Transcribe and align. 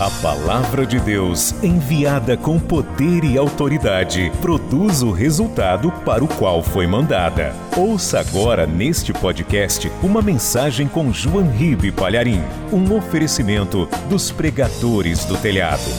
A 0.00 0.08
palavra 0.22 0.86
de 0.86 1.00
Deus, 1.00 1.50
enviada 1.60 2.36
com 2.36 2.56
poder 2.56 3.24
e 3.24 3.36
autoridade, 3.36 4.30
produz 4.40 5.02
o 5.02 5.10
resultado 5.10 5.90
para 6.04 6.22
o 6.22 6.28
qual 6.28 6.62
foi 6.62 6.86
mandada. 6.86 7.52
Ouça 7.76 8.20
agora 8.20 8.64
neste 8.64 9.12
podcast 9.12 9.90
uma 10.00 10.22
mensagem 10.22 10.86
com 10.86 11.12
João 11.12 11.50
Ribe 11.50 11.90
Palharim, 11.90 12.40
um 12.72 12.96
oferecimento 12.96 13.86
dos 14.08 14.30
pregadores 14.30 15.24
do 15.24 15.36
telhado. 15.36 15.90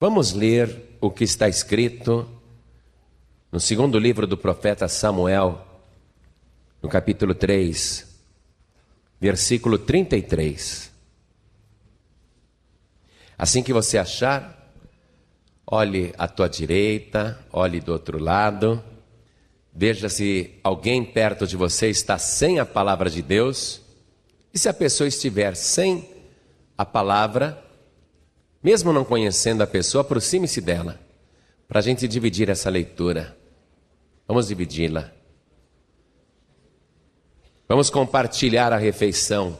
Vamos 0.00 0.32
ler 0.32 0.96
o 0.98 1.10
que 1.10 1.24
está 1.24 1.50
escrito 1.50 2.26
no 3.52 3.60
segundo 3.60 3.98
livro 3.98 4.26
do 4.26 4.38
profeta 4.38 4.88
Samuel, 4.88 5.60
no 6.82 6.88
capítulo 6.88 7.34
3, 7.34 8.06
versículo 9.20 9.76
33. 9.76 10.95
Assim 13.38 13.62
que 13.62 13.72
você 13.72 13.98
achar, 13.98 14.72
olhe 15.66 16.14
à 16.16 16.26
tua 16.26 16.48
direita, 16.48 17.38
olhe 17.52 17.80
do 17.80 17.92
outro 17.92 18.18
lado, 18.18 18.82
veja 19.74 20.08
se 20.08 20.58
alguém 20.64 21.04
perto 21.04 21.46
de 21.46 21.56
você 21.56 21.88
está 21.88 22.16
sem 22.16 22.58
a 22.58 22.64
palavra 22.64 23.10
de 23.10 23.20
Deus, 23.20 23.82
e 24.54 24.58
se 24.58 24.68
a 24.68 24.74
pessoa 24.74 25.06
estiver 25.06 25.54
sem 25.54 26.08
a 26.78 26.84
palavra, 26.84 27.62
mesmo 28.62 28.92
não 28.92 29.04
conhecendo 29.04 29.62
a 29.62 29.66
pessoa, 29.66 30.00
aproxime-se 30.00 30.60
dela, 30.60 30.98
para 31.68 31.80
a 31.80 31.82
gente 31.82 32.08
dividir 32.08 32.48
essa 32.48 32.70
leitura. 32.70 33.36
Vamos 34.26 34.48
dividi-la. 34.48 35.12
Vamos 37.68 37.90
compartilhar 37.90 38.72
a 38.72 38.76
refeição. 38.76 39.58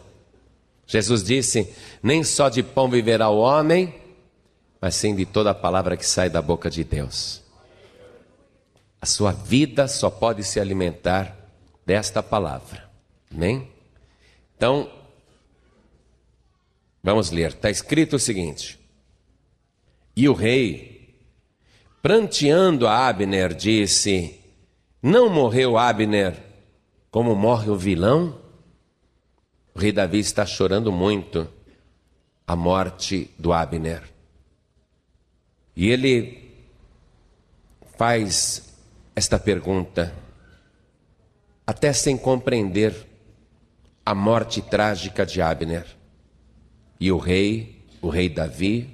Jesus 0.86 1.24
disse: 1.24 1.74
Nem 2.02 2.22
só 2.22 2.48
de 2.48 2.62
pão 2.62 2.88
viverá 2.88 3.28
o 3.28 3.38
homem, 3.38 3.94
mas 4.80 4.94
sim 4.94 5.14
de 5.14 5.26
toda 5.26 5.50
a 5.50 5.54
palavra 5.54 5.96
que 5.96 6.06
sai 6.06 6.30
da 6.30 6.40
boca 6.40 6.70
de 6.70 6.84
Deus. 6.84 7.42
A 9.00 9.06
sua 9.06 9.32
vida 9.32 9.88
só 9.88 10.08
pode 10.08 10.44
se 10.44 10.60
alimentar 10.60 11.36
desta 11.84 12.22
palavra. 12.22 12.88
Amém? 13.32 13.68
Então, 14.56 14.90
vamos 17.02 17.30
ler. 17.30 17.50
Está 17.50 17.68
escrito 17.68 18.16
o 18.16 18.20
seguinte: 18.20 18.78
E 20.14 20.28
o 20.28 20.32
rei, 20.32 21.14
pranteando 22.00 22.86
a 22.86 23.08
Abner, 23.08 23.54
disse: 23.54 24.40
Não 25.02 25.28
morreu 25.28 25.76
Abner 25.76 26.36
como 27.10 27.34
morre 27.34 27.70
o 27.70 27.76
vilão? 27.76 28.45
O 29.76 29.78
rei 29.78 29.92
Davi 29.92 30.20
está 30.20 30.46
chorando 30.46 30.90
muito 30.90 31.46
a 32.46 32.56
morte 32.56 33.30
do 33.38 33.52
Abner. 33.52 34.02
E 35.76 35.90
ele 35.90 36.50
faz 37.98 38.74
esta 39.14 39.38
pergunta, 39.38 40.14
até 41.66 41.92
sem 41.92 42.16
compreender 42.16 43.06
a 44.02 44.14
morte 44.14 44.62
trágica 44.62 45.26
de 45.26 45.42
Abner. 45.42 45.84
E 46.98 47.12
o 47.12 47.18
rei, 47.18 47.84
o 48.00 48.08
rei 48.08 48.30
Davi, 48.30 48.88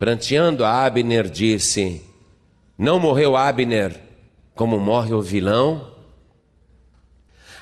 pranteando 0.00 0.64
a 0.64 0.84
Abner, 0.84 1.30
disse: 1.30 2.04
Não 2.76 2.98
morreu 2.98 3.36
Abner 3.36 4.00
como 4.52 4.80
morre 4.80 5.14
o 5.14 5.22
vilão? 5.22 5.94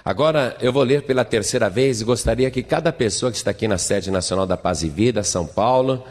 Agora 0.04 0.56
eu 0.60 0.72
vou 0.72 0.82
ler 0.82 1.02
pela 1.02 1.24
terceira 1.24 1.68
vez 1.68 2.00
e 2.00 2.04
gostaria 2.04 2.50
que 2.50 2.62
cada 2.62 2.92
pessoa 2.92 3.30
que 3.30 3.36
está 3.36 3.50
aqui 3.50 3.66
na 3.66 3.78
sede 3.78 4.10
nacional 4.10 4.46
da 4.46 4.56
Paz 4.56 4.82
e 4.82 4.88
Vida, 4.88 5.22
São 5.22 5.46
Paulo, 5.46 6.05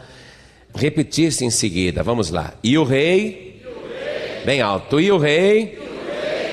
repetisse 0.74 1.44
em 1.44 1.50
seguida. 1.50 2.02
Vamos 2.02 2.30
lá. 2.30 2.54
E 2.62 2.76
o 2.76 2.84
rei, 2.84 3.62
bem 4.44 4.60
alto, 4.60 5.00
e 5.00 5.10
o 5.10 5.18
rei, 5.18 5.78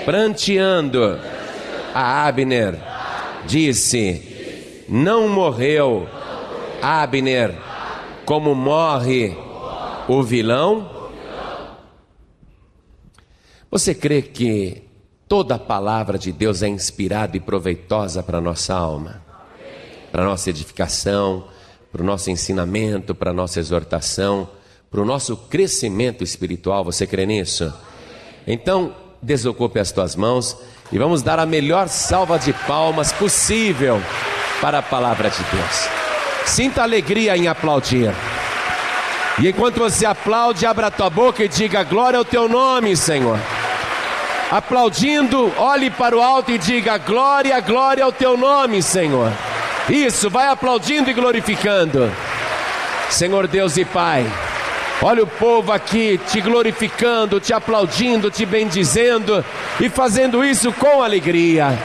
pranteando 0.06 1.20
a 1.94 2.28
Abner, 2.28 2.76
disse: 3.46 4.86
Não 4.88 5.28
morreu 5.28 6.08
Abner 6.82 7.54
como 8.26 8.56
morre 8.56 9.36
o 10.08 10.24
vilão? 10.24 10.92
Você 13.70 13.94
crê 13.94 14.22
que 14.22 14.85
Toda 15.28 15.56
a 15.56 15.60
palavra 15.60 16.20
de 16.20 16.32
Deus 16.32 16.62
é 16.62 16.68
inspirada 16.68 17.36
e 17.36 17.40
proveitosa 17.40 18.22
para 18.22 18.38
a 18.38 18.42
nossa 18.42 18.76
alma, 18.76 19.24
para 20.12 20.22
a 20.22 20.26
nossa 20.26 20.52
edificação, 20.52 21.46
para 21.92 22.04
o 22.04 22.06
nosso 22.06 22.30
ensinamento, 22.30 23.16
para 23.16 23.32
a 23.32 23.34
nossa 23.34 23.60
exortação, 23.60 24.48
para 24.92 25.02
o 25.02 25.06
nosso 25.06 25.36
crescimento 25.36 26.24
espiritual. 26.24 26.84
Você 26.84 27.08
crê 27.08 27.26
nisso? 27.26 27.74
Então, 28.46 28.94
desocupe 29.20 29.80
as 29.80 29.92
tuas 29.92 30.16
mãos 30.16 30.56
e 30.92 31.00
vamos 31.00 31.24
dar 31.24 31.40
a 31.40 31.46
melhor 31.46 31.88
salva 31.88 32.38
de 32.38 32.54
palmas 32.54 33.12
possível 33.12 34.00
para 34.62 34.78
a 34.78 34.84
palavra 34.84 35.32
de 35.32 35.44
Deus. 35.44 35.90
Sinta 36.46 36.84
alegria 36.84 37.36
em 37.36 37.48
aplaudir. 37.48 38.14
E 39.42 39.48
enquanto 39.50 39.80
você 39.80 40.06
aplaude, 40.06 40.68
abra 40.68 40.92
tua 40.92 41.10
boca 41.10 41.44
e 41.44 41.48
diga: 41.48 41.84
Glória 41.84 42.20
ao 42.20 42.24
teu 42.24 42.48
nome, 42.48 42.96
Senhor 42.96 43.40
aplaudindo, 44.52 45.52
olhe 45.58 45.90
para 45.90 46.16
o 46.16 46.22
alto 46.22 46.52
e 46.52 46.58
diga: 46.58 46.98
Glória, 46.98 47.60
glória 47.60 48.04
ao 48.04 48.12
teu 48.12 48.38
nome, 48.38 48.82
Senhor. 48.82 49.32
Isso, 49.90 50.30
vai 50.30 50.48
aplaudindo 50.48 51.10
e 51.10 51.14
glorificando. 51.14 52.12
Senhor 53.10 53.48
Deus 53.48 53.78
e 53.78 53.86
Pai, 53.86 54.26
olha 55.02 55.24
o 55.24 55.28
povo 55.28 55.72
aqui 55.72 56.20
te 56.30 56.42
glorificando, 56.42 57.40
te 57.40 57.54
aplaudindo, 57.54 58.32
te 58.32 58.46
bendizendo 58.46 59.46
e 59.80 59.90
fazendo 59.90 60.44
isso 60.44 60.72
com 60.74 61.04
alegria. 61.04 61.78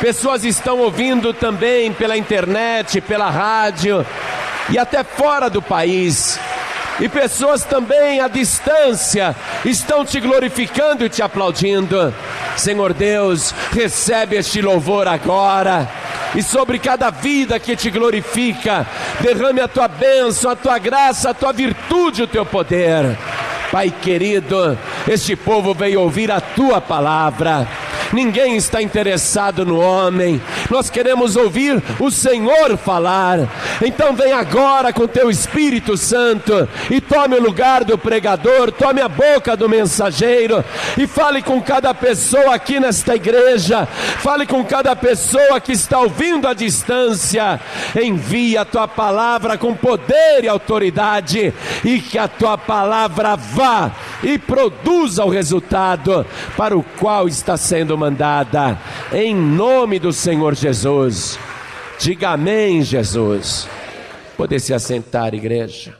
Pessoas 0.00 0.44
estão 0.44 0.78
ouvindo 0.78 1.34
também 1.34 1.92
pela 1.92 2.16
internet, 2.16 3.02
pela 3.02 3.28
rádio 3.28 4.04
e 4.70 4.78
até 4.78 5.04
fora 5.04 5.50
do 5.50 5.60
país 5.60 6.38
e 7.00 7.08
pessoas 7.08 7.64
também 7.64 8.20
à 8.20 8.28
distância 8.28 9.34
estão 9.64 10.04
te 10.04 10.20
glorificando 10.20 11.04
e 11.04 11.08
te 11.08 11.22
aplaudindo. 11.22 12.14
Senhor 12.56 12.92
Deus, 12.92 13.54
recebe 13.72 14.36
este 14.36 14.60
louvor 14.60 15.08
agora. 15.08 15.88
E 16.34 16.42
sobre 16.42 16.78
cada 16.78 17.10
vida 17.10 17.58
que 17.58 17.74
te 17.74 17.90
glorifica, 17.90 18.86
derrame 19.20 19.60
a 19.60 19.66
tua 19.68 19.88
bênção, 19.88 20.50
a 20.50 20.56
tua 20.56 20.78
graça, 20.78 21.30
a 21.30 21.34
tua 21.34 21.52
virtude, 21.52 22.22
o 22.22 22.28
teu 22.28 22.46
poder. 22.46 23.18
Pai 23.72 23.90
querido, 23.90 24.78
este 25.08 25.34
povo 25.34 25.72
veio 25.74 26.00
ouvir 26.00 26.30
a 26.30 26.40
tua 26.40 26.80
palavra 26.80 27.66
ninguém 28.12 28.56
está 28.56 28.82
interessado 28.82 29.64
no 29.64 29.78
homem, 29.78 30.40
nós 30.70 30.90
queremos 30.90 31.36
ouvir 31.36 31.82
o 31.98 32.10
Senhor 32.10 32.76
falar. 32.76 33.48
Então 33.82 34.14
vem 34.14 34.32
agora 34.32 34.92
com 34.92 35.06
teu 35.06 35.30
Espírito 35.30 35.96
Santo 35.96 36.68
e 36.90 37.00
tome 37.00 37.36
o 37.36 37.42
lugar 37.42 37.84
do 37.84 37.96
pregador, 37.96 38.72
tome 38.72 39.00
a 39.00 39.08
boca 39.08 39.56
do 39.56 39.68
mensageiro 39.68 40.64
e 40.98 41.06
fale 41.06 41.42
com 41.42 41.60
cada 41.60 41.94
pessoa 41.94 42.54
aqui 42.54 42.80
nesta 42.80 43.14
igreja, 43.14 43.86
fale 43.86 44.46
com 44.46 44.64
cada 44.64 44.94
pessoa 44.96 45.60
que 45.60 45.72
está 45.72 45.98
ouvindo 45.98 46.48
à 46.48 46.54
distância. 46.54 47.60
Envia 48.00 48.62
a 48.62 48.64
tua 48.64 48.88
palavra 48.88 49.56
com 49.56 49.74
poder 49.74 50.44
e 50.44 50.48
autoridade 50.48 51.52
e 51.84 52.00
que 52.00 52.18
a 52.18 52.28
tua 52.28 52.56
palavra 52.56 53.36
vá 53.36 53.90
e 54.22 54.38
produza 54.38 55.24
o 55.24 55.30
resultado 55.30 56.26
para 56.56 56.76
o 56.76 56.82
qual 56.98 57.28
está 57.28 57.56
sendo 57.56 57.96
mandada, 58.00 58.78
em 59.12 59.34
nome 59.34 59.98
do 59.98 60.10
Senhor 60.10 60.54
Jesus. 60.54 61.38
Diga 61.98 62.30
amém, 62.30 62.82
Jesus. 62.82 63.68
Poder 64.38 64.58
se 64.58 64.72
assentar, 64.72 65.34
igreja. 65.34 65.98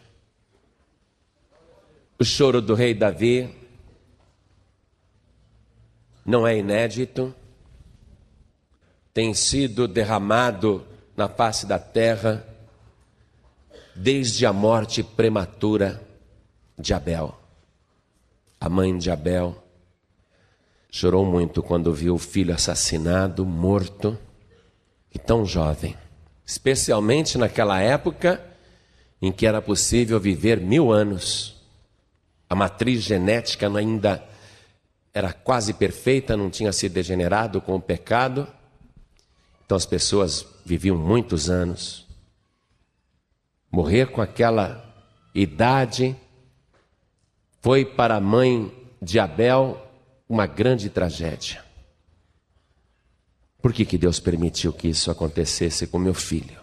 O 2.18 2.24
choro 2.24 2.62
do 2.62 2.74
rei 2.74 2.94
Davi 2.94 3.54
não 6.24 6.46
é 6.46 6.56
inédito, 6.56 7.34
tem 9.12 9.34
sido 9.34 9.86
derramado 9.86 10.86
na 11.14 11.28
face 11.28 11.66
da 11.66 11.78
terra 11.78 12.46
desde 13.94 14.46
a 14.46 14.52
morte 14.54 15.02
prematura 15.02 16.00
de 16.78 16.94
Abel. 16.94 17.38
A 18.58 18.70
mãe 18.70 18.96
de 18.96 19.10
Abel 19.10 19.62
chorou 20.90 21.24
muito 21.24 21.62
quando 21.62 21.92
viu 21.92 22.14
o 22.14 22.18
filho 22.18 22.54
assassinado, 22.54 23.46
morto, 23.46 24.18
e 25.12 25.18
tão 25.18 25.44
jovem, 25.44 25.96
especialmente 26.46 27.36
naquela 27.36 27.80
época 27.80 28.44
em 29.20 29.30
que 29.30 29.46
era 29.46 29.60
possível 29.60 30.18
viver 30.18 30.60
mil 30.60 30.92
anos. 30.92 31.56
A 32.48 32.54
matriz 32.54 33.02
genética 33.02 33.66
ainda 33.68 34.24
era 35.12 35.32
quase 35.32 35.74
perfeita, 35.74 36.36
não 36.36 36.48
tinha 36.48 36.72
se 36.72 36.88
degenerado 36.88 37.60
com 37.60 37.74
o 37.74 37.80
pecado, 37.80 38.46
então 39.64 39.76
as 39.76 39.84
pessoas 39.84 40.46
viviam 40.64 40.96
muitos 40.96 41.50
anos. 41.50 42.06
Morrer 43.70 44.06
com 44.06 44.20
aquela 44.20 44.84
idade 45.34 46.16
foi 47.60 47.84
para 47.84 48.16
a 48.16 48.20
mãe 48.20 48.72
de 49.02 49.18
Abel 49.18 49.89
uma 50.30 50.46
grande 50.46 50.88
tragédia. 50.88 51.60
Por 53.60 53.72
que, 53.72 53.84
que 53.84 53.98
Deus 53.98 54.20
permitiu 54.20 54.72
que 54.72 54.86
isso 54.86 55.10
acontecesse 55.10 55.88
com 55.88 55.98
meu 55.98 56.14
filho? 56.14 56.56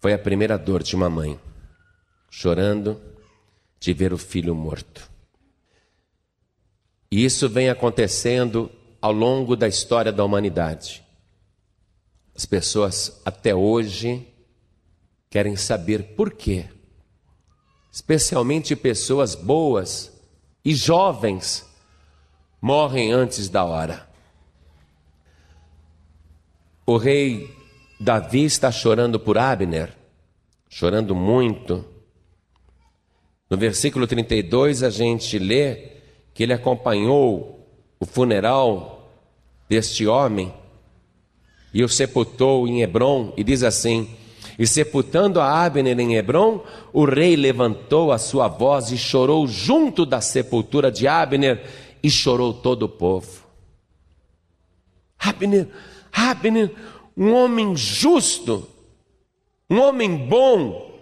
Foi 0.00 0.12
a 0.12 0.18
primeira 0.18 0.56
dor 0.56 0.84
de 0.84 0.94
uma 0.94 1.10
mãe, 1.10 1.38
chorando 2.30 3.02
de 3.80 3.92
ver 3.92 4.12
o 4.12 4.18
filho 4.18 4.54
morto. 4.54 5.10
E 7.10 7.24
isso 7.24 7.48
vem 7.48 7.68
acontecendo 7.68 8.70
ao 9.02 9.12
longo 9.12 9.56
da 9.56 9.66
história 9.66 10.12
da 10.12 10.24
humanidade. 10.24 11.04
As 12.36 12.46
pessoas 12.46 13.20
até 13.24 13.52
hoje 13.52 14.28
querem 15.28 15.56
saber 15.56 16.14
por 16.14 16.32
quê. 16.34 16.66
Especialmente 17.90 18.76
pessoas 18.76 19.34
boas 19.34 20.13
e 20.64 20.74
jovens 20.74 21.68
morrem 22.60 23.12
antes 23.12 23.48
da 23.48 23.64
hora. 23.64 24.08
O 26.86 26.96
rei 26.96 27.54
Davi 28.00 28.44
está 28.44 28.72
chorando 28.72 29.20
por 29.20 29.36
Abner, 29.36 29.94
chorando 30.68 31.14
muito. 31.14 31.84
No 33.48 33.56
versículo 33.56 34.06
32 34.06 34.82
a 34.82 34.90
gente 34.90 35.38
lê 35.38 35.92
que 36.32 36.42
ele 36.42 36.52
acompanhou 36.52 37.68
o 38.00 38.06
funeral 38.06 39.10
deste 39.68 40.06
homem 40.06 40.52
e 41.72 41.82
o 41.82 41.88
sepultou 41.88 42.68
em 42.68 42.82
Hebron, 42.82 43.32
e 43.36 43.42
diz 43.42 43.64
assim: 43.64 44.16
E 44.58 44.66
sepultando 44.66 45.40
a 45.40 45.64
Abner 45.64 45.98
em 45.98 46.16
Hebron, 46.16 46.64
o 46.92 47.04
rei 47.04 47.34
levantou 47.36 48.12
a 48.12 48.18
sua 48.18 48.46
voz 48.48 48.92
e 48.92 48.98
chorou 48.98 49.46
junto 49.46 50.06
da 50.06 50.20
sepultura 50.20 50.90
de 50.92 51.08
Abner, 51.08 51.64
e 52.02 52.10
chorou 52.10 52.52
todo 52.52 52.82
o 52.82 52.88
povo. 52.88 53.44
Abner, 55.18 55.66
Abner, 56.12 56.70
um 57.16 57.32
homem 57.32 57.74
justo, 57.74 58.68
um 59.70 59.80
homem 59.80 60.14
bom, 60.14 61.00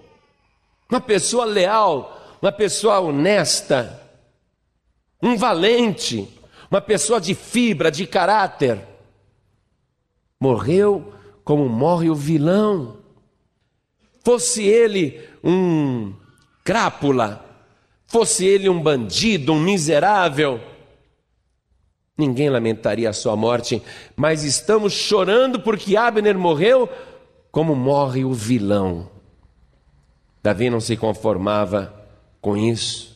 uma 0.88 1.00
pessoa 1.00 1.44
leal, 1.44 2.20
uma 2.40 2.52
pessoa 2.52 3.00
honesta, 3.00 4.00
um 5.20 5.36
valente, 5.36 6.28
uma 6.70 6.80
pessoa 6.80 7.20
de 7.20 7.34
fibra, 7.34 7.90
de 7.90 8.06
caráter. 8.06 8.80
Morreu 10.40 11.12
como 11.44 11.68
morre 11.68 12.08
o 12.08 12.14
vilão. 12.14 13.01
Fosse 14.24 14.62
ele 14.62 15.20
um 15.42 16.12
crápula, 16.64 17.44
fosse 18.06 18.44
ele 18.44 18.68
um 18.68 18.80
bandido, 18.80 19.52
um 19.52 19.60
miserável, 19.60 20.60
ninguém 22.16 22.48
lamentaria 22.48 23.10
a 23.10 23.12
sua 23.12 23.34
morte, 23.36 23.82
mas 24.14 24.44
estamos 24.44 24.92
chorando 24.92 25.60
porque 25.60 25.96
Abner 25.96 26.38
morreu 26.38 26.88
como 27.50 27.74
morre 27.74 28.24
o 28.24 28.32
vilão. 28.32 29.10
Davi 30.42 30.70
não 30.70 30.80
se 30.80 30.96
conformava 30.96 31.92
com 32.40 32.56
isso. 32.56 33.12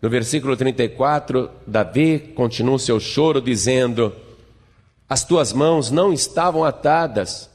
No 0.00 0.08
versículo 0.08 0.56
34, 0.56 1.50
Davi 1.66 2.18
continua 2.34 2.76
o 2.76 2.78
seu 2.78 3.00
choro 3.00 3.40
dizendo: 3.40 4.14
As 5.08 5.24
tuas 5.24 5.52
mãos 5.52 5.90
não 5.90 6.12
estavam 6.12 6.64
atadas, 6.64 7.50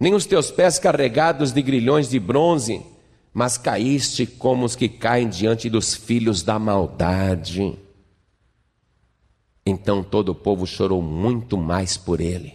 nem 0.00 0.14
os 0.14 0.24
teus 0.24 0.50
pés 0.50 0.78
carregados 0.78 1.52
de 1.52 1.60
grilhões 1.60 2.08
de 2.08 2.18
bronze, 2.18 2.82
mas 3.34 3.58
caíste 3.58 4.26
como 4.26 4.64
os 4.64 4.74
que 4.74 4.88
caem 4.88 5.28
diante 5.28 5.68
dos 5.68 5.94
filhos 5.94 6.42
da 6.42 6.58
maldade. 6.58 7.78
Então 9.64 10.02
todo 10.02 10.30
o 10.30 10.34
povo 10.34 10.66
chorou 10.66 11.02
muito 11.02 11.58
mais 11.58 11.98
por 11.98 12.18
ele. 12.18 12.54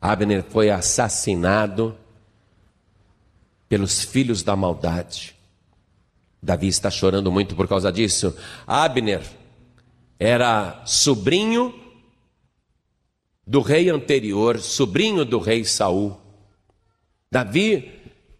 Abner 0.00 0.42
foi 0.42 0.70
assassinado 0.70 1.96
pelos 3.68 4.02
filhos 4.02 4.42
da 4.42 4.56
maldade. 4.56 5.36
Davi 6.42 6.66
está 6.66 6.90
chorando 6.90 7.30
muito 7.30 7.54
por 7.54 7.68
causa 7.68 7.92
disso. 7.92 8.36
Abner 8.66 9.22
era 10.18 10.82
sobrinho 10.84 11.87
do 13.48 13.62
rei 13.62 13.88
anterior, 13.88 14.58
sobrinho 14.58 15.24
do 15.24 15.38
rei 15.38 15.64
Saul. 15.64 16.14
Davi, 17.32 17.90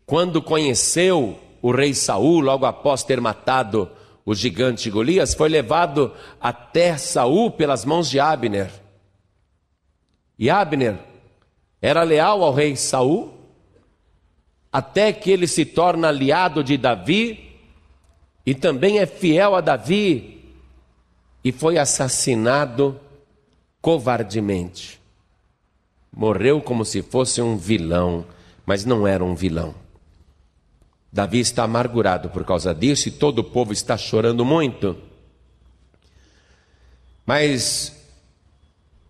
quando 0.04 0.42
conheceu 0.42 1.40
o 1.62 1.72
rei 1.72 1.94
Saul, 1.94 2.40
logo 2.40 2.66
após 2.66 3.02
ter 3.02 3.18
matado 3.18 3.90
o 4.22 4.34
gigante 4.34 4.90
Golias, 4.90 5.32
foi 5.32 5.48
levado 5.48 6.12
até 6.38 6.98
Saul 6.98 7.50
pelas 7.50 7.86
mãos 7.86 8.10
de 8.10 8.20
Abner. 8.20 8.70
E 10.38 10.50
Abner 10.50 10.98
era 11.80 12.02
leal 12.02 12.44
ao 12.44 12.52
rei 12.52 12.76
Saul, 12.76 13.32
até 14.70 15.10
que 15.10 15.30
ele 15.30 15.46
se 15.46 15.64
torna 15.64 16.08
aliado 16.08 16.62
de 16.62 16.76
Davi 16.76 17.56
e 18.44 18.54
também 18.54 18.98
é 18.98 19.06
fiel 19.06 19.54
a 19.54 19.62
Davi 19.62 20.54
e 21.42 21.50
foi 21.50 21.78
assassinado 21.78 23.00
covardemente. 23.80 24.97
Morreu 26.12 26.60
como 26.60 26.84
se 26.84 27.02
fosse 27.02 27.40
um 27.40 27.56
vilão, 27.56 28.26
mas 28.66 28.84
não 28.84 29.06
era 29.06 29.24
um 29.24 29.34
vilão. 29.34 29.74
Davi 31.12 31.40
está 31.40 31.64
amargurado 31.64 32.28
por 32.28 32.44
causa 32.44 32.74
disso 32.74 33.08
e 33.08 33.12
todo 33.12 33.40
o 33.40 33.44
povo 33.44 33.72
está 33.72 33.96
chorando 33.96 34.44
muito. 34.44 34.96
Mas 37.24 37.94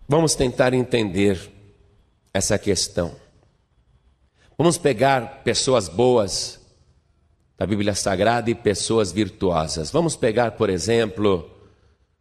vamos 0.07 0.35
tentar 0.35 0.73
entender 0.73 1.51
essa 2.33 2.57
questão. 2.57 3.15
Vamos 4.57 4.77
pegar 4.77 5.43
pessoas 5.43 5.87
boas 5.87 6.59
da 7.57 7.65
Bíblia 7.65 7.93
Sagrada 7.93 8.49
e 8.49 8.55
pessoas 8.55 9.11
virtuosas. 9.11 9.91
Vamos 9.91 10.15
pegar, 10.15 10.51
por 10.51 10.69
exemplo, 10.69 11.49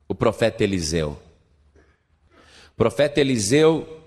o 0.09 0.15
profeta 0.15 0.65
Eliseu. 0.65 1.17
O 2.73 2.77
profeta 2.77 3.21
Eliseu 3.21 3.98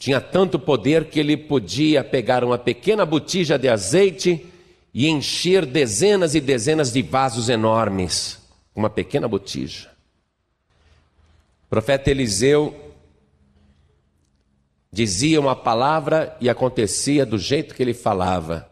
tinha 0.00 0.18
tanto 0.18 0.58
poder 0.58 1.10
que 1.10 1.20
ele 1.20 1.36
podia 1.36 2.02
pegar 2.02 2.42
uma 2.42 2.56
pequena 2.56 3.04
botija 3.04 3.58
de 3.58 3.68
azeite 3.68 4.46
e 4.94 5.06
encher 5.06 5.66
dezenas 5.66 6.34
e 6.34 6.40
dezenas 6.40 6.90
de 6.90 7.02
vasos 7.02 7.50
enormes, 7.50 8.40
uma 8.74 8.88
pequena 8.88 9.28
botija. 9.28 9.90
O 11.66 11.68
profeta 11.68 12.10
Eliseu 12.10 12.94
dizia 14.90 15.38
uma 15.38 15.54
palavra 15.54 16.34
e 16.40 16.48
acontecia 16.48 17.26
do 17.26 17.36
jeito 17.36 17.74
que 17.74 17.82
ele 17.82 17.92
falava. 17.92 18.70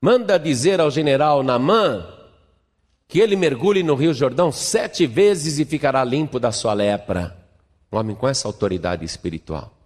Manda 0.00 0.38
dizer 0.38 0.80
ao 0.80 0.90
general 0.90 1.42
Namã 1.42 2.08
que 3.06 3.20
ele 3.20 3.36
mergulhe 3.36 3.82
no 3.82 3.94
Rio 3.94 4.14
Jordão 4.14 4.50
sete 4.50 5.06
vezes 5.06 5.58
e 5.58 5.66
ficará 5.66 6.02
limpo 6.02 6.40
da 6.40 6.50
sua 6.50 6.72
lepra. 6.72 7.41
Um 7.92 7.98
homem 7.98 8.16
com 8.16 8.26
essa 8.26 8.48
autoridade 8.48 9.04
espiritual. 9.04 9.76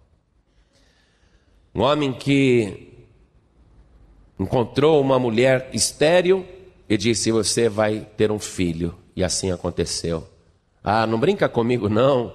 Um 1.75 1.81
homem 1.81 2.13
que 2.13 3.05
encontrou 4.39 5.01
uma 5.01 5.19
mulher 5.19 5.69
estéril 5.73 6.45
e 6.87 6.97
disse: 6.97 7.31
Você 7.31 7.67
vai 7.67 8.07
ter 8.15 8.31
um 8.31 8.39
filho. 8.39 8.95
E 9.15 9.23
assim 9.23 9.51
aconteceu. 9.51 10.27
Ah, 10.83 11.05
não 11.05 11.19
brinca 11.19 11.49
comigo, 11.49 11.89
não. 11.89 12.33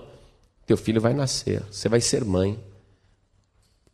Teu 0.67 0.77
filho 0.77 1.01
vai 1.01 1.15
nascer, 1.15 1.63
você 1.71 1.89
vai 1.89 2.01
ser 2.01 2.25
mãe. 2.25 2.59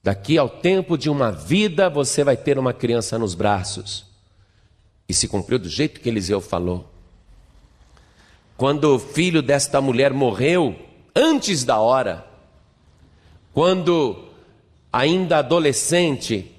Daqui 0.03 0.39
ao 0.39 0.49
tempo 0.49 0.97
de 0.97 1.09
uma 1.09 1.31
vida, 1.31 1.89
você 1.89 2.25
vai 2.25 2.37
ter 2.37 2.59
uma 2.59 2.73
criança 2.73 3.19
nos 3.19 3.35
braços. 3.35 4.07
E 5.09 5.15
se 5.15 5.29
cumpriu 5.29 5.59
do 5.59 5.69
jeito 5.69 6.01
que 6.01 6.09
Eliseu 6.09 6.41
falou. 6.41 6.91
Quando 8.57 8.95
o 8.95 8.99
filho 8.99 9.41
desta 9.41 9.81
mulher 9.81 10.13
morreu, 10.13 10.88
antes 11.19 11.65
da 11.65 11.81
hora, 11.81 12.25
quando 13.53 14.25
ainda 14.93 15.39
adolescente, 15.39 16.55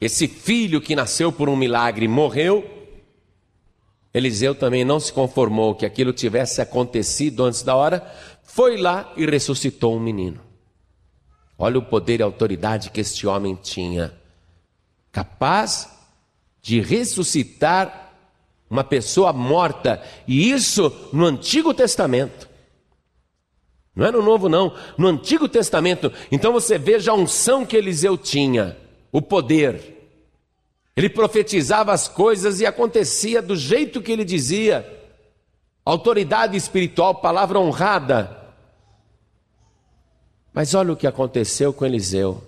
esse 0.00 0.26
filho 0.26 0.80
que 0.80 0.96
nasceu 0.96 1.30
por 1.30 1.50
um 1.50 1.56
milagre 1.56 2.08
morreu, 2.08 2.64
Eliseu 4.12 4.54
também 4.54 4.84
não 4.86 4.98
se 4.98 5.12
conformou 5.12 5.74
que 5.74 5.84
aquilo 5.84 6.14
tivesse 6.14 6.62
acontecido 6.62 7.44
antes 7.44 7.62
da 7.62 7.76
hora, 7.76 8.10
foi 8.42 8.78
lá 8.78 9.12
e 9.16 9.26
ressuscitou 9.26 9.94
um 9.94 10.00
menino. 10.00 10.40
Olha 11.58 11.78
o 11.78 11.82
poder 11.82 12.20
e 12.20 12.22
autoridade 12.22 12.90
que 12.90 13.02
este 13.02 13.26
homem 13.26 13.54
tinha, 13.54 14.14
capaz 15.12 15.90
de 16.62 16.80
ressuscitar 16.80 18.14
uma 18.68 18.82
pessoa 18.82 19.32
morta, 19.32 20.02
e 20.26 20.50
isso 20.50 20.90
no 21.12 21.26
Antigo 21.26 21.74
Testamento. 21.74 22.49
Não 24.00 24.06
é 24.06 24.10
no 24.10 24.22
Novo, 24.22 24.48
não, 24.48 24.74
no 24.96 25.08
Antigo 25.08 25.46
Testamento. 25.46 26.10
Então 26.32 26.54
você 26.54 26.78
veja 26.78 27.10
a 27.10 27.14
unção 27.14 27.66
que 27.66 27.76
Eliseu 27.76 28.16
tinha, 28.16 28.74
o 29.12 29.20
poder. 29.20 30.08
Ele 30.96 31.10
profetizava 31.10 31.92
as 31.92 32.08
coisas 32.08 32.60
e 32.60 32.66
acontecia 32.66 33.42
do 33.42 33.54
jeito 33.54 34.00
que 34.00 34.10
ele 34.10 34.24
dizia. 34.24 34.90
Autoridade 35.84 36.56
espiritual, 36.56 37.16
palavra 37.16 37.60
honrada. 37.60 38.54
Mas 40.50 40.72
olha 40.72 40.94
o 40.94 40.96
que 40.96 41.06
aconteceu 41.06 41.70
com 41.70 41.84
Eliseu. 41.84 42.42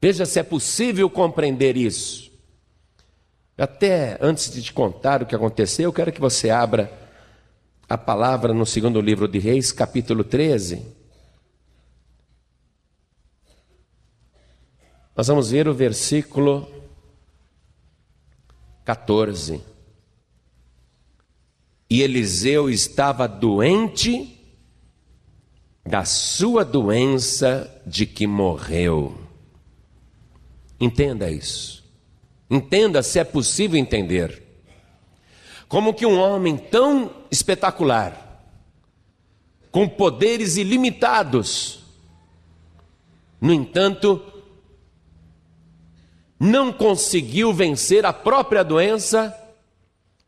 Veja 0.00 0.24
se 0.24 0.38
é 0.38 0.44
possível 0.44 1.10
compreender 1.10 1.76
isso. 1.76 2.30
Até 3.58 4.16
antes 4.20 4.48
de 4.48 4.62
te 4.62 4.72
contar 4.72 5.24
o 5.24 5.26
que 5.26 5.34
aconteceu, 5.34 5.86
eu 5.86 5.92
quero 5.92 6.12
que 6.12 6.20
você 6.20 6.50
abra 6.50 7.03
a 7.88 7.98
palavra 7.98 8.54
no 8.54 8.64
segundo 8.64 9.00
livro 9.00 9.28
de 9.28 9.38
Reis, 9.38 9.70
capítulo 9.70 10.24
13. 10.24 10.82
Nós 15.16 15.28
vamos 15.28 15.50
ver 15.50 15.68
o 15.68 15.74
versículo 15.74 16.68
14. 18.84 19.60
E 21.88 22.02
Eliseu 22.02 22.68
estava 22.68 23.28
doente 23.28 24.30
da 25.86 26.04
sua 26.04 26.64
doença 26.64 27.70
de 27.86 28.06
que 28.06 28.26
morreu. 28.26 29.20
Entenda 30.80 31.30
isso. 31.30 31.84
Entenda 32.50 33.02
se 33.02 33.18
é 33.18 33.24
possível 33.24 33.78
entender. 33.78 34.42
Como 35.68 35.94
que 35.94 36.06
um 36.06 36.18
homem 36.18 36.56
tão 36.56 37.23
espetacular, 37.34 38.42
com 39.70 39.88
poderes 39.88 40.56
ilimitados, 40.56 41.80
no 43.40 43.52
entanto, 43.52 44.22
não 46.38 46.72
conseguiu 46.72 47.52
vencer 47.52 48.06
a 48.06 48.12
própria 48.12 48.62
doença 48.62 49.36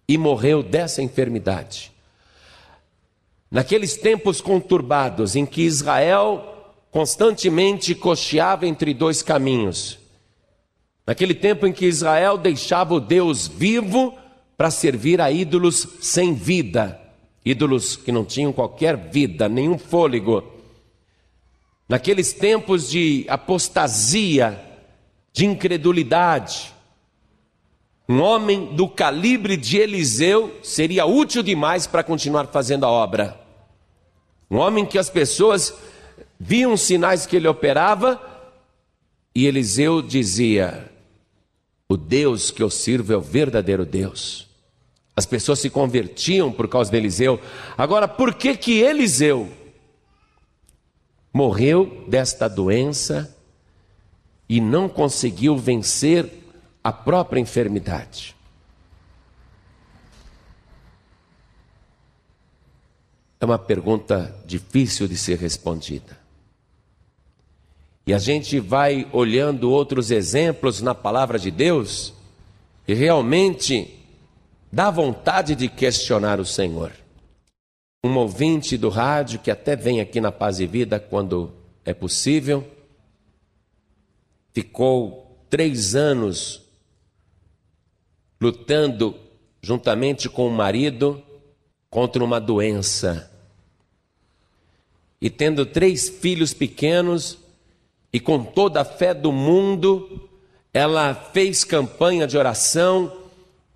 e 0.09 0.19
morreu 0.19 0.63
dessa 0.63 1.01
enfermidade. 1.01 1.93
Naqueles 3.51 3.97
tempos 3.97 4.41
conturbados 4.41 5.37
em 5.37 5.47
que 5.47 5.63
Israel 5.63 6.75
constantemente 6.91 7.95
cocheava 7.95 8.67
entre 8.67 8.93
dois 8.93 9.23
caminhos, 9.23 9.99
naquele 11.07 11.35
tempo 11.35 11.67
em 11.67 11.73
que 11.73 11.87
Israel 11.87 12.37
deixava 12.37 12.95
o 12.95 13.01
Deus 13.01 13.47
vivo 13.47 14.19
para 14.57 14.71
servir 14.71 15.21
a 15.21 15.31
ídolos 15.31 15.87
sem 16.01 16.35
vida, 16.35 17.01
ídolos 17.45 17.97
que 17.97 18.11
não 18.11 18.25
tinham 18.25 18.53
qualquer 18.53 18.97
vida, 18.97 19.49
nenhum 19.49 19.79
fôlego. 19.79 20.43
Naqueles 21.89 22.33
tempos 22.33 22.91
de 22.91 23.25
apostasia, 23.29 24.61
de 25.33 25.45
incredulidade. 25.45 26.75
Um 28.09 28.21
homem 28.21 28.75
do 28.75 28.89
calibre 28.89 29.57
de 29.57 29.77
Eliseu 29.77 30.57
seria 30.63 31.05
útil 31.05 31.43
demais 31.43 31.87
para 31.87 32.03
continuar 32.03 32.47
fazendo 32.47 32.87
a 32.87 32.91
obra. 32.91 33.39
Um 34.51 34.57
homem 34.57 34.87
que 34.87 34.99
as 34.99 35.11
pessoas 35.11 35.75
viam 36.39 36.73
os 36.73 36.81
sinais 36.81 37.27
que 37.27 37.37
ele 37.37 37.49
operava 37.49 38.21
e 39.35 39.45
Eliseu 39.47 40.01
dizia: 40.01 40.91
O 41.87 41.97
Deus 41.97 42.51
que 42.51 42.63
eu 42.63 42.71
sirvo 42.71 43.13
é 43.13 43.17
o 43.17 43.21
verdadeiro 43.21 43.85
Deus. 43.85 44.46
As 45.17 45.25
pessoas 45.25 45.59
se 45.59 45.71
convertiam 45.71 46.53
por 46.53 46.69
causa 46.69 46.91
de 46.91 46.97
Eliseu. 46.97 47.41
Agora, 47.77 48.07
por 48.07 48.35
que 48.35 48.57
que 48.57 48.81
Eliseu 48.81 49.51
morreu 51.37 52.05
desta 52.09 52.49
doença 52.49 53.35
e 54.49 54.61
não 54.61 54.89
conseguiu 54.89 55.57
vencer 55.57 56.31
a 56.83 56.93
própria 56.93 57.41
enfermidade. 57.41 58.35
É 63.41 63.45
uma 63.45 63.59
pergunta 63.59 64.35
difícil 64.47 65.07
de 65.07 65.17
ser 65.17 65.37
respondida. 65.39 66.17
E 68.07 68.15
a 68.15 68.19
gente 68.19 68.61
vai 68.61 69.07
olhando 69.13 69.71
outros 69.71 70.11
exemplos 70.11 70.81
na 70.81 70.95
palavra 70.95 71.39
de 71.39 71.51
Deus 71.51 72.15
e 72.87 72.95
realmente 72.95 73.96
dá 74.71 74.91
vontade 74.91 75.55
de 75.55 75.69
questionar 75.69 76.41
o 76.41 76.45
Senhor. 76.45 76.93
Um 78.05 78.17
ouvinte 78.17 78.77
do 78.77 78.89
rádio 78.89 79.39
que 79.39 79.51
até 79.51 79.75
vem 79.75 80.01
aqui 80.01 80.21
na 80.21 80.31
Paz 80.31 80.61
e 80.61 80.67
Vida 80.67 81.01
quando 81.01 81.53
é 81.85 81.95
possível, 81.95 82.67
ficou 84.53 85.45
três 85.49 85.95
anos 85.95 86.63
lutando 88.41 89.19
juntamente 89.63 90.29
com 90.29 90.47
o 90.47 90.51
marido 90.51 91.23
contra 91.91 92.23
uma 92.23 92.41
doença. 92.41 93.31
E 95.21 95.31
tendo 95.31 95.65
três 95.65 96.09
filhos 96.09 96.53
pequenos, 96.53 97.39
e 98.13 98.21
com 98.21 98.45
toda 98.45 98.81
a 98.81 98.85
fé 98.85 99.13
do 99.13 99.33
mundo, 99.33 100.29
ela 100.73 101.15
fez 101.15 101.65
campanha 101.65 102.27
de 102.27 102.37
oração 102.37 103.26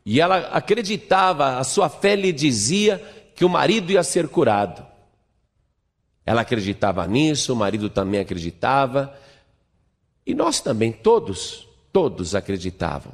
e 0.05 0.21
ela 0.21 0.39
acreditava, 0.49 1.59
a 1.59 1.65
sua 1.65 1.89
fé 1.89 2.17
lhe 2.17 2.33
dizia 2.33 2.99
que 3.35 3.45
o 3.45 3.49
marido 3.49 3.93
ia 3.93 4.03
ser 4.03 4.29
curado. 4.29 4.87
Ela 6.25 6.43
acreditava 6.43 7.07
nisso, 7.07 7.53
o 7.53 7.57
marido 7.57 7.89
também 7.89 8.21
acreditava, 8.21 9.15
e 10.27 10.35
nós 10.35 10.61
também, 10.61 10.93
todos, 10.93 11.67
todos 11.93 12.35
acreditavam. 12.35 13.13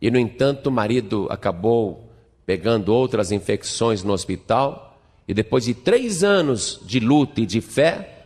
E 0.00 0.10
no 0.10 0.18
entanto, 0.18 0.68
o 0.68 0.72
marido 0.72 1.26
acabou 1.30 2.10
pegando 2.46 2.92
outras 2.92 3.30
infecções 3.30 4.02
no 4.02 4.12
hospital, 4.12 4.98
e 5.28 5.34
depois 5.34 5.64
de 5.64 5.74
três 5.74 6.24
anos 6.24 6.80
de 6.84 6.98
luta 6.98 7.40
e 7.40 7.46
de 7.46 7.60
fé, 7.60 8.24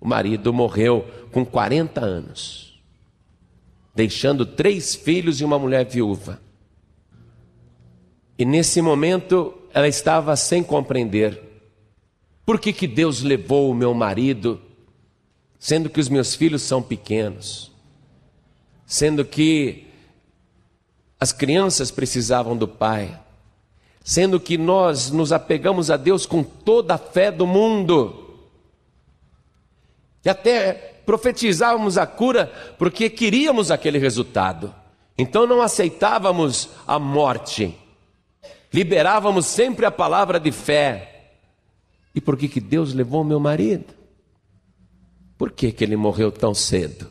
o 0.00 0.06
marido 0.06 0.52
morreu 0.52 1.08
com 1.30 1.46
40 1.46 2.04
anos, 2.04 2.78
deixando 3.94 4.44
três 4.44 4.94
filhos 4.94 5.40
e 5.40 5.44
uma 5.44 5.58
mulher 5.58 5.86
viúva. 5.86 6.40
E 8.38 8.44
nesse 8.44 8.80
momento 8.80 9.54
ela 9.72 9.88
estava 9.88 10.36
sem 10.36 10.62
compreender 10.62 11.40
por 12.44 12.58
que, 12.58 12.72
que 12.72 12.86
Deus 12.86 13.22
levou 13.22 13.70
o 13.70 13.74
meu 13.74 13.94
marido 13.94 14.60
sendo 15.62 15.88
que 15.88 16.00
os 16.00 16.08
meus 16.08 16.34
filhos 16.34 16.60
são 16.62 16.82
pequenos, 16.82 17.70
sendo 18.84 19.24
que 19.24 19.86
as 21.20 21.30
crianças 21.32 21.92
precisavam 21.92 22.56
do 22.56 22.66
Pai, 22.66 23.16
sendo 24.02 24.40
que 24.40 24.58
nós 24.58 25.12
nos 25.12 25.30
apegamos 25.32 25.88
a 25.88 25.96
Deus 25.96 26.26
com 26.26 26.42
toda 26.42 26.94
a 26.94 26.98
fé 26.98 27.30
do 27.30 27.46
mundo, 27.46 28.40
e 30.24 30.28
até 30.28 30.72
profetizávamos 31.06 31.96
a 31.96 32.08
cura 32.08 32.52
porque 32.76 33.08
queríamos 33.08 33.70
aquele 33.70 33.98
resultado, 33.98 34.74
então 35.16 35.46
não 35.46 35.62
aceitávamos 35.62 36.70
a 36.88 36.98
morte, 36.98 37.72
liberávamos 38.72 39.46
sempre 39.46 39.84
a 39.84 39.90
palavra 39.90 40.40
de 40.40 40.50
fé. 40.50 41.30
E 42.14 42.20
por 42.20 42.36
que, 42.36 42.48
que 42.48 42.60
Deus 42.60 42.92
levou 42.92 43.24
meu 43.24 43.40
marido? 43.40 43.94
Por 45.36 45.50
que, 45.50 45.72
que 45.72 45.82
ele 45.82 45.96
morreu 45.96 46.30
tão 46.30 46.54
cedo? 46.54 47.10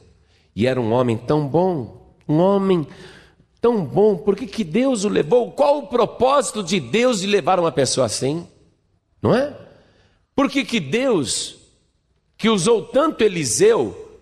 E 0.55 0.67
era 0.67 0.79
um 0.79 0.91
homem 0.91 1.17
tão 1.17 1.47
bom, 1.47 2.15
um 2.27 2.37
homem 2.39 2.87
tão 3.59 3.85
bom, 3.85 4.17
por 4.17 4.35
que, 4.35 4.47
que 4.47 4.63
Deus 4.63 5.03
o 5.03 5.09
levou? 5.09 5.51
Qual 5.51 5.79
o 5.79 5.87
propósito 5.87 6.63
de 6.63 6.79
Deus 6.79 7.21
de 7.21 7.27
levar 7.27 7.59
uma 7.59 7.71
pessoa 7.71 8.07
assim? 8.07 8.47
Não 9.21 9.35
é? 9.35 9.55
Por 10.35 10.49
que, 10.49 10.65
que 10.65 10.79
Deus, 10.79 11.57
que 12.37 12.49
usou 12.49 12.85
tanto 12.85 13.23
Eliseu, 13.23 14.19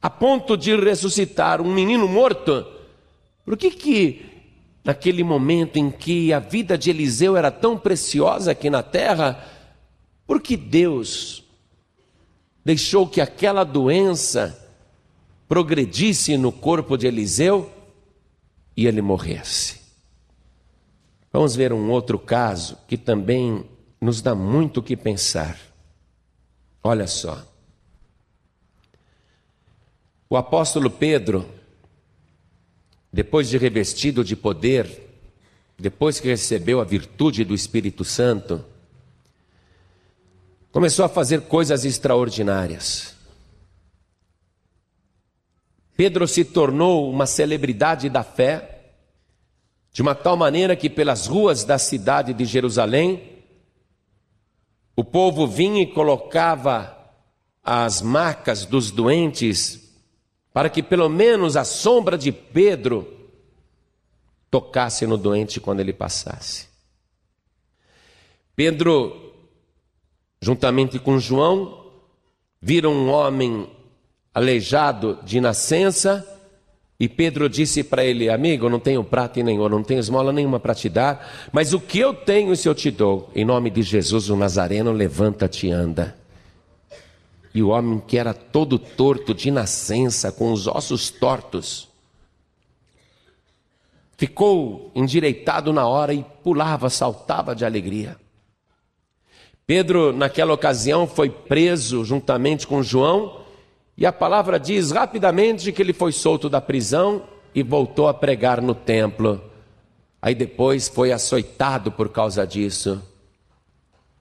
a 0.00 0.10
ponto 0.10 0.56
de 0.56 0.76
ressuscitar 0.76 1.60
um 1.60 1.72
menino 1.72 2.06
morto, 2.06 2.66
por 3.44 3.56
que 3.56 3.70
que 3.70 4.26
naquele 4.88 5.22
momento 5.22 5.76
em 5.76 5.90
que 5.90 6.32
a 6.32 6.38
vida 6.38 6.78
de 6.78 6.88
Eliseu 6.88 7.36
era 7.36 7.50
tão 7.50 7.76
preciosa 7.76 8.52
aqui 8.52 8.70
na 8.70 8.82
terra, 8.82 9.46
por 10.26 10.40
que 10.40 10.56
Deus 10.56 11.44
deixou 12.64 13.06
que 13.06 13.20
aquela 13.20 13.64
doença 13.64 14.58
progredisse 15.46 16.38
no 16.38 16.50
corpo 16.50 16.96
de 16.96 17.06
Eliseu 17.06 17.70
e 18.74 18.86
ele 18.86 19.02
morresse. 19.02 19.78
Vamos 21.30 21.54
ver 21.54 21.70
um 21.70 21.90
outro 21.90 22.18
caso 22.18 22.78
que 22.88 22.96
também 22.96 23.66
nos 24.00 24.22
dá 24.22 24.34
muito 24.34 24.80
o 24.80 24.82
que 24.82 24.96
pensar. 24.96 25.58
Olha 26.82 27.06
só. 27.06 27.46
O 30.30 30.36
apóstolo 30.38 30.90
Pedro, 30.90 31.46
depois 33.12 33.48
de 33.48 33.56
revestido 33.56 34.22
de 34.22 34.36
poder, 34.36 35.08
depois 35.78 36.20
que 36.20 36.28
recebeu 36.28 36.80
a 36.80 36.84
virtude 36.84 37.44
do 37.44 37.54
Espírito 37.54 38.04
Santo, 38.04 38.64
começou 40.70 41.04
a 41.04 41.08
fazer 41.08 41.42
coisas 41.42 41.84
extraordinárias. 41.84 43.16
Pedro 45.96 46.28
se 46.28 46.44
tornou 46.44 47.10
uma 47.10 47.26
celebridade 47.26 48.08
da 48.08 48.22
fé, 48.22 48.92
de 49.92 50.02
uma 50.02 50.14
tal 50.14 50.36
maneira 50.36 50.76
que 50.76 50.88
pelas 50.88 51.26
ruas 51.26 51.64
da 51.64 51.78
cidade 51.78 52.32
de 52.32 52.44
Jerusalém, 52.44 53.38
o 54.94 55.02
povo 55.02 55.46
vinha 55.46 55.82
e 55.82 55.86
colocava 55.86 56.96
as 57.64 58.00
macas 58.00 58.64
dos 58.64 58.90
doentes, 58.90 59.87
para 60.58 60.68
que 60.68 60.82
pelo 60.82 61.08
menos 61.08 61.56
a 61.56 61.62
sombra 61.62 62.18
de 62.18 62.32
Pedro 62.32 63.06
tocasse 64.50 65.06
no 65.06 65.16
doente 65.16 65.60
quando 65.60 65.78
ele 65.78 65.92
passasse. 65.92 66.66
Pedro, 68.56 69.34
juntamente 70.42 70.98
com 70.98 71.16
João, 71.20 71.86
viram 72.60 72.92
um 72.92 73.08
homem 73.08 73.70
aleijado 74.34 75.20
de 75.22 75.40
nascença, 75.40 76.26
e 76.98 77.08
Pedro 77.08 77.48
disse 77.48 77.84
para 77.84 78.04
ele: 78.04 78.28
Amigo, 78.28 78.68
não 78.68 78.80
tenho 78.80 79.04
prata 79.04 79.38
e 79.38 79.44
nem 79.44 79.60
ouro, 79.60 79.76
não 79.76 79.84
tenho 79.84 80.00
esmola 80.00 80.32
nenhuma 80.32 80.58
para 80.58 80.74
te 80.74 80.88
dar, 80.88 81.48
mas 81.52 81.72
o 81.72 81.78
que 81.78 82.00
eu 82.00 82.12
tenho, 82.12 82.52
isso 82.52 82.68
eu 82.68 82.74
te 82.74 82.90
dou. 82.90 83.30
Em 83.32 83.44
nome 83.44 83.70
de 83.70 83.82
Jesus, 83.82 84.28
o 84.28 84.34
Nazareno, 84.34 84.90
levanta-te 84.90 85.68
e 85.68 85.70
anda. 85.70 86.18
E 87.54 87.62
o 87.62 87.68
homem 87.68 87.98
que 87.98 88.18
era 88.18 88.34
todo 88.34 88.78
torto 88.78 89.34
de 89.34 89.50
nascença, 89.50 90.30
com 90.30 90.52
os 90.52 90.66
ossos 90.66 91.10
tortos, 91.10 91.88
ficou 94.16 94.90
endireitado 94.94 95.72
na 95.72 95.86
hora 95.86 96.12
e 96.12 96.24
pulava, 96.42 96.90
saltava 96.90 97.54
de 97.54 97.64
alegria. 97.64 98.16
Pedro, 99.66 100.12
naquela 100.12 100.52
ocasião, 100.52 101.06
foi 101.06 101.30
preso 101.30 102.04
juntamente 102.04 102.66
com 102.66 102.82
João 102.82 103.42
e 103.96 104.06
a 104.06 104.12
palavra 104.12 104.58
diz 104.58 104.90
rapidamente 104.90 105.72
que 105.72 105.82
ele 105.82 105.92
foi 105.92 106.12
solto 106.12 106.48
da 106.48 106.60
prisão 106.60 107.24
e 107.54 107.62
voltou 107.62 108.08
a 108.08 108.14
pregar 108.14 108.62
no 108.62 108.74
templo. 108.74 109.42
Aí 110.22 110.34
depois 110.34 110.88
foi 110.88 111.12
açoitado 111.12 111.92
por 111.92 112.08
causa 112.08 112.46
disso. 112.46 113.02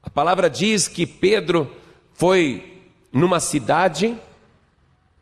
A 0.02 0.10
palavra 0.10 0.50
diz 0.50 0.88
que 0.88 1.06
Pedro 1.06 1.72
foi 2.14 2.77
numa 3.12 3.40
cidade, 3.40 4.18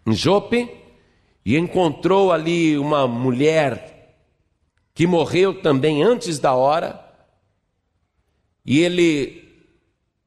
em 0.05 0.13
Jope, 0.13 0.69
e 1.45 1.57
encontrou 1.57 2.31
ali 2.31 2.77
uma 2.77 3.07
mulher 3.07 4.15
que 4.93 5.05
morreu 5.05 5.61
também 5.61 6.01
antes 6.01 6.39
da 6.39 6.53
hora, 6.53 7.03
e 8.65 8.79
ele 8.79 9.43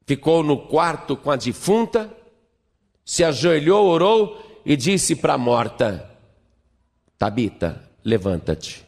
ficou 0.05 0.43
no 0.43 0.57
quarto 0.57 1.17
com 1.17 1.29
a 1.29 1.35
defunta, 1.35 2.09
se 3.03 3.23
ajoelhou, 3.23 3.87
orou 3.87 4.61
e 4.65 4.77
disse 4.77 5.15
para 5.15 5.33
a 5.33 5.37
morta: 5.37 6.09
Tabita, 7.17 7.83
levanta-te. 8.03 8.87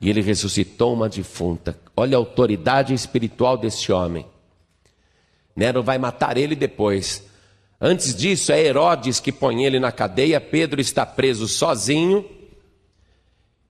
E 0.00 0.10
ele 0.10 0.20
ressuscitou 0.20 0.92
uma 0.92 1.08
defunta. 1.08 1.78
Olha 1.96 2.16
a 2.16 2.18
autoridade 2.18 2.92
espiritual 2.92 3.56
desse 3.56 3.90
homem. 3.92 4.26
Nero 5.54 5.82
vai 5.82 5.98
matar 5.98 6.36
ele 6.36 6.54
depois. 6.54 7.22
Antes 7.80 8.14
disso, 8.14 8.52
é 8.52 8.60
Herodes 8.60 9.18
que 9.20 9.32
põe 9.32 9.64
ele 9.64 9.80
na 9.80 9.90
cadeia. 9.90 10.40
Pedro 10.40 10.80
está 10.80 11.04
preso 11.04 11.48
sozinho. 11.48 12.24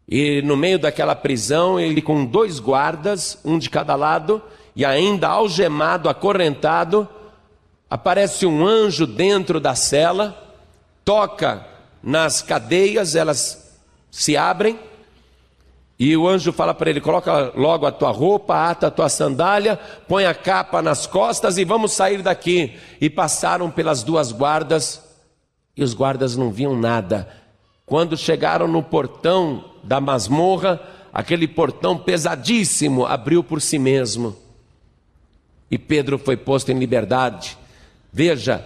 E 0.07 0.43
no 0.43 0.57
meio 0.57 0.79
daquela 0.79 1.15
prisão, 1.15 1.81
ele 1.81 2.03
com 2.03 2.25
dois 2.25 2.59
guardas, 2.59 3.39
um 3.45 3.59
de 3.59 3.71
cada 3.71 3.95
lado, 3.95 4.43
e 4.77 4.85
ainda 4.85 5.29
algemado, 5.29 6.09
acorrentado, 6.09 7.09
aparece 7.89 8.45
um 8.45 8.67
anjo 8.67 9.07
dentro 9.07 9.59
da 9.61 9.75
cela, 9.75 10.57
toca 11.05 11.67
nas 12.03 12.43
cadeias, 12.43 13.15
elas 13.15 13.81
se 14.11 14.37
abrem, 14.37 14.79
e 15.98 16.16
o 16.16 16.28
anjo 16.28 16.52
fala 16.52 16.74
para 16.74 16.90
ele: 16.90 17.00
coloca 17.00 17.52
logo 17.55 17.87
a 17.87 17.92
tua 17.92 18.11
roupa, 18.11 18.70
ata 18.70 18.88
a 18.88 18.90
tua 18.90 19.09
sandália, 19.09 19.78
põe 20.09 20.24
a 20.24 20.35
capa 20.35 20.83
nas 20.83 21.07
costas 21.07 21.59
e 21.59 21.64
vamos 21.64 21.92
sair 21.92 22.22
daqui. 22.22 22.76
E 23.00 23.09
passaram 23.09 23.70
pelas 23.70 24.02
duas 24.02 24.33
guardas, 24.33 25.02
e 25.76 25.83
os 25.83 25.94
guardas 25.94 26.37
não 26.37 26.50
viam 26.50 26.76
nada. 26.76 27.28
Quando 27.87 28.16
chegaram 28.16 28.66
no 28.66 28.83
portão 28.83 29.64
da 29.83 30.00
masmorra, 30.00 30.81
aquele 31.12 31.46
portão 31.46 31.96
pesadíssimo 31.98 33.05
abriu 33.05 33.44
por 33.44 33.61
si 33.61 33.78
mesmo. 33.78 34.37
E 35.70 35.78
Pedro 35.78 36.18
foi 36.18 36.37
posto 36.37 36.70
em 36.70 36.78
liberdade. 36.78 37.57
Veja, 38.12 38.64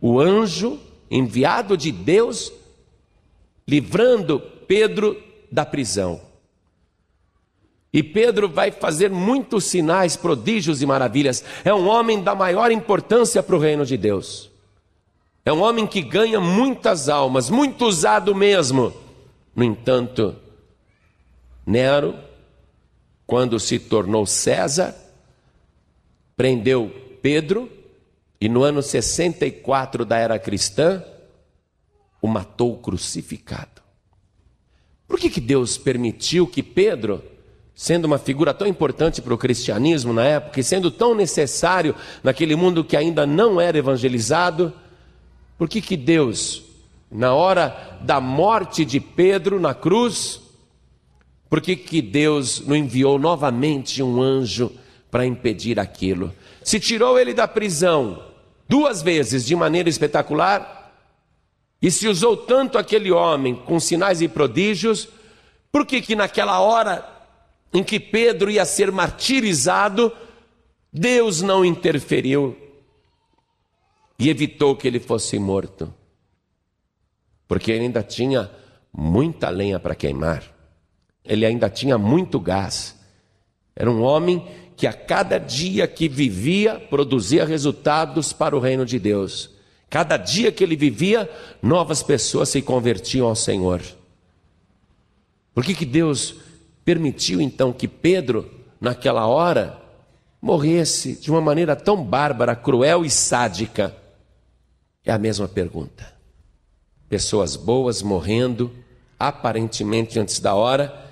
o 0.00 0.18
anjo 0.18 0.78
enviado 1.10 1.76
de 1.76 1.92
Deus 1.92 2.52
livrando 3.66 4.40
Pedro 4.66 5.16
da 5.50 5.64
prisão. 5.64 6.27
E 7.98 8.02
Pedro 8.04 8.48
vai 8.48 8.70
fazer 8.70 9.10
muitos 9.10 9.64
sinais, 9.64 10.14
prodígios 10.14 10.80
e 10.80 10.86
maravilhas. 10.86 11.42
É 11.64 11.74
um 11.74 11.88
homem 11.88 12.22
da 12.22 12.32
maior 12.32 12.70
importância 12.70 13.42
para 13.42 13.56
o 13.56 13.58
reino 13.58 13.84
de 13.84 13.96
Deus. 13.96 14.48
É 15.44 15.52
um 15.52 15.60
homem 15.60 15.84
que 15.84 16.00
ganha 16.00 16.40
muitas 16.40 17.08
almas, 17.08 17.50
muito 17.50 17.86
usado 17.86 18.36
mesmo. 18.36 18.92
No 19.52 19.64
entanto, 19.64 20.36
Nero, 21.66 22.14
quando 23.26 23.58
se 23.58 23.80
tornou 23.80 24.24
César, 24.26 24.94
prendeu 26.36 27.18
Pedro 27.20 27.68
e 28.40 28.48
no 28.48 28.62
ano 28.62 28.80
64 28.80 30.04
da 30.04 30.18
era 30.18 30.38
cristã, 30.38 31.02
o 32.22 32.28
matou 32.28 32.78
crucificado. 32.78 33.82
Por 35.08 35.18
que, 35.18 35.28
que 35.28 35.40
Deus 35.40 35.76
permitiu 35.76 36.46
que 36.46 36.62
Pedro, 36.62 37.36
sendo 37.78 38.06
uma 38.06 38.18
figura 38.18 38.52
tão 38.52 38.66
importante 38.66 39.22
para 39.22 39.32
o 39.32 39.38
cristianismo 39.38 40.12
na 40.12 40.24
época, 40.24 40.58
e 40.58 40.64
sendo 40.64 40.90
tão 40.90 41.14
necessário 41.14 41.94
naquele 42.24 42.56
mundo 42.56 42.82
que 42.82 42.96
ainda 42.96 43.24
não 43.24 43.60
era 43.60 43.78
evangelizado, 43.78 44.72
por 45.56 45.68
que, 45.68 45.80
que 45.80 45.96
Deus, 45.96 46.64
na 47.08 47.32
hora 47.32 47.96
da 48.00 48.20
morte 48.20 48.84
de 48.84 48.98
Pedro 48.98 49.60
na 49.60 49.74
cruz, 49.74 50.40
por 51.48 51.60
que, 51.60 51.76
que 51.76 52.02
Deus 52.02 52.66
não 52.66 52.74
enviou 52.74 53.16
novamente 53.16 54.02
um 54.02 54.20
anjo 54.20 54.72
para 55.08 55.24
impedir 55.24 55.78
aquilo? 55.78 56.34
Se 56.64 56.80
tirou 56.80 57.16
ele 57.16 57.32
da 57.32 57.46
prisão, 57.46 58.24
duas 58.68 59.02
vezes 59.02 59.46
de 59.46 59.54
maneira 59.54 59.88
espetacular, 59.88 60.92
e 61.80 61.92
se 61.92 62.08
usou 62.08 62.36
tanto 62.36 62.76
aquele 62.76 63.12
homem 63.12 63.54
com 63.54 63.78
sinais 63.78 64.20
e 64.20 64.26
prodígios, 64.26 65.08
por 65.70 65.86
que 65.86 66.02
que 66.02 66.16
naquela 66.16 66.58
hora 66.58 67.17
em 67.72 67.82
que 67.82 68.00
Pedro 68.00 68.50
ia 68.50 68.64
ser 68.64 68.90
martirizado, 68.90 70.12
Deus 70.92 71.42
não 71.42 71.64
interferiu 71.64 72.56
e 74.18 74.28
evitou 74.28 74.74
que 74.74 74.88
ele 74.88 74.98
fosse 74.98 75.38
morto? 75.38 75.92
Porque 77.46 77.70
ele 77.70 77.84
ainda 77.84 78.02
tinha 78.02 78.50
muita 78.92 79.48
lenha 79.48 79.78
para 79.78 79.94
queimar, 79.94 80.42
ele 81.24 81.44
ainda 81.44 81.68
tinha 81.68 81.98
muito 81.98 82.40
gás. 82.40 82.96
Era 83.76 83.90
um 83.90 84.02
homem 84.02 84.46
que 84.76 84.86
a 84.86 84.92
cada 84.92 85.38
dia 85.38 85.86
que 85.86 86.08
vivia 86.08 86.78
produzia 86.78 87.44
resultados 87.44 88.32
para 88.32 88.56
o 88.56 88.60
reino 88.60 88.84
de 88.84 88.98
Deus. 88.98 89.50
Cada 89.90 90.16
dia 90.16 90.52
que 90.52 90.62
ele 90.62 90.76
vivia, 90.76 91.30
novas 91.62 92.02
pessoas 92.02 92.48
se 92.48 92.60
convertiam 92.60 93.26
ao 93.26 93.34
Senhor. 93.34 93.80
Por 95.54 95.64
que, 95.64 95.74
que 95.74 95.86
Deus 95.86 96.36
permitiu 96.88 97.38
então 97.38 97.70
que 97.70 97.86
Pedro, 97.86 98.50
naquela 98.80 99.26
hora, 99.26 99.78
morresse 100.40 101.20
de 101.20 101.30
uma 101.30 101.38
maneira 101.38 101.76
tão 101.76 102.02
bárbara, 102.02 102.56
cruel 102.56 103.04
e 103.04 103.10
sádica? 103.10 103.94
É 105.04 105.12
a 105.12 105.18
mesma 105.18 105.46
pergunta. 105.46 106.14
Pessoas 107.06 107.56
boas 107.56 108.00
morrendo, 108.00 108.72
aparentemente 109.20 110.18
antes 110.18 110.40
da 110.40 110.54
hora, 110.54 111.06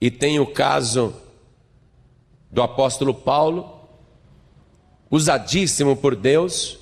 e 0.00 0.10
tem 0.10 0.40
o 0.40 0.46
caso 0.48 1.14
do 2.50 2.60
apóstolo 2.60 3.14
Paulo, 3.14 3.86
usadíssimo 5.08 5.94
por 5.94 6.16
Deus, 6.16 6.76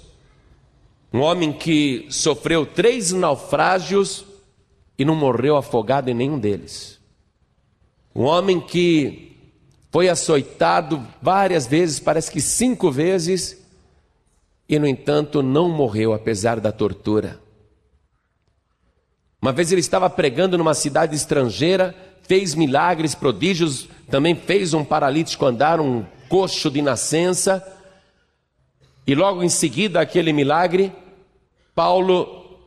um 1.12 1.20
homem 1.20 1.52
que 1.52 2.06
sofreu 2.08 2.64
três 2.64 3.12
naufrágios 3.12 4.24
e 4.98 5.04
não 5.04 5.14
morreu 5.14 5.54
afogado 5.54 6.08
em 6.08 6.14
nenhum 6.14 6.38
deles. 6.38 6.97
Um 8.18 8.24
homem 8.24 8.60
que 8.60 9.36
foi 9.92 10.08
açoitado 10.08 11.06
várias 11.22 11.68
vezes, 11.68 12.00
parece 12.00 12.32
que 12.32 12.40
cinco 12.40 12.90
vezes, 12.90 13.64
e 14.68 14.76
no 14.76 14.88
entanto 14.88 15.40
não 15.40 15.68
morreu 15.68 16.12
apesar 16.12 16.58
da 16.58 16.72
tortura. 16.72 17.38
Uma 19.40 19.52
vez 19.52 19.70
ele 19.70 19.80
estava 19.80 20.10
pregando 20.10 20.58
numa 20.58 20.74
cidade 20.74 21.14
estrangeira 21.14 21.94
fez 22.22 22.56
milagres, 22.56 23.14
prodígios, 23.14 23.88
também 24.10 24.34
fez 24.34 24.74
um 24.74 24.84
paralítico 24.84 25.46
andar, 25.46 25.80
um 25.80 26.04
coxo 26.28 26.72
de 26.72 26.82
nascença. 26.82 27.64
E 29.06 29.14
logo 29.14 29.44
em 29.44 29.48
seguida 29.48 30.00
aquele 30.00 30.32
milagre, 30.32 30.92
Paulo 31.72 32.58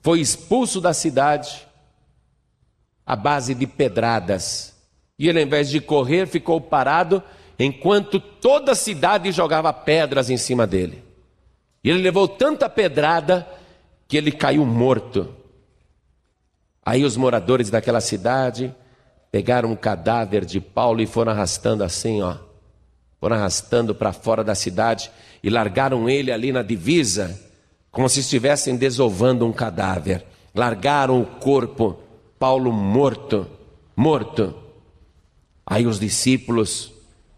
foi 0.00 0.20
expulso 0.20 0.80
da 0.80 0.94
cidade 0.94 1.67
à 3.08 3.16
base 3.16 3.54
de 3.54 3.66
pedradas. 3.66 4.74
E 5.18 5.30
ele, 5.30 5.38
ao 5.38 5.46
invés 5.46 5.70
de 5.70 5.80
correr, 5.80 6.26
ficou 6.26 6.60
parado 6.60 7.22
enquanto 7.58 8.20
toda 8.20 8.72
a 8.72 8.74
cidade 8.74 9.32
jogava 9.32 9.72
pedras 9.72 10.28
em 10.28 10.36
cima 10.36 10.66
dele. 10.66 11.02
E 11.82 11.88
ele 11.88 12.02
levou 12.02 12.28
tanta 12.28 12.68
pedrada 12.68 13.48
que 14.06 14.14
ele 14.14 14.30
caiu 14.30 14.66
morto. 14.66 15.34
Aí 16.84 17.02
os 17.02 17.16
moradores 17.16 17.70
daquela 17.70 18.02
cidade 18.02 18.74
pegaram 19.32 19.70
um 19.72 19.76
cadáver 19.76 20.44
de 20.44 20.60
Paulo 20.60 21.00
e 21.00 21.06
foram 21.06 21.32
arrastando 21.32 21.82
assim, 21.82 22.20
ó. 22.20 22.36
Foram 23.18 23.36
arrastando 23.36 23.94
para 23.94 24.12
fora 24.12 24.44
da 24.44 24.54
cidade 24.54 25.10
e 25.42 25.48
largaram 25.48 26.10
ele 26.10 26.30
ali 26.30 26.52
na 26.52 26.62
divisa, 26.62 27.40
como 27.90 28.06
se 28.06 28.20
estivessem 28.20 28.76
desovando 28.76 29.46
um 29.46 29.52
cadáver. 29.52 30.24
Largaram 30.54 31.22
o 31.22 31.26
corpo, 31.26 31.98
Paulo 32.38 32.72
morto, 32.72 33.46
morto. 33.96 34.54
Aí 35.66 35.86
os 35.86 35.98
discípulos, 35.98 36.92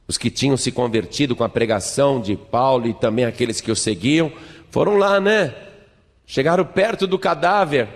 os 0.06 0.18
que 0.18 0.30
tinham 0.30 0.56
se 0.56 0.70
convertido 0.70 1.34
com 1.34 1.42
a 1.42 1.48
pregação 1.48 2.20
de 2.20 2.36
Paulo 2.36 2.86
e 2.86 2.94
também 2.94 3.24
aqueles 3.24 3.60
que 3.60 3.70
o 3.70 3.76
seguiam, 3.76 4.32
foram 4.70 4.96
lá, 4.96 5.18
né? 5.18 5.54
Chegaram 6.26 6.64
perto 6.64 7.06
do 7.06 7.18
cadáver. 7.18 7.88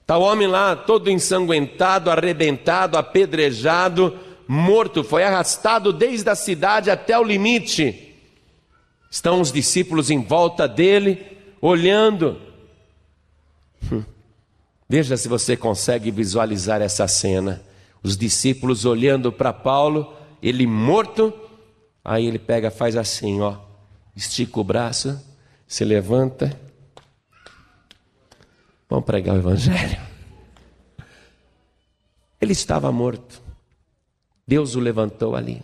Está 0.00 0.16
o 0.16 0.22
homem 0.22 0.48
lá, 0.48 0.74
todo 0.74 1.10
ensanguentado, 1.10 2.10
arrebentado, 2.10 2.96
apedrejado, 2.96 4.18
morto, 4.48 5.04
foi 5.04 5.22
arrastado 5.22 5.92
desde 5.92 6.30
a 6.30 6.34
cidade 6.34 6.90
até 6.90 7.18
o 7.18 7.22
limite. 7.22 8.16
Estão 9.10 9.40
os 9.40 9.52
discípulos 9.52 10.10
em 10.10 10.22
volta 10.22 10.66
dele, 10.66 11.38
olhando. 11.60 12.40
Hum. 13.92 14.02
Veja 14.88 15.16
se 15.16 15.28
você 15.28 15.56
consegue 15.56 16.10
visualizar 16.10 16.80
essa 16.80 17.06
cena. 17.06 17.62
Os 18.02 18.16
discípulos 18.16 18.84
olhando 18.84 19.30
para 19.30 19.52
Paulo, 19.52 20.14
ele 20.42 20.66
morto. 20.66 21.32
Aí 22.04 22.26
ele 22.26 22.38
pega, 22.38 22.70
faz 22.70 22.96
assim, 22.96 23.40
ó, 23.40 23.56
estica 24.16 24.60
o 24.60 24.64
braço, 24.64 25.20
se 25.66 25.84
levanta 25.84 26.58
Vamos 28.88 29.04
pregar 29.04 29.34
o 29.34 29.38
Evangelho. 29.38 30.00
Ele 32.40 32.52
estava 32.52 32.90
morto. 32.90 33.42
Deus 34.46 34.74
o 34.74 34.80
levantou 34.80 35.36
ali. 35.36 35.62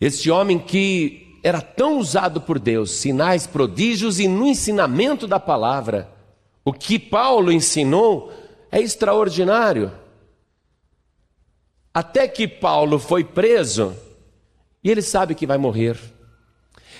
Este 0.00 0.30
homem 0.30 0.58
que 0.58 1.38
era 1.44 1.60
tão 1.60 1.98
usado 1.98 2.40
por 2.40 2.58
Deus, 2.58 2.90
sinais, 2.90 3.46
prodígios 3.46 4.18
e 4.18 4.26
no 4.26 4.46
ensinamento 4.46 5.28
da 5.28 5.38
palavra, 5.38 6.10
o 6.70 6.72
que 6.72 7.00
Paulo 7.00 7.50
ensinou 7.50 8.32
é 8.70 8.80
extraordinário. 8.80 9.90
Até 11.92 12.28
que 12.28 12.46
Paulo 12.46 12.96
foi 13.00 13.24
preso 13.24 13.92
e 14.84 14.88
ele 14.88 15.02
sabe 15.02 15.34
que 15.34 15.48
vai 15.48 15.58
morrer. 15.58 15.98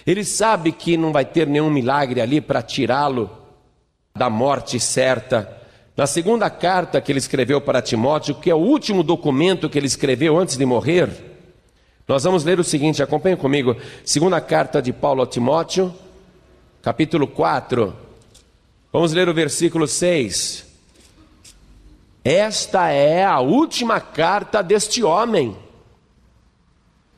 Ele 0.05 0.25
sabe 0.25 0.73
que 0.73 0.97
não 0.97 1.13
vai 1.13 1.25
ter 1.25 1.47
nenhum 1.47 1.71
milagre 1.71 2.21
ali 2.21 2.41
para 2.41 2.63
tirá-lo 2.63 3.31
da 4.13 4.29
morte 4.29 4.81
certa. 4.81 5.57
Na 5.97 6.05
segunda 6.05 6.51
carta 6.51 7.01
que 7.01 7.13
ele 7.13 7.21
escreveu 7.21 7.61
para 7.61 7.81
Timóteo, 7.81 8.35
que 8.35 8.51
é 8.51 8.55
o 8.55 8.59
último 8.59 9.05
documento 9.05 9.71
que 9.71 9.79
ele 9.79 9.87
escreveu 9.87 10.37
antes 10.37 10.57
de 10.57 10.67
morrer, 10.67 11.11
nós 12.09 12.25
vamos 12.25 12.43
ler 12.43 12.59
o 12.59 12.65
seguinte, 12.65 13.05
acompanhe 13.05 13.37
comigo. 13.37 13.77
Segunda 14.05 14.41
carta 14.41 14.83
de 14.83 14.93
Paulo 14.93 15.23
a 15.23 15.29
Timóteo, 15.29 15.95
capítulo 16.83 17.29
4. 17.29 18.10
Vamos 18.93 19.13
ler 19.13 19.29
o 19.29 19.35
versículo 19.35 19.87
6. 19.87 20.67
Esta 22.25 22.91
é 22.91 23.25
a 23.25 23.39
última 23.41 24.01
carta 24.01 24.63
deste 24.63 25.03
homem. 25.03 25.57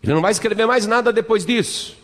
Ele 0.03 0.13
não 0.13 0.21
vai 0.21 0.33
escrever 0.33 0.67
mais 0.67 0.87
nada 0.87 1.13
depois 1.13 1.47
disso. 1.47 1.97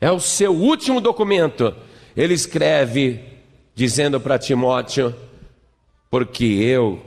É 0.00 0.10
o 0.10 0.20
seu 0.20 0.54
último 0.54 1.00
documento. 1.00 1.74
Ele 2.16 2.34
escreve 2.34 3.24
dizendo 3.74 4.20
para 4.20 4.38
Timóteo: 4.38 5.14
Porque 6.08 6.44
eu 6.44 7.02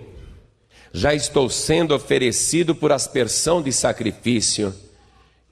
já 0.91 1.13
estou 1.13 1.49
sendo 1.49 1.95
oferecido 1.95 2.75
por 2.75 2.91
aspersão 2.91 3.61
de 3.61 3.71
sacrifício, 3.71 4.73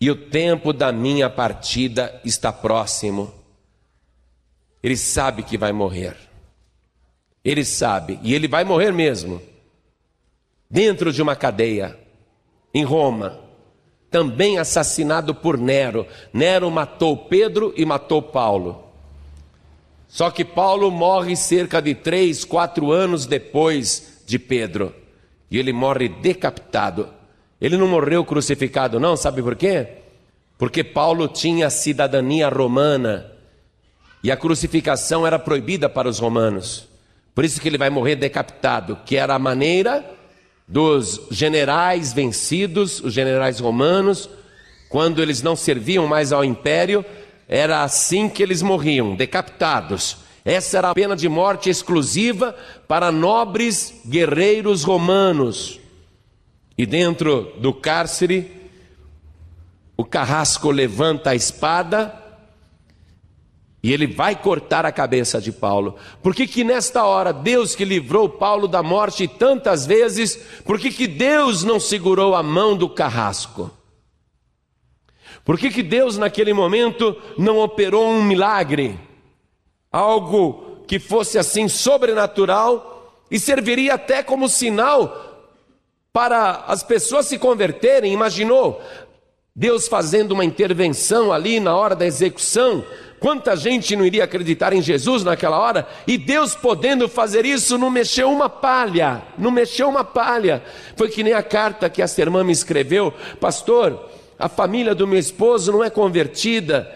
e 0.02 0.12
o 0.12 0.16
tempo 0.16 0.74
da 0.74 0.92
minha 0.92 1.30
partida 1.30 2.20
está 2.26 2.52
próximo. 2.52 3.34
Ele 4.86 4.96
sabe 4.96 5.42
que 5.42 5.58
vai 5.58 5.72
morrer. 5.72 6.16
Ele 7.44 7.66
sabe, 7.66 8.20
e 8.22 8.36
ele 8.36 8.48
vai 8.48 8.64
morrer 8.64 8.92
mesmo. 8.92 9.42
Dentro 10.70 11.12
de 11.12 11.24
uma 11.24 11.36
cadeia, 11.36 11.98
em 12.72 12.84
Roma, 12.84 13.40
também 14.12 14.60
assassinado 14.60 15.34
por 15.34 15.58
Nero. 15.58 16.06
Nero 16.32 16.70
matou 16.70 17.18
Pedro 17.18 17.74
e 17.76 17.84
matou 17.84 18.22
Paulo. 18.22 18.84
Só 20.08 20.30
que 20.30 20.46
Paulo 20.46 20.92
morre 20.92 21.36
cerca 21.36 21.82
de 21.82 21.96
três, 21.96 22.46
quatro 22.46 22.92
anos 22.92 23.26
depois 23.26 24.22
de 24.28 24.38
Pedro. 24.38 24.94
E 25.50 25.58
ele 25.58 25.74
morre 25.74 26.10
decapitado. 26.10 27.10
Ele 27.60 27.76
não 27.76 27.88
morreu 27.88 28.24
crucificado, 28.24 29.00
não, 29.00 29.18
sabe 29.18 29.42
por 29.42 29.56
quê? 29.56 29.88
Porque 30.60 30.84
Paulo 30.84 31.28
tinha 31.28 31.72
cidadania 31.72 32.50
romana 32.50 33.32
e 34.26 34.32
a 34.32 34.36
crucificação 34.36 35.28
era 35.28 35.38
proibida 35.38 35.88
para 35.88 36.10
os 36.10 36.18
romanos. 36.18 36.88
Por 37.36 37.46
isso 37.46 37.62
que 37.62 37.68
ele 37.68 37.78
vai 37.78 37.92
morrer 37.92 38.16
decapitado, 38.16 38.98
que 39.06 39.16
era 39.16 39.36
a 39.36 39.38
maneira 39.38 40.04
dos 40.68 41.28
generais 41.30 42.12
vencidos, 42.12 43.00
os 43.02 43.14
generais 43.14 43.60
romanos, 43.60 44.28
quando 44.90 45.22
eles 45.22 45.44
não 45.44 45.56
serviam 45.56 46.08
mais 46.08 46.32
ao 46.32 46.44
império, 46.44 47.06
era 47.48 47.84
assim 47.84 48.28
que 48.28 48.42
eles 48.42 48.64
morriam, 48.64 49.16
decapitados. 49.16 50.18
Essa 50.44 50.80
era 50.80 50.90
a 50.90 50.96
pena 50.96 51.16
de 51.16 51.30
morte 51.30 51.70
exclusiva 51.70 52.56
para 52.88 53.12
nobres 53.12 54.02
guerreiros 54.08 54.84
romanos. 54.84 55.80
E 56.76 56.84
dentro 56.84 57.54
do 57.60 57.72
cárcere, 57.72 58.52
o 59.96 60.04
carrasco 60.04 60.72
levanta 60.72 61.30
a 61.30 61.36
espada 61.36 62.25
e 63.86 63.94
ele 63.94 64.08
vai 64.08 64.36
cortar 64.36 64.84
a 64.84 64.92
cabeça 64.92 65.40
de 65.40 65.52
Paulo. 65.52 65.96
Por 66.24 66.34
que, 66.34 66.48
que 66.48 66.64
nesta 66.64 67.04
hora, 67.04 67.32
Deus 67.32 67.76
que 67.76 67.86
livrou 67.86 68.28
Paulo 68.28 68.68
da 68.68 68.82
morte 68.82 69.28
tantas 69.28 69.86
vezes, 69.86 70.38
por 70.66 70.80
que, 70.80 70.90
que 70.90 71.06
Deus 71.06 71.64
não 71.64 71.80
segurou 71.80 72.34
a 72.34 72.42
mão 72.42 72.76
do 72.76 72.90
carrasco? 72.90 73.70
Por 75.44 75.60
que, 75.60 75.70
que 75.70 75.84
Deus 75.84 76.18
naquele 76.18 76.52
momento 76.52 77.16
não 77.38 77.60
operou 77.60 78.08
um 78.08 78.24
milagre? 78.24 79.00
Algo 79.92 80.82
que 80.88 80.98
fosse 80.98 81.38
assim 81.38 81.68
sobrenatural 81.68 83.24
e 83.30 83.40
serviria 83.40 83.94
até 83.94 84.24
como 84.24 84.50
sinal 84.50 85.54
para 86.12 86.64
as 86.66 86.82
pessoas 86.82 87.28
se 87.28 87.38
converterem. 87.38 88.12
Imaginou 88.12 88.82
Deus 89.56 89.88
fazendo 89.88 90.32
uma 90.32 90.44
intervenção 90.44 91.32
ali 91.32 91.60
na 91.60 91.78
hora 91.78 91.96
da 91.96 92.08
execução? 92.08 92.84
Quanta 93.20 93.56
gente 93.56 93.96
não 93.96 94.06
iria 94.06 94.24
acreditar 94.24 94.74
em 94.74 94.82
Jesus 94.82 95.24
naquela 95.24 95.58
hora? 95.60 95.88
E 96.06 96.18
Deus 96.18 96.56
podendo 96.56 97.08
fazer 97.08 97.46
isso, 97.46 97.78
não 97.78 97.90
mexeu 97.90 98.30
uma 98.30 98.50
palha, 98.50 99.24
não 99.38 99.50
mexeu 99.50 99.90
uma 99.90 100.04
palha. 100.04 100.64
Foi 100.96 101.10
que 101.10 101.24
nem 101.24 101.34
a 101.34 101.42
carta 101.42 101.90
que 101.90 102.02
essa 102.02 102.22
irmã 102.22 102.44
me 102.44 102.52
escreveu, 102.52 103.14
pastor 103.40 104.16
a 104.38 104.50
família 104.50 104.94
do 104.94 105.08
meu 105.08 105.18
esposo 105.18 105.72
não 105.72 105.84
é 105.84 105.90
convertida. 105.90 106.92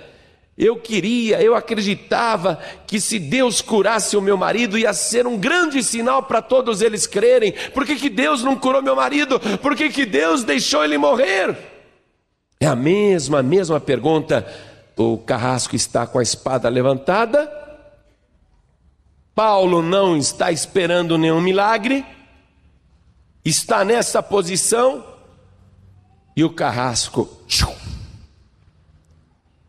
Eu 0.57 0.75
queria, 0.75 1.41
eu 1.41 1.55
acreditava 1.55 2.59
que 2.85 2.99
se 2.99 3.17
Deus 3.17 3.61
curasse 3.61 4.17
o 4.17 4.21
meu 4.21 4.35
marido 4.35 4.77
ia 4.77 4.91
ser 4.91 5.25
um 5.25 5.37
grande 5.37 5.81
sinal 5.81 6.23
para 6.23 6.41
todos 6.41 6.81
eles 6.81 7.07
crerem. 7.07 7.53
Por 7.73 7.85
que, 7.85 7.95
que 7.95 8.09
Deus 8.09 8.43
não 8.43 8.57
curou 8.57 8.81
meu 8.81 8.95
marido? 8.95 9.39
Por 9.61 9.73
que, 9.73 9.89
que 9.89 10.05
Deus 10.05 10.43
deixou 10.43 10.83
ele 10.83 10.97
morrer? 10.97 11.55
É 12.59 12.65
a 12.65 12.75
mesma, 12.75 13.39
a 13.39 13.43
mesma 13.43 13.79
pergunta. 13.79 14.45
O 14.99 15.17
carrasco 15.17 15.77
está 15.77 16.05
com 16.05 16.19
a 16.19 16.21
espada 16.21 16.67
levantada. 16.67 17.49
Paulo 19.33 19.81
não 19.81 20.17
está 20.17 20.51
esperando 20.51 21.17
nenhum 21.17 21.39
milagre. 21.39 22.05
Está 23.45 23.85
nessa 23.85 24.21
posição 24.21 25.05
e 26.35 26.43
o 26.43 26.49
carrasco 26.49 27.29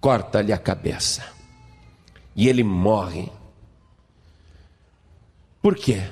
corta-lhe 0.01 0.53
a 0.53 0.59
cabeça. 0.59 1.25
E 2.35 2.49
ele 2.49 2.65
morre. 2.65 3.31
Por 5.63 5.77
quê? 5.77 6.11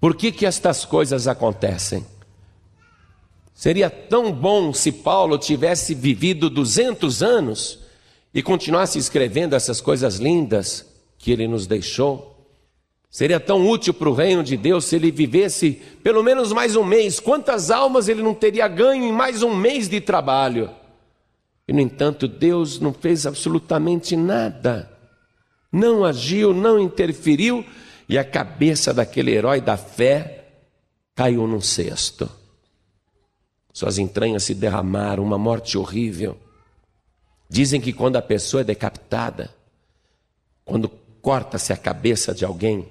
Por 0.00 0.16
que, 0.16 0.32
que 0.32 0.44
estas 0.44 0.84
coisas 0.84 1.28
acontecem? 1.28 2.04
Seria 3.56 3.88
tão 3.88 4.30
bom 4.30 4.70
se 4.74 4.92
Paulo 4.92 5.38
tivesse 5.38 5.94
vivido 5.94 6.50
200 6.50 7.22
anos 7.22 7.78
e 8.34 8.42
continuasse 8.42 8.98
escrevendo 8.98 9.56
essas 9.56 9.80
coisas 9.80 10.16
lindas 10.16 10.84
que 11.16 11.32
ele 11.32 11.48
nos 11.48 11.66
deixou. 11.66 12.36
Seria 13.08 13.40
tão 13.40 13.66
útil 13.66 13.94
para 13.94 14.10
o 14.10 14.14
reino 14.14 14.44
de 14.44 14.58
Deus 14.58 14.84
se 14.84 14.96
ele 14.96 15.10
vivesse 15.10 15.80
pelo 16.02 16.22
menos 16.22 16.52
mais 16.52 16.76
um 16.76 16.84
mês. 16.84 17.18
Quantas 17.18 17.70
almas 17.70 18.10
ele 18.10 18.22
não 18.22 18.34
teria 18.34 18.68
ganho 18.68 19.06
em 19.06 19.12
mais 19.12 19.42
um 19.42 19.56
mês 19.56 19.88
de 19.88 20.02
trabalho? 20.02 20.68
E, 21.66 21.72
no 21.72 21.80
entanto, 21.80 22.28
Deus 22.28 22.78
não 22.78 22.92
fez 22.92 23.26
absolutamente 23.26 24.14
nada. 24.16 24.92
Não 25.72 26.04
agiu, 26.04 26.52
não 26.52 26.78
interferiu, 26.78 27.64
e 28.06 28.18
a 28.18 28.24
cabeça 28.24 28.92
daquele 28.92 29.30
herói 29.30 29.62
da 29.62 29.78
fé 29.78 30.44
caiu 31.14 31.46
num 31.46 31.62
cesto. 31.62 32.30
Suas 33.76 33.98
entranhas 33.98 34.42
se 34.42 34.54
derramaram, 34.54 35.22
uma 35.22 35.36
morte 35.36 35.76
horrível. 35.76 36.38
Dizem 37.46 37.78
que 37.78 37.92
quando 37.92 38.16
a 38.16 38.22
pessoa 38.22 38.62
é 38.62 38.64
decapitada, 38.64 39.50
quando 40.64 40.88
corta-se 41.20 41.74
a 41.74 41.76
cabeça 41.76 42.34
de 42.34 42.42
alguém, 42.42 42.88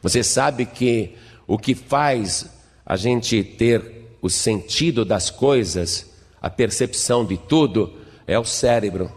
você 0.00 0.22
sabe 0.22 0.66
que 0.66 1.16
o 1.48 1.58
que 1.58 1.74
faz 1.74 2.48
a 2.86 2.94
gente 2.94 3.42
ter 3.42 4.16
o 4.22 4.30
sentido 4.30 5.04
das 5.04 5.30
coisas, 5.30 6.08
a 6.40 6.48
percepção 6.48 7.24
de 7.24 7.36
tudo, 7.36 7.98
é 8.24 8.38
o 8.38 8.44
cérebro. 8.44 9.12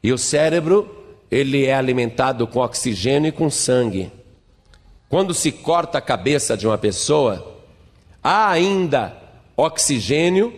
E 0.00 0.12
o 0.12 0.16
cérebro, 0.16 0.96
ele 1.28 1.66
é 1.66 1.74
alimentado 1.74 2.46
com 2.46 2.60
oxigênio 2.60 3.30
e 3.30 3.32
com 3.32 3.50
sangue. 3.50 4.12
Quando 5.08 5.34
se 5.34 5.50
corta 5.50 5.98
a 5.98 6.00
cabeça 6.00 6.56
de 6.56 6.68
uma 6.68 6.78
pessoa, 6.78 7.64
há 8.22 8.48
ainda 8.48 9.23
oxigênio 9.56 10.52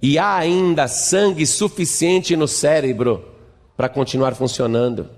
e 0.00 0.18
há 0.18 0.36
ainda 0.36 0.88
sangue 0.88 1.46
suficiente 1.46 2.34
no 2.36 2.48
cérebro 2.48 3.24
para 3.76 3.88
continuar 3.88 4.34
funcionando. 4.34 5.08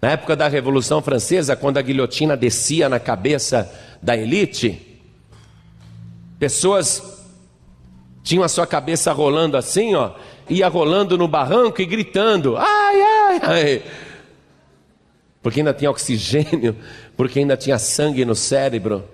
Na 0.00 0.10
época 0.10 0.34
da 0.34 0.48
Revolução 0.48 1.00
Francesa, 1.00 1.54
quando 1.54 1.78
a 1.78 1.82
guilhotina 1.82 2.36
descia 2.36 2.88
na 2.88 2.98
cabeça 2.98 3.72
da 4.02 4.16
elite, 4.16 5.00
pessoas 6.38 7.22
tinham 8.22 8.42
a 8.42 8.48
sua 8.48 8.66
cabeça 8.66 9.12
rolando 9.12 9.56
assim, 9.56 9.94
ó, 9.94 10.12
ia 10.48 10.68
rolando 10.68 11.16
no 11.16 11.28
barranco 11.28 11.80
e 11.80 11.86
gritando: 11.86 12.56
ai, 12.56 13.02
ai, 13.02 13.40
ai. 13.42 13.82
Porque 15.40 15.60
ainda 15.60 15.74
tinha 15.74 15.90
oxigênio, 15.90 16.76
porque 17.16 17.38
ainda 17.38 17.56
tinha 17.56 17.78
sangue 17.78 18.24
no 18.24 18.34
cérebro. 18.34 19.08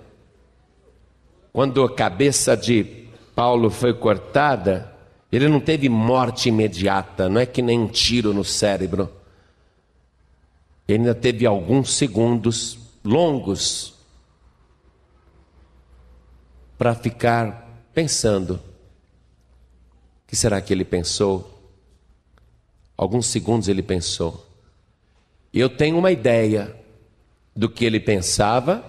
Quando 1.51 1.83
a 1.83 1.93
cabeça 1.93 2.55
de 2.55 3.07
Paulo 3.35 3.69
foi 3.69 3.93
cortada, 3.93 4.93
ele 5.31 5.47
não 5.47 5.59
teve 5.59 5.89
morte 5.89 6.49
imediata, 6.49 7.29
não 7.29 7.39
é 7.39 7.45
que 7.45 7.61
nem 7.61 7.79
um 7.79 7.87
tiro 7.87 8.33
no 8.33 8.43
cérebro. 8.43 9.09
Ele 10.87 10.99
ainda 10.99 11.13
teve 11.13 11.45
alguns 11.45 11.93
segundos 11.93 12.79
longos 13.03 13.93
para 16.77 16.95
ficar 16.95 17.83
pensando. 17.93 18.55
O 18.55 18.61
que 20.27 20.35
será 20.35 20.61
que 20.61 20.73
ele 20.73 20.85
pensou? 20.85 21.59
Alguns 22.97 23.27
segundos 23.27 23.67
ele 23.67 23.83
pensou. 23.83 24.45
Eu 25.53 25.69
tenho 25.69 25.97
uma 25.97 26.11
ideia 26.11 26.75
do 27.55 27.69
que 27.69 27.85
ele 27.85 27.99
pensava, 27.99 28.83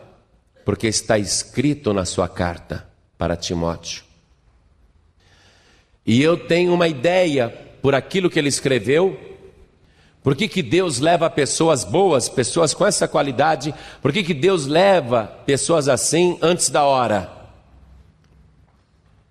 porque 0.65 0.87
está 0.87 1.19
escrito 1.19 1.93
na 1.93 2.05
sua 2.05 2.29
carta 2.29 2.89
para 3.17 3.37
Timóteo. 3.37 4.05
E 6.07 6.23
eu 6.23 6.37
tenho 6.37 6.73
uma 6.73 6.89
ideia 6.89 7.49
por 7.83 7.95
aquilo 7.95 8.31
que 8.31 8.39
ele 8.39 8.49
escreveu, 8.49 9.19
por 10.23 10.37
que, 10.37 10.49
que 10.49 10.63
Deus 10.63 10.99
leva 10.99 11.31
pessoas 11.31 11.83
boas, 11.83 12.29
pessoas 12.29 12.75
com 12.75 12.87
essa 12.87 13.09
qualidade? 13.09 13.75
Por 14.03 14.13
que, 14.13 14.23
que 14.23 14.35
Deus 14.35 14.67
leva 14.67 15.27
pessoas 15.47 15.89
assim 15.89 16.39
antes 16.43 16.69
da 16.69 16.85
hora? 16.85 17.31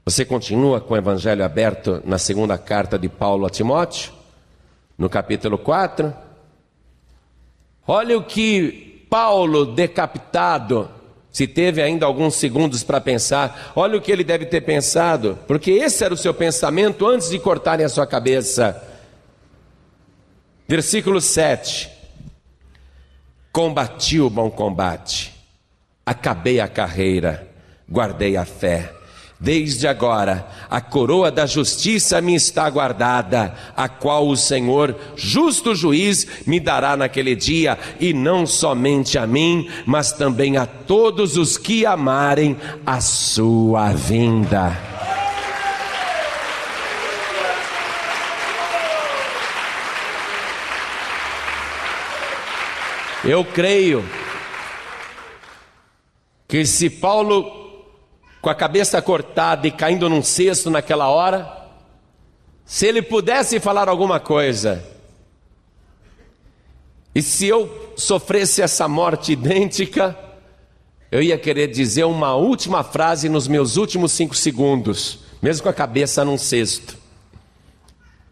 Você 0.03 0.25
continua 0.25 0.81
com 0.81 0.95
o 0.95 0.97
Evangelho 0.97 1.45
aberto 1.45 2.01
na 2.03 2.17
segunda 2.17 2.57
carta 2.57 2.97
de 2.97 3.07
Paulo 3.07 3.45
a 3.45 3.49
Timóteo, 3.51 4.11
no 4.97 5.07
capítulo 5.07 5.59
4. 5.59 6.11
Olha 7.85 8.17
o 8.17 8.23
que 8.23 9.05
Paulo, 9.07 9.65
decapitado, 9.67 10.89
se 11.31 11.47
teve 11.47 11.81
ainda 11.81 12.05
alguns 12.05 12.35
segundos 12.35 12.83
para 12.83 12.99
pensar, 12.99 13.71
olha 13.75 13.97
o 13.97 14.01
que 14.01 14.11
ele 14.11 14.23
deve 14.23 14.45
ter 14.45 14.61
pensado, 14.61 15.37
porque 15.47 15.71
esse 15.71 16.03
era 16.03 16.13
o 16.13 16.17
seu 16.17 16.33
pensamento 16.33 17.07
antes 17.07 17.29
de 17.29 17.39
cortarem 17.39 17.85
a 17.85 17.89
sua 17.89 18.07
cabeça. 18.07 18.83
Versículo 20.67 21.21
7. 21.21 21.89
Combati 23.51 24.19
o 24.19 24.29
bom 24.29 24.49
combate, 24.49 25.33
acabei 26.05 26.59
a 26.59 26.67
carreira, 26.67 27.47
guardei 27.89 28.37
a 28.37 28.45
fé. 28.45 28.98
Desde 29.41 29.87
agora, 29.87 30.45
a 30.69 30.81
coroa 30.81 31.31
da 31.31 31.45
justiça 31.45 32.19
me 32.19 32.35
está 32.35 32.69
guardada, 32.69 33.55
a 33.73 33.87
qual 33.87 34.27
o 34.27 34.35
Senhor, 34.35 34.93
justo 35.15 35.73
juiz, 35.73 36.27
me 36.45 36.59
dará 36.59 36.97
naquele 36.97 37.37
dia, 37.37 37.79
e 38.01 38.13
não 38.13 38.45
somente 38.45 39.17
a 39.17 39.25
mim, 39.25 39.69
mas 39.85 40.11
também 40.11 40.57
a 40.57 40.65
todos 40.65 41.37
os 41.37 41.57
que 41.57 41.85
amarem 41.85 42.57
a 42.85 42.99
sua 42.99 43.93
vinda. 43.93 44.77
Eu 53.23 53.45
creio 53.45 54.03
que 56.45 56.65
se 56.65 56.89
Paulo, 56.89 57.58
com 58.41 58.49
a 58.49 58.55
cabeça 58.55 59.01
cortada 59.01 59.67
e 59.67 59.71
caindo 59.71 60.09
num 60.09 60.23
cesto 60.23 60.69
naquela 60.69 61.09
hora, 61.09 61.57
se 62.65 62.85
ele 62.85 63.01
pudesse 63.01 63.59
falar 63.59 63.89
alguma 63.89 64.19
coisa, 64.19 64.83
e 67.13 67.21
se 67.21 67.47
eu 67.47 67.93
sofresse 67.97 68.61
essa 68.61 68.87
morte 68.87 69.33
idêntica, 69.33 70.17
eu 71.11 71.21
ia 71.21 71.37
querer 71.37 71.67
dizer 71.67 72.03
uma 72.03 72.35
última 72.35 72.83
frase 72.83 73.27
nos 73.27 73.47
meus 73.47 73.77
últimos 73.77 74.11
cinco 74.11 74.35
segundos, 74.35 75.19
mesmo 75.41 75.63
com 75.63 75.69
a 75.69 75.73
cabeça 75.73 76.23
num 76.23 76.37
cesto. 76.37 76.97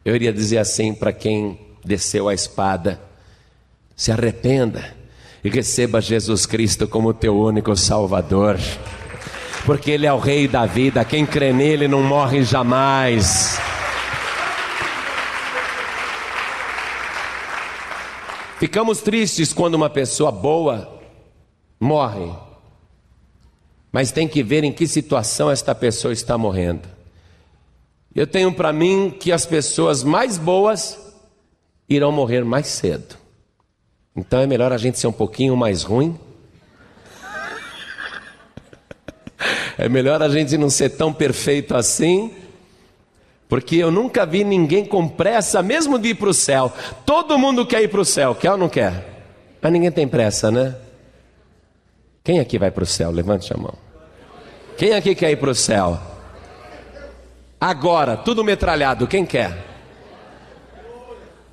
Eu 0.06 0.16
iria 0.16 0.32
dizer 0.32 0.60
assim 0.60 0.94
para 0.94 1.12
quem 1.12 1.60
desceu 1.84 2.30
a 2.30 2.34
espada: 2.34 3.02
se 3.96 4.12
arrependa 4.12 4.96
e 5.44 5.50
receba 5.50 6.00
Jesus 6.00 6.46
Cristo 6.46 6.88
como 6.88 7.14
teu 7.14 7.38
único 7.38 7.76
Salvador, 7.76 8.58
porque 9.68 9.92
Ele 9.92 10.06
é 10.06 10.14
o 10.14 10.18
Rei 10.18 10.48
da 10.48 10.66
vida, 10.66 11.04
quem 11.04 11.26
crê 11.26 11.52
nele 11.52 11.90
não 11.90 12.02
morre 12.02 12.42
jamais. 12.42 13.60
Ficamos 18.58 19.02
tristes 19.02 19.52
quando 19.52 19.74
uma 19.74 19.90
pessoa 19.90 20.32
boa 20.32 20.98
morre, 21.78 22.32
mas 23.92 24.10
tem 24.10 24.26
que 24.26 24.42
ver 24.42 24.64
em 24.64 24.72
que 24.72 24.88
situação 24.88 25.52
esta 25.52 25.76
pessoa 25.76 26.14
está 26.14 26.38
morrendo. 26.38 26.88
Eu 28.16 28.26
tenho 28.26 28.54
para 28.54 28.72
mim 28.72 29.14
que 29.20 29.34
as 29.34 29.46
pessoas 29.46 30.02
mais 30.02 30.38
boas 30.38 30.98
irão 31.90 32.10
morrer 32.14 32.46
mais 32.46 32.68
cedo. 32.68 33.18
Então 34.16 34.40
é 34.40 34.48
melhor 34.48 34.72
a 34.72 34.78
gente 34.78 34.98
ser 34.98 35.08
um 35.08 35.12
pouquinho 35.12 35.58
mais 35.58 35.84
ruim. 35.84 36.18
É 39.78 39.88
melhor 39.88 40.22
a 40.24 40.30
gente 40.30 40.58
não 40.58 40.70
ser 40.70 40.90
tão 40.90 41.14
perfeito 41.14 41.76
assim. 41.76 42.34
Porque 43.48 43.78
eu 43.78 43.92
nunca 43.92 44.26
vi 44.26 44.44
ninguém 44.44 44.84
com 44.86 45.08
pressa, 45.08 45.62
mesmo 45.62 45.98
de 45.98 46.10
ir 46.10 46.16
para 46.16 46.30
o 46.30 46.34
céu. 46.34 46.72
Todo 47.06 47.38
mundo 47.38 47.66
quer 47.66 47.82
ir 47.82 47.88
para 47.88 48.02
o 48.02 48.06
céu, 48.06 48.36
quer 48.36 48.52
ou 48.52 48.58
não 48.58 48.68
quer? 48.68 49.24
Mas 49.62 49.72
ninguém 49.72 49.92
tem 49.92 50.08
pressa, 50.08 50.52
né? 50.52 50.76
Quem 52.24 52.40
aqui 52.40 52.60
vai 52.60 52.72
para 52.72 52.84
o 52.84 52.88
céu? 52.88 53.10
Levante 53.10 53.54
a 53.54 53.58
mão. 53.58 53.74
Quem 54.78 54.94
aqui 54.94 55.16
quer 55.16 55.32
ir 55.32 55.38
para 55.38 55.50
o 55.50 55.56
céu? 55.56 55.98
Agora, 57.60 58.18
tudo 58.18 58.44
metralhado, 58.44 59.08
quem 59.08 59.26
quer? 59.26 59.66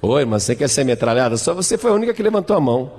Oi, 0.03 0.25
mas 0.25 0.43
você 0.43 0.55
quer 0.55 0.69
ser 0.69 0.85
metralhada? 0.85 1.37
Só 1.37 1.55
você 1.55 1.79
foi 1.79 1.91
a 1.91 1.95
única 1.95 2.13
que 2.13 2.23
levantou 2.23 2.57
a 2.57 2.61
mão. 2.61 2.93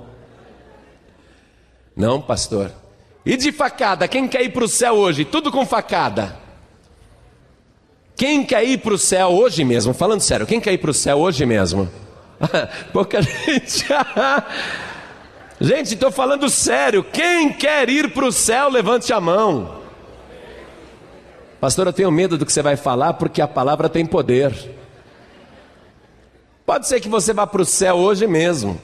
Não, 1.94 2.20
pastor. 2.20 2.72
E 3.26 3.36
de 3.36 3.50
facada, 3.50 4.06
quem 4.06 4.28
quer 4.28 4.42
ir 4.42 4.50
para 4.50 4.62
o 4.62 4.68
céu 4.68 4.94
hoje? 4.94 5.24
Tudo 5.24 5.50
com 5.50 5.66
facada. 5.66 6.36
Quem 8.14 8.44
quer 8.44 8.62
ir 8.62 8.78
para 8.78 8.94
o 8.94 8.98
céu 8.98 9.30
hoje 9.30 9.64
mesmo? 9.64 9.92
Falando 9.92 10.20
sério, 10.20 10.46
quem 10.46 10.60
quer 10.60 10.72
ir 10.72 10.78
para 10.78 10.92
o 10.92 10.94
céu 10.94 11.18
hoje 11.18 11.44
mesmo? 11.44 11.90
Pouca 12.92 13.20
gente. 13.20 13.84
gente, 15.60 15.94
estou 15.94 16.12
falando 16.12 16.48
sério. 16.48 17.02
Quem 17.02 17.52
quer 17.52 17.88
ir 17.88 18.12
para 18.12 18.26
o 18.26 18.30
céu, 18.30 18.70
levante 18.70 19.12
a 19.12 19.20
mão. 19.20 19.82
Pastor, 21.60 21.88
eu 21.88 21.92
tenho 21.92 22.12
medo 22.12 22.38
do 22.38 22.46
que 22.46 22.52
você 22.52 22.62
vai 22.62 22.76
falar 22.76 23.14
porque 23.14 23.42
a 23.42 23.48
palavra 23.48 23.88
tem 23.88 24.06
poder. 24.06 24.54
Pode 26.64 26.86
ser 26.86 27.00
que 27.00 27.08
você 27.08 27.32
vá 27.32 27.44
para 27.44 27.62
o 27.62 27.64
céu 27.64 27.96
hoje 27.96 28.24
mesmo, 28.28 28.80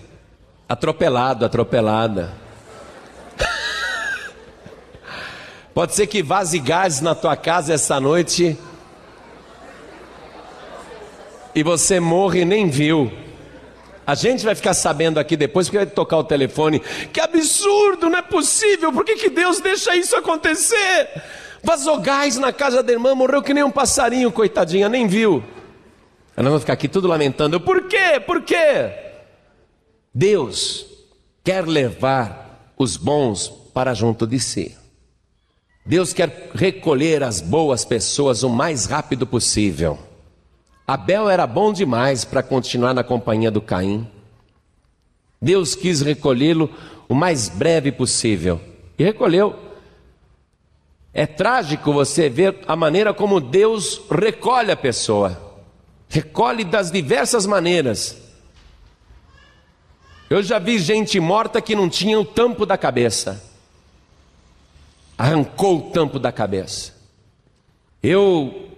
atropelado, 0.69 1.45
atropelada. 1.45 2.42
Pode 5.75 5.95
ser 5.95 6.07
que 6.07 6.23
vaze 6.23 6.59
gás 6.59 7.01
na 7.01 7.15
tua 7.15 7.35
casa 7.35 7.73
essa 7.73 7.99
noite 7.99 8.59
e 11.55 11.63
você 11.63 11.99
morre 11.99 12.41
e 12.41 12.45
nem 12.45 12.69
viu. 12.69 13.11
A 14.07 14.15
gente 14.15 14.45
vai 14.45 14.55
ficar 14.55 14.75
sabendo 14.75 15.19
aqui 15.19 15.37
depois 15.37 15.69
porque 15.69 15.79
vai 15.79 15.87
tocar 15.87 16.19
o 16.19 16.25
telefone. 16.25 16.81
Que 17.13 17.21
absurdo, 17.21 18.11
não 18.11 18.19
é 18.19 18.23
possível. 18.23 18.93
Por 18.93 19.05
que, 19.05 19.17
que 19.17 19.31
Deus 19.31 19.61
deixa 19.61 19.97
isso 19.97 20.15
acontecer? 20.17 21.09
Vazou 21.63 22.01
gás 22.01 22.37
na 22.37 22.53
casa 22.53 22.83
da 22.83 22.93
irmã, 22.93 23.15
morreu 23.15 23.43
que 23.43 23.55
nem 23.55 23.63
um 23.63 23.71
passarinho, 23.71 24.33
coitadinha, 24.33 24.89
nem 24.89 25.07
viu. 25.07 25.43
Nós 26.37 26.47
vamos 26.47 26.61
ficar 26.63 26.73
aqui 26.73 26.89
tudo 26.89 27.07
lamentando. 27.07 27.61
Por 27.61 27.87
quê? 27.87 28.21
Por 28.27 28.43
quê? 28.43 28.93
Deus 30.13 30.85
quer 31.45 31.67
levar 31.67 32.73
os 32.77 32.97
bons 32.97 33.49
para 33.73 33.95
junto 33.95 34.27
de 34.27 34.41
si. 34.41 34.82
Deus 35.85 36.13
quer 36.13 36.51
recolher 36.55 37.23
as 37.23 37.41
boas 37.41 37.85
pessoas 37.85 38.43
o 38.43 38.49
mais 38.49 38.87
rápido 38.87 39.27
possível. 39.27 39.99
Abel 40.87 41.29
era 41.29 41.47
bom 41.47 41.73
demais 41.73 42.25
para 42.25 42.43
continuar 42.43 42.95
na 42.95 43.03
companhia 43.03 43.51
do 43.51 43.61
Caim. 43.61 44.07
Deus 45.41 45.75
quis 45.75 46.01
recolhê-lo 46.01 46.71
o 47.09 47.15
mais 47.15 47.49
breve 47.49 47.91
possível 47.91 48.61
e 48.97 49.03
recolheu. 49.03 49.59
É 51.13 51.27
trágico 51.27 51.93
você 51.93 52.29
ver 52.29 52.61
a 52.67 52.77
maneira 52.77 53.13
como 53.13 53.41
Deus 53.41 54.01
recolhe 54.11 54.71
a 54.71 54.77
pessoa, 54.77 55.39
recolhe 56.09 56.65
das 56.65 56.91
diversas 56.91 57.45
maneiras. 57.45 58.17
Eu 60.31 60.43
já 60.43 60.59
vi 60.59 60.79
gente 60.79 61.21
morta 61.21 61.61
que 61.61 61.75
não 61.75 61.91
tinha 61.91 62.19
o 62.19 62.25
tampo 62.25 62.65
da 62.65 62.79
cabeça, 62.79 63.43
arrancou 65.23 65.79
o 65.79 65.91
tampo 65.93 66.19
da 66.19 66.33
cabeça. 66.33 66.93
Eu 68.03 68.71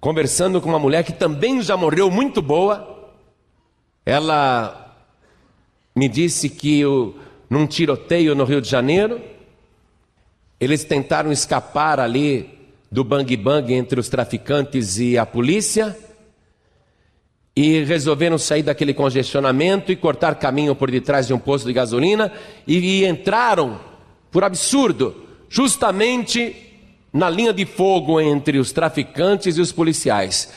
conversando 0.00 0.58
com 0.58 0.70
uma 0.70 0.78
mulher 0.78 1.04
que 1.04 1.12
também 1.12 1.60
já 1.60 1.76
morreu 1.76 2.10
muito 2.10 2.40
boa. 2.40 3.12
Ela 4.06 4.96
me 5.94 6.08
disse 6.08 6.48
que 6.48 6.80
num 7.50 7.66
tiroteio 7.66 8.34
no 8.34 8.44
Rio 8.44 8.62
de 8.62 8.68
Janeiro, 8.68 9.20
eles 10.58 10.84
tentaram 10.84 11.30
escapar 11.30 12.00
ali 12.00 12.48
do 12.90 13.04
bang 13.04 13.36
bang 13.36 13.74
entre 13.74 14.00
os 14.00 14.08
traficantes 14.08 14.98
e 14.98 15.18
a 15.18 15.26
polícia 15.26 15.94
e 17.54 17.84
resolveram 17.84 18.38
sair 18.38 18.62
daquele 18.62 18.94
congestionamento 18.94 19.92
e 19.92 19.96
cortar 19.96 20.36
caminho 20.36 20.74
por 20.74 20.90
detrás 20.90 21.26
de 21.26 21.34
um 21.34 21.38
posto 21.38 21.66
de 21.66 21.74
gasolina 21.74 22.32
e, 22.66 23.02
e 23.02 23.06
entraram, 23.06 23.78
por 24.30 24.42
absurdo, 24.44 25.23
justamente 25.54 26.56
na 27.12 27.30
linha 27.30 27.52
de 27.52 27.64
fogo 27.64 28.20
entre 28.20 28.58
os 28.58 28.72
traficantes 28.72 29.56
e 29.56 29.60
os 29.60 29.70
policiais. 29.70 30.52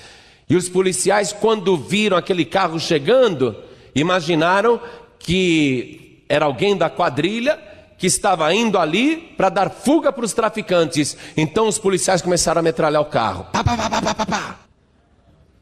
E 0.50 0.56
os 0.56 0.68
policiais, 0.68 1.32
quando 1.32 1.78
viram 1.78 2.18
aquele 2.18 2.44
carro 2.44 2.80
chegando, 2.80 3.56
imaginaram 3.94 4.82
que 5.20 6.24
era 6.28 6.46
alguém 6.46 6.76
da 6.76 6.90
quadrilha 6.90 7.60
que 7.96 8.08
estava 8.08 8.52
indo 8.52 8.80
ali 8.80 9.18
para 9.38 9.50
dar 9.50 9.70
fuga 9.70 10.12
para 10.12 10.26
os 10.26 10.34
traficantes. 10.34 11.16
Então 11.38 11.68
os 11.68 11.78
policiais 11.78 12.24
começaram 12.24 12.58
a 12.58 12.64
metralhar 12.64 13.02
o 13.04 13.06
carro. 13.06 13.46
Pá, 13.52 13.64
pá, 13.64 13.78
pá, 13.78 14.02
pá, 14.02 14.26
pá, 14.26 14.60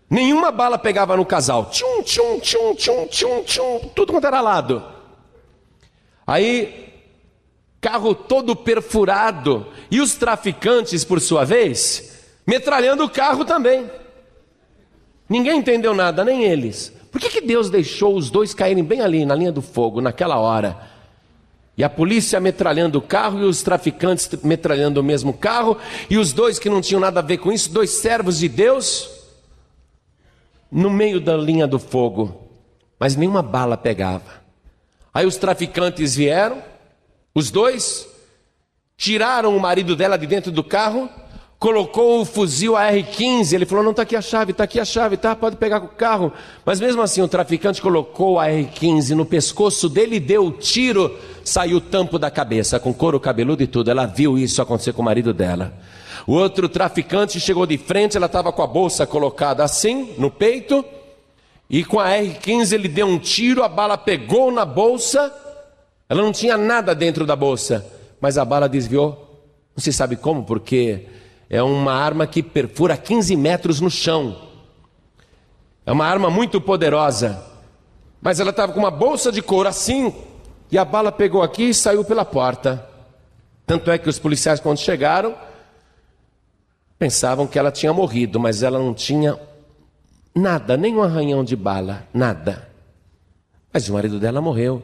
Nenhuma 0.10 0.50
bala 0.50 0.78
pegava 0.78 1.18
no 1.18 1.26
casal. 1.26 1.66
Tchum, 1.66 2.04
tchum, 2.04 2.40
tchum, 2.40 2.76
tchum, 2.76 3.08
tchum, 3.08 3.44
tchum, 3.44 3.80
tudo 3.94 4.14
quanto 4.14 4.28
era 4.28 4.40
lado. 4.40 4.82
Aí 6.26 6.86
carro 7.86 8.16
todo 8.16 8.56
perfurado, 8.56 9.68
e 9.92 10.02
os 10.02 10.16
traficantes, 10.16 11.04
por 11.04 11.22
sua 11.22 11.46
vez, 11.46 12.26
metralhando 12.48 13.04
o 13.04 13.10
carro 13.10 13.46
também. 13.46 13.88
Ninguém 15.30 15.60
entendeu 15.60 15.94
nada, 15.94 16.26
nem 16.26 16.44
eles. 16.44 16.92
Por 17.12 17.22
que, 17.22 17.30
que 17.30 17.42
Deus 17.42 17.70
deixou 17.70 18.18
os 18.18 18.32
dois 18.32 18.56
caírem 18.56 18.84
bem 18.84 19.02
ali, 19.02 19.24
na 19.24 19.36
linha 19.36 19.52
do 19.52 19.62
fogo, 19.62 20.02
naquela 20.02 20.40
hora? 20.40 20.76
E 21.78 21.84
a 21.84 21.90
polícia 21.90 22.40
metralhando 22.40 22.98
o 22.98 23.04
carro 23.04 23.42
e 23.42 23.44
os 23.44 23.62
traficantes 23.62 24.28
metralhando 24.42 25.00
o 25.00 25.04
mesmo 25.04 25.32
carro, 25.32 25.78
e 26.10 26.18
os 26.18 26.34
dois 26.34 26.58
que 26.58 26.72
não 26.72 26.82
tinham 26.82 27.00
nada 27.00 27.20
a 27.20 27.24
ver 27.24 27.38
com 27.38 27.52
isso, 27.52 27.72
dois 27.72 27.92
servos 27.92 28.40
de 28.40 28.50
Deus, 28.50 29.08
no 30.72 30.90
meio 30.90 31.22
da 31.22 31.38
linha 31.38 31.68
do 31.68 31.78
fogo, 31.78 32.50
mas 33.00 33.16
nenhuma 33.16 33.44
bala 33.44 33.78
pegava. 33.78 34.44
Aí 35.14 35.28
os 35.28 35.38
traficantes 35.38 36.16
vieram, 36.16 36.74
os 37.36 37.52
dois 37.52 38.08
tiraram 38.96 39.56
o 39.56 39.60
marido 39.60 39.94
dela 39.96 40.18
de 40.18 40.26
dentro 40.26 40.52
do 40.52 40.64
carro, 40.64 41.10
colocou 41.60 42.22
o 42.22 42.26
fuzil 42.26 42.78
AR-15. 42.78 43.54
Ele 43.54 43.66
falou: 43.66 43.84
Não, 43.84 43.92
está 43.92 44.04
aqui 44.04 44.16
a 44.16 44.22
chave, 44.22 44.52
está 44.52 44.64
aqui 44.64 44.80
a 44.80 44.86
chave, 44.86 45.18
tá? 45.18 45.36
Pode 45.36 45.58
pegar 45.58 45.82
com 45.82 45.88
o 45.88 45.90
carro. 45.90 46.32
Mas 46.66 46.80
mesmo 46.80 47.02
assim, 47.02 47.22
o 47.22 47.28
traficante 47.28 47.82
colocou 47.82 48.34
o 48.34 48.40
AR-15 48.40 49.10
no 49.10 49.26
pescoço 49.26 49.90
dele 49.90 50.20
deu 50.20 50.46
o 50.46 50.52
tiro, 50.52 51.14
saiu 51.44 51.78
o 51.78 51.82
tampo 51.82 52.18
da 52.18 52.32
cabeça, 52.32 52.80
com 52.80 52.94
couro 52.94 53.20
cabeludo 53.20 53.62
e 53.62 53.68
tudo. 53.68 53.92
Ela 53.92 54.06
viu 54.06 54.38
isso 54.38 54.62
acontecer 54.62 54.94
com 54.94 55.02
o 55.02 55.06
marido 55.06 55.34
dela. 55.34 55.74
O 56.26 56.34
outro 56.34 56.70
traficante 56.70 57.40
chegou 57.40 57.66
de 57.66 57.78
frente, 57.78 58.16
ela 58.16 58.26
estava 58.26 58.52
com 58.52 58.64
a 58.64 58.68
bolsa 58.68 59.06
colocada 59.06 59.64
assim, 59.64 60.16
no 60.18 60.32
peito, 60.32 60.84
e 61.70 61.84
com 61.84 62.00
a 62.00 62.10
R-15 62.10 62.74
ele 62.74 62.88
deu 62.88 63.06
um 63.06 63.20
tiro, 63.20 63.62
a 63.62 63.68
bala 63.68 63.98
pegou 63.98 64.52
na 64.52 64.66
bolsa 64.66 65.32
ela 66.08 66.22
não 66.22 66.32
tinha 66.32 66.58
nada 66.58 66.94
dentro 66.94 67.26
da 67.26 67.36
bolsa, 67.36 67.86
mas 68.22 68.38
a 68.38 68.46
bala 68.46 68.70
desviou. 68.70 69.44
Não 69.76 69.84
se 69.84 69.92
sabe 69.92 70.16
como, 70.16 70.44
porque 70.44 71.08
é 71.50 71.62
uma 71.62 71.94
arma 71.94 72.26
que 72.28 72.42
perfura 72.42 72.96
15 72.96 73.36
metros 73.36 73.82
no 73.82 73.90
chão. 73.90 74.36
É 75.86 75.92
uma 75.92 76.06
arma 76.06 76.30
muito 76.30 76.62
poderosa. 76.62 77.44
Mas 78.22 78.40
ela 78.40 78.52
estava 78.52 78.72
com 78.72 78.80
uma 78.80 78.92
bolsa 78.92 79.32
de 79.32 79.42
couro 79.42 79.70
assim, 79.70 80.14
e 80.72 80.78
a 80.78 80.86
bala 80.86 81.12
pegou 81.12 81.44
aqui 81.44 81.70
e 81.70 81.74
saiu 81.74 82.04
pela 82.04 82.26
porta. 82.26 82.88
Tanto 83.66 83.92
é 83.92 83.98
que 83.98 84.10
os 84.10 84.20
policiais, 84.20 84.60
quando 84.60 84.80
chegaram, 84.80 85.36
pensavam 86.98 87.46
que 87.48 87.60
ela 87.60 87.72
tinha 87.72 87.94
morrido, 87.94 88.40
mas 88.40 88.64
ela 88.64 88.80
não 88.80 88.94
tinha 88.94 89.40
nada, 90.34 90.78
nem 90.78 90.96
um 90.96 91.04
arranhão 91.04 91.44
de 91.44 91.56
bala, 91.56 92.08
nada. 92.14 92.70
Mas 93.72 93.90
o 93.90 93.94
marido 93.94 94.20
dela 94.20 94.42
morreu. 94.42 94.82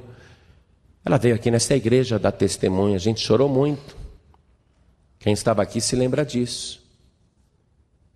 Ela 1.04 1.18
veio 1.18 1.36
aqui 1.36 1.50
nesta 1.50 1.76
igreja 1.76 2.20
dar 2.20 2.32
testemunha, 2.32 2.96
a 2.96 3.00
gente 3.00 3.20
chorou 3.20 3.50
muito. 3.50 3.96
Quem 5.20 5.34
estava 5.34 5.62
aqui 5.62 5.82
se 5.82 5.96
lembra 5.96 6.24
disso. 6.24 6.82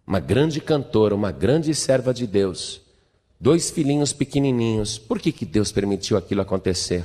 Uma 0.06 0.19
grande 0.19 0.62
cantora, 0.62 1.15
uma 1.15 1.32
grande 1.32 1.74
serva 1.74 2.13
de 2.13 2.28
Deus, 2.28 2.82
dois 3.39 3.71
filhinhos 3.71 4.13
pequenininhos. 4.13 5.00
Por 5.00 5.19
que, 5.19 5.32
que 5.32 5.45
Deus 5.45 5.71
permitiu 5.71 6.15
aquilo 6.15 6.41
acontecer? 6.41 7.04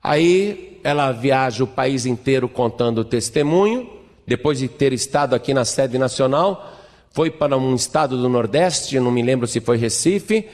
Aí 0.00 0.80
ela 0.84 1.10
viaja 1.10 1.64
o 1.64 1.66
país 1.66 2.06
inteiro 2.06 2.48
contando 2.48 2.98
o 2.98 3.04
testemunho, 3.04 3.90
depois 4.24 4.58
de 4.60 4.68
ter 4.68 4.92
estado 4.92 5.34
aqui 5.34 5.52
na 5.52 5.64
sede 5.64 5.98
nacional, 5.98 6.72
foi 7.10 7.32
para 7.32 7.56
um 7.56 7.74
estado 7.74 8.16
do 8.16 8.28
Nordeste, 8.28 9.00
não 9.00 9.10
me 9.10 9.22
lembro 9.22 9.48
se 9.48 9.60
foi 9.60 9.76
Recife. 9.76 10.48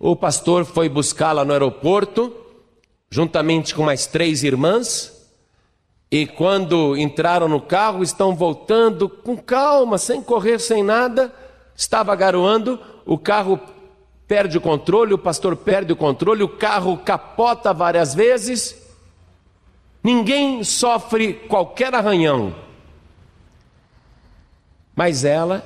O 0.00 0.16
pastor 0.16 0.64
foi 0.64 0.88
buscá-la 0.88 1.44
no 1.44 1.52
aeroporto 1.52 2.47
juntamente 3.10 3.74
com 3.74 3.84
mais 3.84 4.06
três 4.06 4.42
irmãs. 4.42 5.14
E 6.10 6.26
quando 6.26 6.96
entraram 6.96 7.48
no 7.48 7.60
carro, 7.60 8.02
estão 8.02 8.34
voltando 8.34 9.08
com 9.08 9.36
calma, 9.36 9.98
sem 9.98 10.22
correr, 10.22 10.58
sem 10.58 10.82
nada. 10.82 11.32
Estava 11.76 12.14
garoando, 12.16 12.80
o 13.04 13.18
carro 13.18 13.60
perde 14.26 14.58
o 14.58 14.60
controle, 14.60 15.14
o 15.14 15.18
pastor 15.18 15.56
perde 15.56 15.92
o 15.92 15.96
controle, 15.96 16.42
o 16.42 16.48
carro 16.48 16.96
capota 16.98 17.72
várias 17.72 18.14
vezes. 18.14 18.76
Ninguém 20.02 20.64
sofre 20.64 21.34
qualquer 21.34 21.94
arranhão. 21.94 22.54
Mas 24.94 25.24
ela 25.24 25.62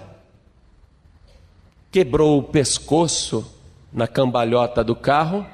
quebrou 1.90 2.38
o 2.38 2.42
pescoço 2.42 3.46
na 3.92 4.08
cambalhota 4.08 4.82
do 4.82 4.96
carro 4.96 5.46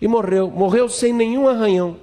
e 0.00 0.08
morreu. 0.08 0.50
Morreu 0.50 0.88
sem 0.88 1.12
nenhum 1.12 1.48
arranhão. 1.48 1.96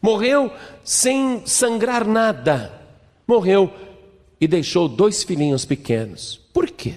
Morreu 0.00 0.52
sem 0.84 1.46
sangrar 1.46 2.06
nada. 2.06 2.72
Morreu 3.26 3.72
e 4.40 4.48
deixou 4.48 4.88
dois 4.88 5.22
filhinhos 5.22 5.64
pequenos. 5.64 6.40
Por 6.52 6.70
quê? 6.70 6.94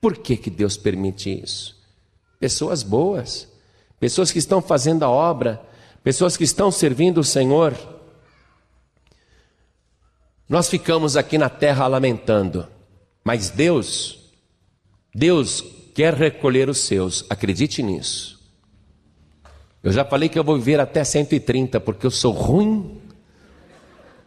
Por 0.00 0.18
que, 0.18 0.36
que 0.36 0.50
Deus 0.50 0.76
permite 0.76 1.30
isso? 1.42 1.74
Pessoas 2.38 2.82
boas, 2.82 3.48
pessoas 3.98 4.30
que 4.30 4.38
estão 4.38 4.60
fazendo 4.60 5.02
a 5.02 5.08
obra, 5.08 5.60
pessoas 6.02 6.36
que 6.36 6.44
estão 6.44 6.70
servindo 6.70 7.18
o 7.18 7.24
Senhor. 7.24 7.74
nós 10.46 10.68
ficamos 10.68 11.16
aqui 11.16 11.38
na 11.38 11.48
terra 11.48 11.86
lamentando, 11.86 12.68
mas 13.24 13.48
Deus, 13.48 14.30
Deus 15.14 15.64
quer 15.94 16.12
recolher 16.12 16.68
os 16.68 16.78
seus, 16.78 17.24
acredite 17.30 17.82
nisso. 17.82 18.34
Eu 19.82 19.92
já 19.92 20.04
falei 20.04 20.28
que 20.28 20.38
eu 20.38 20.44
vou 20.44 20.56
viver 20.56 20.80
até 20.80 21.04
130, 21.04 21.78
porque 21.78 22.06
eu 22.06 22.10
sou 22.10 22.32
ruim. 22.32 23.00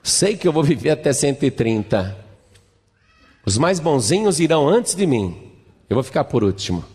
Sei 0.02 0.38
que 0.38 0.48
eu 0.48 0.54
vou 0.54 0.64
viver 0.64 0.92
até 0.92 1.12
130. 1.12 2.16
Os 3.46 3.58
mais 3.58 3.80
bonzinhos 3.80 4.40
irão 4.40 4.68
antes 4.68 4.94
de 4.96 5.06
mim. 5.06 5.52
Eu 5.90 5.96
vou 5.96 6.04
ficar 6.04 6.26
por 6.26 6.44
último. 6.44 6.86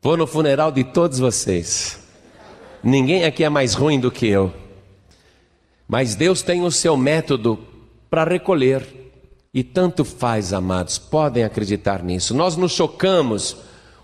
Vou 0.00 0.16
no 0.16 0.26
funeral 0.26 0.70
de 0.70 0.84
todos 0.84 1.18
vocês. 1.18 1.98
Ninguém 2.82 3.24
aqui 3.24 3.42
é 3.42 3.48
mais 3.48 3.74
ruim 3.74 3.98
do 3.98 4.10
que 4.10 4.26
eu. 4.26 4.52
Mas 5.88 6.14
Deus 6.14 6.42
tem 6.42 6.62
o 6.62 6.70
seu 6.70 6.96
método 6.96 7.58
para 8.08 8.24
recolher. 8.24 9.07
E 9.52 9.64
tanto 9.64 10.04
faz, 10.04 10.52
amados, 10.52 10.98
podem 10.98 11.42
acreditar 11.42 12.02
nisso. 12.02 12.34
Nós 12.34 12.56
nos 12.56 12.72
chocamos. 12.72 13.56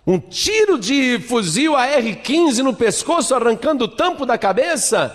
Um 0.07 0.19
tiro 0.19 0.79
de 0.79 1.19
fuzil 1.19 1.77
AR-15 1.77 2.59
no 2.59 2.75
pescoço, 2.75 3.35
arrancando 3.35 3.85
o 3.85 3.89
tampo 3.89 4.27
da 4.27 4.37
cabeça, 4.37 5.15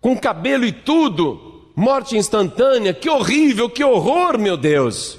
com 0.00 0.18
cabelo 0.18 0.64
e 0.64 0.72
tudo, 0.72 1.70
morte 1.76 2.16
instantânea. 2.16 2.92
Que 2.92 3.08
horrível, 3.08 3.70
que 3.70 3.84
horror, 3.84 4.36
meu 4.38 4.56
Deus. 4.56 5.18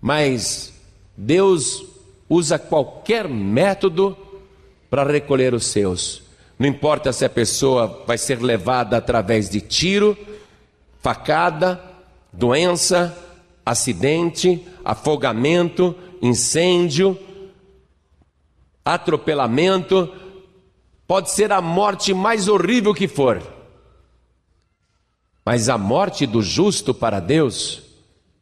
Mas 0.00 0.72
Deus 1.16 1.84
usa 2.28 2.58
qualquer 2.58 3.26
método 3.28 4.16
para 4.90 5.04
recolher 5.04 5.54
os 5.54 5.66
seus. 5.66 6.22
Não 6.58 6.66
importa 6.66 7.12
se 7.12 7.24
a 7.24 7.30
pessoa 7.30 8.04
vai 8.06 8.18
ser 8.18 8.42
levada 8.42 8.96
através 8.96 9.48
de 9.48 9.60
tiro, 9.60 10.16
facada, 11.00 11.87
doença, 12.32 13.16
acidente, 13.64 14.66
afogamento, 14.84 15.94
incêndio, 16.22 17.18
atropelamento, 18.84 20.12
pode 21.06 21.30
ser 21.30 21.52
a 21.52 21.60
morte 21.60 22.14
mais 22.14 22.48
horrível 22.48 22.94
que 22.94 23.06
for. 23.06 23.42
Mas 25.44 25.68
a 25.68 25.78
morte 25.78 26.26
do 26.26 26.42
justo 26.42 26.92
para 26.92 27.20
Deus 27.20 27.82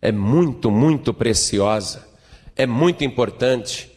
é 0.01 0.11
muito, 0.11 0.71
muito 0.71 1.15
preciosa, 1.15 2.07
é 2.55 2.67
muito 2.67 3.05
importante. 3.05 3.91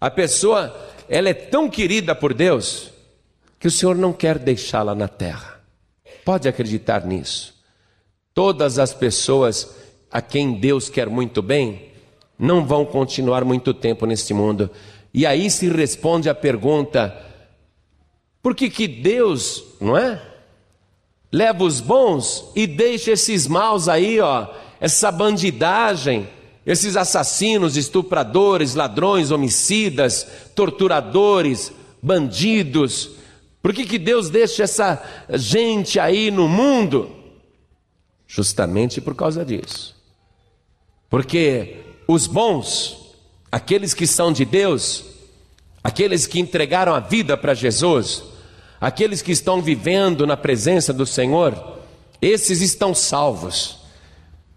A 0.00 0.10
pessoa, 0.10 0.74
ela 1.08 1.28
é 1.28 1.34
tão 1.34 1.68
querida 1.70 2.14
por 2.14 2.34
Deus 2.34 2.90
que 3.58 3.68
o 3.68 3.70
Senhor 3.70 3.96
não 3.96 4.12
quer 4.12 4.38
deixá-la 4.38 4.94
na 4.94 5.08
terra. 5.08 5.60
Pode 6.24 6.48
acreditar 6.48 7.06
nisso. 7.06 7.53
Todas 8.34 8.80
as 8.80 8.92
pessoas 8.92 9.76
a 10.10 10.20
quem 10.20 10.54
Deus 10.54 10.88
quer 10.88 11.08
muito 11.08 11.40
bem 11.40 11.92
não 12.38 12.66
vão 12.66 12.84
continuar 12.84 13.44
muito 13.44 13.72
tempo 13.72 14.06
neste 14.06 14.34
mundo. 14.34 14.68
E 15.12 15.24
aí 15.24 15.48
se 15.48 15.68
responde 15.68 16.28
a 16.28 16.34
pergunta: 16.34 17.16
por 18.42 18.54
que, 18.54 18.68
que 18.68 18.88
Deus, 18.88 19.64
não 19.80 19.96
é? 19.96 20.20
Leva 21.32 21.64
os 21.64 21.80
bons 21.80 22.50
e 22.54 22.66
deixa 22.66 23.12
esses 23.12 23.46
maus 23.46 23.88
aí, 23.88 24.20
ó, 24.20 24.48
essa 24.80 25.10
bandidagem, 25.10 26.28
esses 26.66 26.96
assassinos, 26.96 27.76
estupradores, 27.76 28.74
ladrões, 28.74 29.30
homicidas, 29.30 30.26
torturadores, 30.54 31.72
bandidos. 32.02 33.10
Por 33.62 33.72
que, 33.72 33.84
que 33.84 33.98
Deus 33.98 34.28
deixa 34.28 34.64
essa 34.64 35.02
gente 35.30 35.98
aí 35.98 36.30
no 36.30 36.46
mundo? 36.48 37.23
Justamente 38.34 39.00
por 39.00 39.14
causa 39.14 39.44
disso. 39.44 39.94
Porque 41.08 41.76
os 42.08 42.26
bons, 42.26 43.14
aqueles 43.50 43.94
que 43.94 44.08
são 44.08 44.32
de 44.32 44.44
Deus, 44.44 45.04
aqueles 45.84 46.26
que 46.26 46.40
entregaram 46.40 46.92
a 46.92 46.98
vida 46.98 47.36
para 47.36 47.54
Jesus, 47.54 48.24
aqueles 48.80 49.22
que 49.22 49.30
estão 49.30 49.62
vivendo 49.62 50.26
na 50.26 50.36
presença 50.36 50.92
do 50.92 51.06
Senhor, 51.06 51.78
esses 52.20 52.60
estão 52.60 52.92
salvos. 52.92 53.78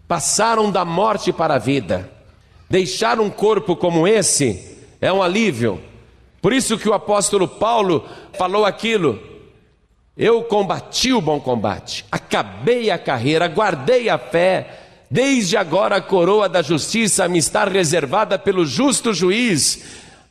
Passaram 0.08 0.72
da 0.72 0.84
morte 0.84 1.32
para 1.32 1.54
a 1.54 1.58
vida. 1.58 2.10
Deixar 2.68 3.20
um 3.20 3.30
corpo 3.30 3.76
como 3.76 4.08
esse 4.08 4.76
é 5.00 5.12
um 5.12 5.22
alívio. 5.22 5.80
Por 6.42 6.52
isso 6.52 6.76
que 6.76 6.88
o 6.88 6.94
apóstolo 6.94 7.46
Paulo 7.46 8.04
falou 8.36 8.64
aquilo: 8.64 9.22
eu 10.18 10.42
combati 10.42 11.12
o 11.12 11.20
bom 11.20 11.38
combate, 11.38 12.04
acabei 12.10 12.90
a 12.90 12.98
carreira, 12.98 13.46
guardei 13.46 14.08
a 14.08 14.18
fé. 14.18 14.80
Desde 15.08 15.56
agora 15.56 15.96
a 15.96 16.00
coroa 16.00 16.48
da 16.48 16.60
justiça 16.60 17.28
me 17.28 17.38
está 17.38 17.64
reservada 17.64 18.36
pelo 18.36 18.66
justo 18.66 19.14
juiz, 19.14 19.80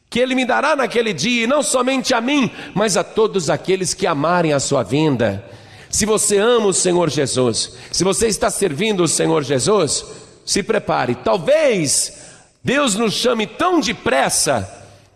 que 0.09 0.19
ele 0.19 0.35
me 0.35 0.45
dará 0.45 0.75
naquele 0.75 1.13
dia, 1.13 1.45
e 1.45 1.47
não 1.47 1.63
somente 1.63 2.13
a 2.13 2.19
mim, 2.19 2.51
mas 2.75 2.97
a 2.97 3.03
todos 3.03 3.49
aqueles 3.49 3.93
que 3.93 4.05
amarem 4.05 4.51
a 4.51 4.59
sua 4.59 4.83
vinda. 4.83 5.43
Se 5.89 6.05
você 6.05 6.37
ama 6.37 6.67
o 6.67 6.73
Senhor 6.73 7.09
Jesus, 7.09 7.77
se 7.89 8.03
você 8.03 8.27
está 8.27 8.49
servindo 8.49 9.03
o 9.03 9.07
Senhor 9.07 9.41
Jesus, 9.41 10.05
se 10.45 10.61
prepare. 10.61 11.15
Talvez 11.15 12.25
Deus 12.61 12.95
nos 12.95 13.13
chame 13.13 13.47
tão 13.47 13.79
depressa 13.79 14.69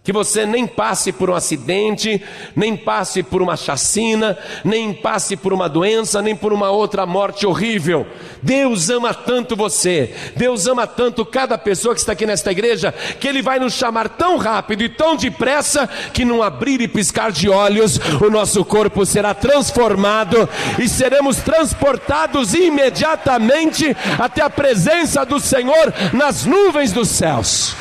que 0.04 0.12
você 0.12 0.48
nem 0.48 0.66
passe 0.66 1.12
por 1.12 1.30
um 1.30 1.36
acidente, 1.36 2.22
nem 2.56 2.76
passe 2.76 3.22
por 3.22 3.40
uma 3.40 3.56
chacina, 3.56 4.36
nem 4.64 4.92
passe 4.94 5.38
por 5.38 5.54
uma 5.54 5.70
doença, 5.70 6.24
nem 6.24 6.36
por 6.36 6.52
uma 6.52 6.72
outra 6.72 7.06
morte 7.06 7.46
horrível. 7.46 8.08
Deus 8.42 8.90
ama 8.90 9.14
tanto 9.14 9.56
você, 9.56 10.12
Deus 10.36 10.66
ama 10.66 10.88
tanto 10.88 11.24
cada 11.24 11.56
pessoa 11.56 11.94
que 11.94 12.02
está 12.02 12.14
aqui 12.14 12.26
nesta 12.26 12.52
igreja, 12.52 12.92
que 13.20 13.28
Ele 13.28 13.44
vai 13.44 13.60
nos 13.60 13.74
chamar 13.74 14.10
tão 14.10 14.38
rápido 14.38 14.84
e 14.84 14.90
tão 14.90 15.16
depressa, 15.16 15.88
que 16.12 16.26
num 16.26 16.42
abrir 16.42 16.82
e 16.82 16.88
piscar 16.88 17.32
de 17.32 17.48
olhos, 17.48 18.00
o 18.20 18.30
nosso 18.30 18.66
corpo 18.66 19.06
será 19.06 19.36
transformado 19.36 20.50
e 20.80 20.90
seremos 20.90 21.38
transportados 21.38 22.56
imediatamente 22.56 23.96
até 24.18 24.42
a 24.42 24.50
presença 24.50 25.24
do 25.24 25.40
Senhor 25.40 25.94
nas 26.12 26.44
nuvens 26.44 26.92
dos 26.92 27.10
céus. 27.10 27.76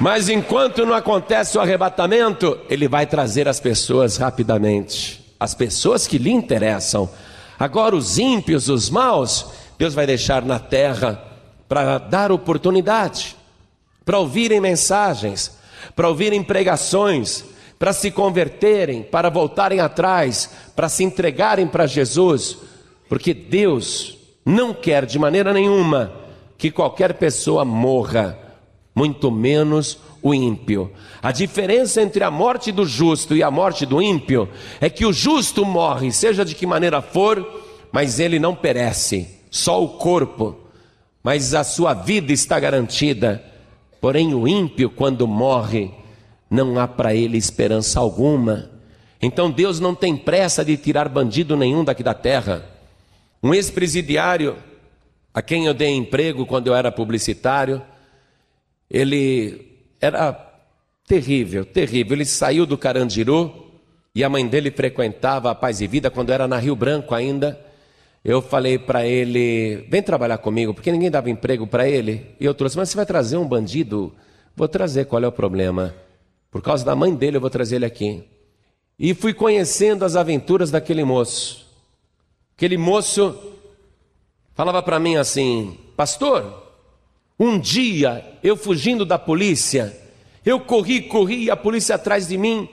Mas 0.00 0.28
enquanto 0.28 0.86
não 0.86 0.94
acontece 0.94 1.58
o 1.58 1.60
arrebatamento, 1.60 2.56
ele 2.70 2.86
vai 2.86 3.04
trazer 3.04 3.48
as 3.48 3.58
pessoas 3.58 4.16
rapidamente, 4.16 5.34
as 5.40 5.54
pessoas 5.54 6.06
que 6.06 6.18
lhe 6.18 6.30
interessam. 6.30 7.10
Agora, 7.58 7.96
os 7.96 8.16
ímpios, 8.16 8.68
os 8.68 8.88
maus, 8.88 9.46
Deus 9.76 9.94
vai 9.94 10.06
deixar 10.06 10.44
na 10.44 10.60
terra 10.60 11.20
para 11.68 11.98
dar 11.98 12.30
oportunidade, 12.30 13.36
para 14.04 14.18
ouvirem 14.18 14.60
mensagens, 14.60 15.58
para 15.96 16.08
ouvirem 16.08 16.44
pregações, 16.44 17.44
para 17.76 17.92
se 17.92 18.12
converterem, 18.12 19.02
para 19.02 19.28
voltarem 19.28 19.80
atrás, 19.80 20.50
para 20.76 20.88
se 20.88 21.02
entregarem 21.02 21.66
para 21.66 21.86
Jesus, 21.86 22.56
porque 23.08 23.34
Deus 23.34 24.16
não 24.46 24.72
quer 24.72 25.04
de 25.04 25.18
maneira 25.18 25.52
nenhuma 25.52 26.12
que 26.56 26.70
qualquer 26.70 27.14
pessoa 27.14 27.64
morra 27.64 28.47
muito 28.98 29.30
menos 29.30 29.96
o 30.20 30.34
ímpio. 30.34 30.90
A 31.22 31.30
diferença 31.30 32.02
entre 32.02 32.24
a 32.24 32.32
morte 32.32 32.72
do 32.72 32.84
justo 32.84 33.36
e 33.36 33.44
a 33.44 33.50
morte 33.50 33.86
do 33.86 34.02
ímpio 34.02 34.48
é 34.80 34.90
que 34.90 35.06
o 35.06 35.12
justo 35.12 35.64
morre, 35.64 36.10
seja 36.10 36.44
de 36.44 36.52
que 36.52 36.66
maneira 36.66 37.00
for, 37.00 37.62
mas 37.92 38.18
ele 38.18 38.40
não 38.40 38.56
perece, 38.56 39.28
só 39.52 39.80
o 39.80 39.90
corpo, 39.90 40.56
mas 41.22 41.54
a 41.54 41.62
sua 41.62 41.94
vida 41.94 42.32
está 42.32 42.58
garantida. 42.58 43.40
Porém, 44.00 44.34
o 44.34 44.48
ímpio, 44.48 44.90
quando 44.90 45.28
morre, 45.28 45.92
não 46.50 46.76
há 46.76 46.88
para 46.88 47.14
ele 47.14 47.38
esperança 47.38 48.00
alguma. 48.00 48.68
Então 49.22 49.48
Deus 49.48 49.78
não 49.78 49.94
tem 49.94 50.16
pressa 50.16 50.64
de 50.64 50.76
tirar 50.76 51.08
bandido 51.08 51.56
nenhum 51.56 51.84
daqui 51.84 52.02
da 52.02 52.14
terra. 52.14 52.64
Um 53.40 53.54
ex-presidiário, 53.54 54.56
a 55.32 55.40
quem 55.40 55.66
eu 55.66 55.74
dei 55.74 55.94
emprego 55.94 56.44
quando 56.44 56.66
eu 56.66 56.74
era 56.74 56.90
publicitário, 56.90 57.80
ele 58.90 59.86
era 60.00 60.32
terrível, 61.06 61.64
terrível. 61.64 62.16
Ele 62.16 62.24
saiu 62.24 62.66
do 62.66 62.78
Carandiru 62.78 63.66
e 64.14 64.22
a 64.22 64.28
mãe 64.28 64.46
dele 64.46 64.70
frequentava 64.70 65.50
a 65.50 65.54
Paz 65.54 65.80
e 65.80 65.86
Vida 65.86 66.10
quando 66.10 66.30
era 66.30 66.46
na 66.46 66.58
Rio 66.58 66.76
Branco 66.76 67.14
ainda. 67.14 67.58
Eu 68.24 68.42
falei 68.42 68.78
para 68.78 69.06
ele: 69.06 69.86
vem 69.88 70.02
trabalhar 70.02 70.38
comigo, 70.38 70.74
porque 70.74 70.92
ninguém 70.92 71.10
dava 71.10 71.30
emprego 71.30 71.66
para 71.66 71.88
ele. 71.88 72.34
E 72.38 72.44
eu 72.44 72.54
trouxe, 72.54 72.76
mas 72.76 72.90
você 72.90 72.96
vai 72.96 73.06
trazer 73.06 73.36
um 73.36 73.46
bandido? 73.46 74.12
Vou 74.54 74.68
trazer, 74.68 75.06
qual 75.06 75.22
é 75.22 75.28
o 75.28 75.32
problema? 75.32 75.94
Por 76.50 76.60
causa 76.62 76.84
da 76.84 76.96
mãe 76.96 77.14
dele, 77.14 77.36
eu 77.36 77.40
vou 77.40 77.50
trazer 77.50 77.76
ele 77.76 77.86
aqui. 77.86 78.24
E 78.98 79.14
fui 79.14 79.32
conhecendo 79.32 80.04
as 80.04 80.16
aventuras 80.16 80.70
daquele 80.70 81.04
moço. 81.04 81.66
Aquele 82.56 82.76
moço 82.76 83.38
falava 84.54 84.82
para 84.82 84.98
mim 84.98 85.16
assim: 85.16 85.78
Pastor, 85.96 86.67
um 87.38 87.58
dia, 87.58 88.24
eu 88.42 88.56
fugindo 88.56 89.04
da 89.04 89.18
polícia, 89.18 89.96
eu 90.44 90.58
corri, 90.60 91.02
corri, 91.02 91.44
e 91.44 91.50
a 91.50 91.56
polícia 91.56 91.94
atrás 91.94 92.26
de 92.26 92.36
mim, 92.36 92.68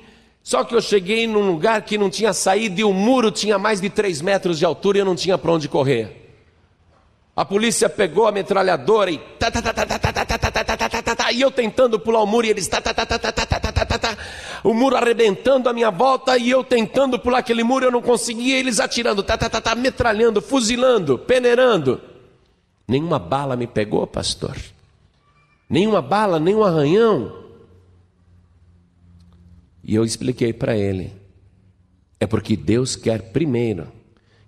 Só 0.46 0.64
que 0.64 0.76
eu 0.76 0.82
cheguei 0.82 1.26
num 1.26 1.48
lugar 1.48 1.82
que 1.82 1.98
não 1.98 2.08
tinha 2.08 2.32
saída 2.32 2.80
e 2.80 2.84
o 2.84 2.94
muro 2.94 3.32
tinha 3.32 3.58
mais 3.58 3.82
de 3.82 3.90
três 3.90 4.22
metros 4.22 4.60
de 4.60 4.64
altura 4.64 5.00
e 5.00 5.02
eu 5.02 5.06
não 5.06 5.16
tinha 5.16 5.40
para 5.40 5.52
onde 5.52 5.68
correr. 5.68 6.22
A 7.36 7.44
polícia 7.44 7.90
pegou 7.90 8.28
a 8.28 8.32
metralhadora 8.32 9.10
e 9.10 9.20
e 11.34 11.42
eu 11.42 11.50
tentando 11.50 12.00
pular 12.00 12.22
o 12.22 12.28
muro 12.28 12.46
e 12.46 12.52
eles 12.52 12.70
o 14.64 14.72
muro 14.72 14.96
arrebentando 14.96 15.68
a 15.68 15.74
minha 15.74 15.90
volta 15.90 16.38
e 16.38 16.52
eu 16.52 16.64
tentando 16.64 17.18
pular 17.18 17.40
aquele 17.40 17.64
muro 17.64 17.86
eu 17.86 17.92
não 17.92 18.02
conseguia 18.04 18.60
eles 18.60 18.80
atirando 18.80 19.26
metralhando 19.76 20.44
fuzilando 20.44 21.18
peneirando 21.18 22.00
nenhuma 22.88 23.20
bala 23.20 23.56
me 23.56 23.68
pegou 23.68 24.06
pastor 24.06 24.58
nenhuma 25.70 26.02
bala 26.02 26.40
nenhum 26.40 26.64
arranhão 26.64 27.44
e 29.84 29.96
eu 29.96 30.04
expliquei 30.04 30.54
para 30.54 30.76
ele 30.76 31.14
é 32.20 32.26
porque 32.26 32.56
Deus 32.56 32.96
quer 32.96 33.32
primeiro 33.32 33.88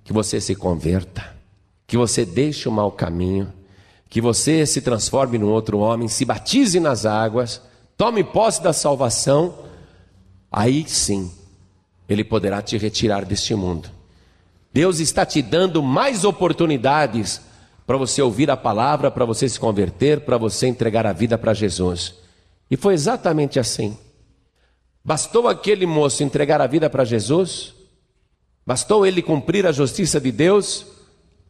que 0.04 0.14
você 0.14 0.40
se 0.40 0.56
converta 0.56 1.38
que 1.88 1.96
você 1.96 2.26
deixe 2.26 2.68
o 2.68 2.72
mau 2.72 2.92
caminho, 2.92 3.52
que 4.10 4.20
você 4.20 4.66
se 4.66 4.82
transforme 4.82 5.38
num 5.38 5.48
outro 5.48 5.80
homem, 5.80 6.10
se 6.10 6.26
batize 6.26 6.80
nas 6.82 7.06
águas, 7.06 7.62
tome 7.96 8.24
posse 8.26 8.62
da 8.62 8.74
salvação, 8.74 9.58
aí 10.52 10.84
sim 10.88 11.32
ele 12.10 12.26
poderá 12.26 12.62
te 12.62 12.78
retirar 12.78 13.24
deste 13.24 13.56
mundo. 13.56 13.90
Deus 14.72 15.00
está 15.00 15.26
te 15.26 15.42
dando 15.42 15.82
mais 15.82 16.26
oportunidades 16.26 17.42
para 17.88 17.98
você 17.98 18.22
ouvir 18.22 18.52
a 18.52 18.58
palavra, 18.58 19.10
para 19.10 19.26
você 19.26 19.50
se 19.50 19.60
converter, 19.60 20.22
para 20.22 20.38
você 20.38 20.68
entregar 20.68 21.08
a 21.08 21.14
vida 21.14 21.38
para 21.38 21.56
Jesus. 21.56 22.14
E 22.70 22.78
foi 22.78 22.94
exatamente 22.94 23.60
assim. 23.60 23.98
Bastou 25.04 25.48
aquele 25.48 25.88
moço 25.88 26.22
entregar 26.22 26.62
a 26.62 26.68
vida 26.68 26.88
para 26.88 27.04
Jesus? 27.04 27.74
Bastou 28.64 29.08
ele 29.08 29.24
cumprir 29.24 29.66
a 29.66 29.72
justiça 29.72 30.22
de 30.22 30.32
Deus? 30.32 30.98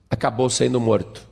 acabou 0.09 0.49
sendo 0.49 0.79
morto. 0.79 1.27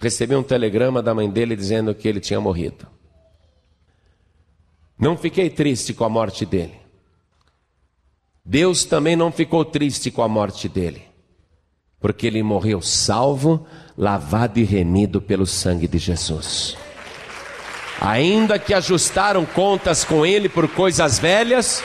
Recebi 0.00 0.34
um 0.34 0.42
telegrama 0.42 1.02
da 1.02 1.14
mãe 1.14 1.28
dele 1.30 1.54
dizendo 1.54 1.94
que 1.94 2.08
ele 2.08 2.20
tinha 2.20 2.40
morrido. 2.40 2.86
Não 4.98 5.16
fiquei 5.16 5.50
triste 5.50 5.92
com 5.92 6.04
a 6.04 6.08
morte 6.08 6.44
dele. 6.46 6.78
Deus 8.44 8.84
também 8.84 9.14
não 9.14 9.30
ficou 9.30 9.64
triste 9.64 10.10
com 10.10 10.22
a 10.22 10.28
morte 10.28 10.68
dele, 10.68 11.02
porque 12.00 12.26
ele 12.26 12.42
morreu 12.42 12.80
salvo, 12.80 13.66
lavado 13.96 14.58
e 14.58 14.64
remido 14.64 15.20
pelo 15.20 15.46
sangue 15.46 15.86
de 15.86 15.98
Jesus. 15.98 16.76
Ainda 18.00 18.58
que 18.58 18.72
ajustaram 18.72 19.44
contas 19.44 20.04
com 20.04 20.24
ele 20.24 20.48
por 20.48 20.66
coisas 20.68 21.18
velhas, 21.18 21.82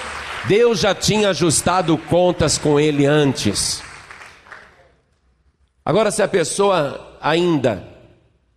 Deus 0.47 0.79
já 0.79 0.95
tinha 0.95 1.29
ajustado 1.29 1.97
contas 1.97 2.57
com 2.57 2.79
ele 2.79 3.05
antes. 3.05 3.83
Agora, 5.83 6.09
se 6.09 6.23
a 6.23 6.27
pessoa 6.27 7.17
ainda 7.21 7.85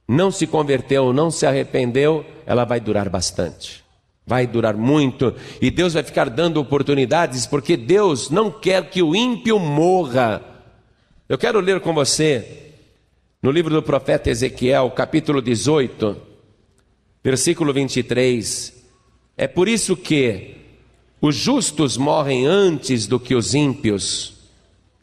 não 0.07 0.31
se 0.31 0.47
converteu, 0.47 1.13
não 1.13 1.31
se 1.31 1.45
arrependeu, 1.45 2.25
ela 2.47 2.65
vai 2.65 2.81
durar 2.81 3.09
bastante. 3.09 3.85
Vai 4.27 4.47
durar 4.47 4.77
muito 4.77 5.35
e 5.61 5.71
Deus 5.71 5.95
vai 5.95 6.03
ficar 6.03 6.31
dando 6.31 6.61
oportunidades, 6.61 7.47
porque 7.47 7.77
Deus 7.77 8.31
não 8.31 8.51
quer 8.51 8.89
que 8.89 9.03
o 9.03 9.17
ímpio 9.17 9.59
morra. 9.59 10.43
Eu 11.29 11.37
quero 11.37 11.61
ler 11.61 11.79
com 11.81 11.93
você 11.93 12.73
no 13.43 13.51
livro 13.51 13.75
do 13.75 13.83
profeta 13.83 14.31
Ezequiel, 14.31 14.91
capítulo 14.93 15.43
18, 15.43 16.17
versículo 17.23 17.71
23. 17.71 18.73
É 19.37 19.47
por 19.47 19.69
isso 19.69 19.95
que 19.95 20.57
os 21.21 21.37
justos 21.37 21.99
morrem 21.99 22.47
antes 22.47 23.07
do 23.07 23.21
que 23.21 23.35
os 23.35 23.55
ímpios 23.55 24.39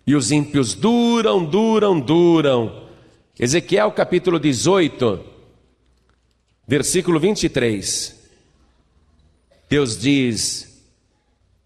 e 0.07 0.15
os 0.15 0.31
ímpios 0.31 0.73
duram, 0.73 1.45
duram, 1.45 1.99
duram. 1.99 2.87
Ezequiel 3.39 3.91
capítulo 3.91 4.39
18, 4.39 5.23
versículo 6.67 7.19
23. 7.19 8.19
Deus 9.69 9.95
diz: 9.95 10.83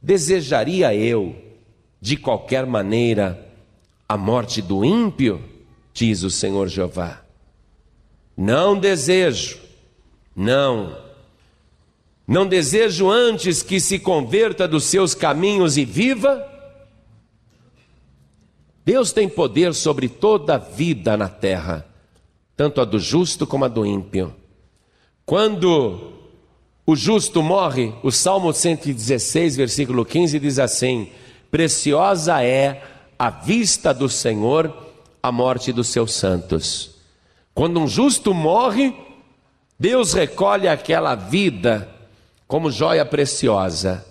Desejaria 0.01 0.93
eu, 0.93 1.34
de 2.01 2.18
qualquer 2.18 2.66
maneira, 2.66 3.49
a 4.10 4.18
morte 4.18 4.62
do 4.62 4.84
ímpio? 4.84 5.41
Diz 5.93 6.24
o 6.24 6.30
Senhor 6.30 6.68
Jeová. 6.68 7.22
Não 8.36 8.78
desejo, 8.78 9.60
não. 10.36 10.97
Não 12.28 12.45
desejo 12.45 13.10
antes 13.10 13.64
que 13.64 13.80
se 13.80 13.99
converta 13.99 14.68
dos 14.68 14.84
seus 14.84 15.16
caminhos 15.16 15.78
e 15.78 15.86
viva 15.86 16.49
Deus 18.89 19.12
tem 19.12 19.30
poder 19.30 19.76
sobre 19.76 20.10
toda 20.10 20.55
a 20.55 20.57
vida 20.57 21.16
na 21.16 21.30
terra, 21.30 21.86
tanto 22.57 22.82
a 22.82 22.86
do 22.86 22.97
justo 22.97 23.45
como 23.45 23.66
a 23.66 23.68
do 23.68 23.86
ímpio. 23.86 24.34
Quando 25.24 26.12
o 26.88 26.95
justo 26.95 27.43
morre, 27.43 27.93
o 28.01 28.12
Salmo 28.12 28.51
116, 28.51 29.55
versículo 29.55 30.03
15 30.03 30.39
diz 30.39 30.57
assim: 30.57 31.12
Preciosa 31.51 32.43
é 32.43 32.82
a 33.20 33.30
vista 33.30 33.93
do 33.93 34.09
Senhor 34.09 34.74
a 35.22 35.32
morte 35.32 35.74
dos 35.74 35.89
seus 35.89 36.13
santos. 36.13 36.95
Quando 37.53 37.80
um 37.80 37.88
justo 37.88 38.34
morre, 38.34 38.95
Deus 39.78 40.13
recolhe 40.13 40.67
aquela 40.67 41.13
vida 41.13 41.88
como 42.47 42.72
joia 42.72 43.05
preciosa. 43.05 44.05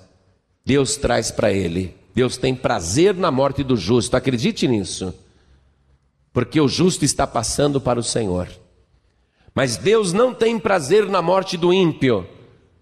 Deus 0.64 0.96
traz 0.96 1.30
para 1.30 1.50
ele 1.50 1.98
Deus 2.18 2.36
tem 2.36 2.52
prazer 2.52 3.14
na 3.14 3.30
morte 3.30 3.62
do 3.62 3.76
justo, 3.76 4.16
acredite 4.16 4.66
nisso, 4.66 5.14
porque 6.32 6.61
o 6.61 6.66
justo 6.66 7.04
está 7.04 7.28
passando 7.28 7.80
para 7.80 8.00
o 8.00 8.02
Senhor. 8.02 8.48
Mas 9.54 9.76
Deus 9.76 10.12
não 10.12 10.34
tem 10.34 10.59
prazer 10.59 11.09
na 11.09 11.22
morte 11.22 11.56
do 11.56 11.72
ímpio, 11.72 12.26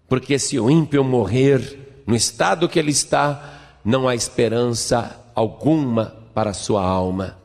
porque 0.09 0.39
se 0.39 0.59
o 0.59 0.71
ímpio 0.71 1.05
morrer 1.05 2.03
no 2.07 2.17
estado 2.17 2.67
que 2.67 2.79
ele 2.79 2.93
está, 2.93 3.77
não 3.85 4.09
há 4.09 4.15
esperança 4.15 5.23
alguma 5.37 6.07
para 6.35 6.51
a 6.51 6.55
sua 6.55 6.83
alma. 6.83 7.39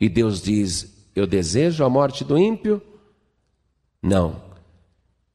E 0.00 0.08
Deus 0.08 0.40
diz: 0.40 1.08
Eu 1.14 1.26
desejo 1.26 1.84
a 1.84 1.90
morte 1.90 2.24
do 2.24 2.38
ímpio? 2.38 2.80
Não. 4.00 4.40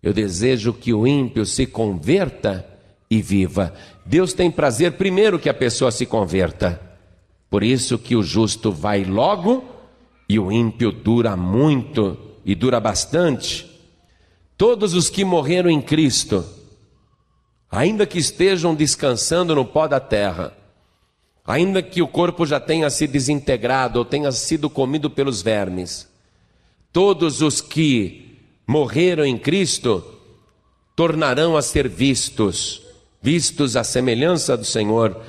Eu 0.01 0.13
desejo 0.13 0.71
que 0.71 0.93
o 0.93 1.05
ímpio 1.05 1.45
se 1.45 1.65
converta 1.65 2.65
e 3.11 3.21
viva. 3.21 3.73
Deus 4.05 4.33
tem 4.33 4.49
prazer 4.49 4.93
primeiro 4.93 5.37
que 5.37 5.49
a 5.49 5.53
pessoa 5.53 5.91
se 5.91 6.05
converta. 6.05 6.81
Por 7.49 7.63
isso 7.63 7.97
que 7.99 8.15
o 8.15 8.23
justo 8.23 8.71
vai 8.71 9.03
logo 9.03 9.65
e 10.27 10.39
o 10.39 10.51
ímpio 10.51 10.91
dura 10.91 11.35
muito 11.35 12.17
e 12.45 12.55
dura 12.55 12.79
bastante. 12.79 13.69
Todos 14.55 14.93
os 14.93 15.09
que 15.09 15.25
morreram 15.25 15.69
em 15.69 15.81
Cristo, 15.81 16.45
ainda 17.69 18.05
que 18.05 18.19
estejam 18.19 18.75
descansando 18.75 19.55
no 19.55 19.65
pó 19.65 19.87
da 19.87 19.99
terra, 19.99 20.53
ainda 21.51 21.81
que 21.81 22.01
o 22.01 22.07
corpo 22.07 22.45
já 22.45 22.59
tenha 22.59 22.89
se 22.89 23.07
desintegrado 23.07 23.99
ou 23.99 24.05
tenha 24.05 24.31
sido 24.31 24.69
comido 24.69 25.09
pelos 25.09 25.41
vermes, 25.41 26.07
todos 26.93 27.41
os 27.41 27.59
que 27.59 28.37
morreram 28.67 29.25
em 29.25 29.37
Cristo 29.37 30.03
tornarão 30.95 31.57
a 31.57 31.61
ser 31.61 31.87
vistos 31.89 32.87
vistos 33.21 33.75
à 33.75 33.83
semelhança 33.83 34.55
do 34.55 34.65
Senhor. 34.65 35.19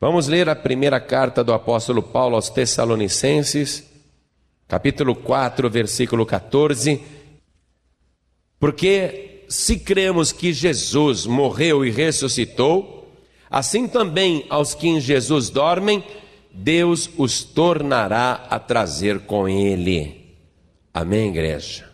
Vamos 0.00 0.26
ler 0.26 0.48
a 0.48 0.56
primeira 0.56 1.00
carta 1.00 1.44
do 1.44 1.52
apóstolo 1.52 2.02
Paulo 2.02 2.34
aos 2.34 2.50
Tessalonicenses, 2.50 3.84
capítulo 4.66 5.14
4, 5.14 5.70
versículo 5.70 6.26
14. 6.26 7.00
Porque 8.58 9.44
se 9.48 9.78
cremos 9.78 10.32
que 10.32 10.52
Jesus 10.52 11.26
morreu 11.26 11.84
e 11.84 11.90
ressuscitou, 11.90 13.01
assim 13.52 13.86
também 13.86 14.46
aos 14.48 14.74
que 14.74 14.88
em 14.88 14.98
Jesus 14.98 15.50
dormem, 15.50 16.02
Deus 16.50 17.10
os 17.18 17.44
tornará 17.44 18.46
a 18.48 18.58
trazer 18.58 19.20
com 19.26 19.46
ele. 19.46 20.34
Amém, 20.92 21.28
igreja? 21.28 21.90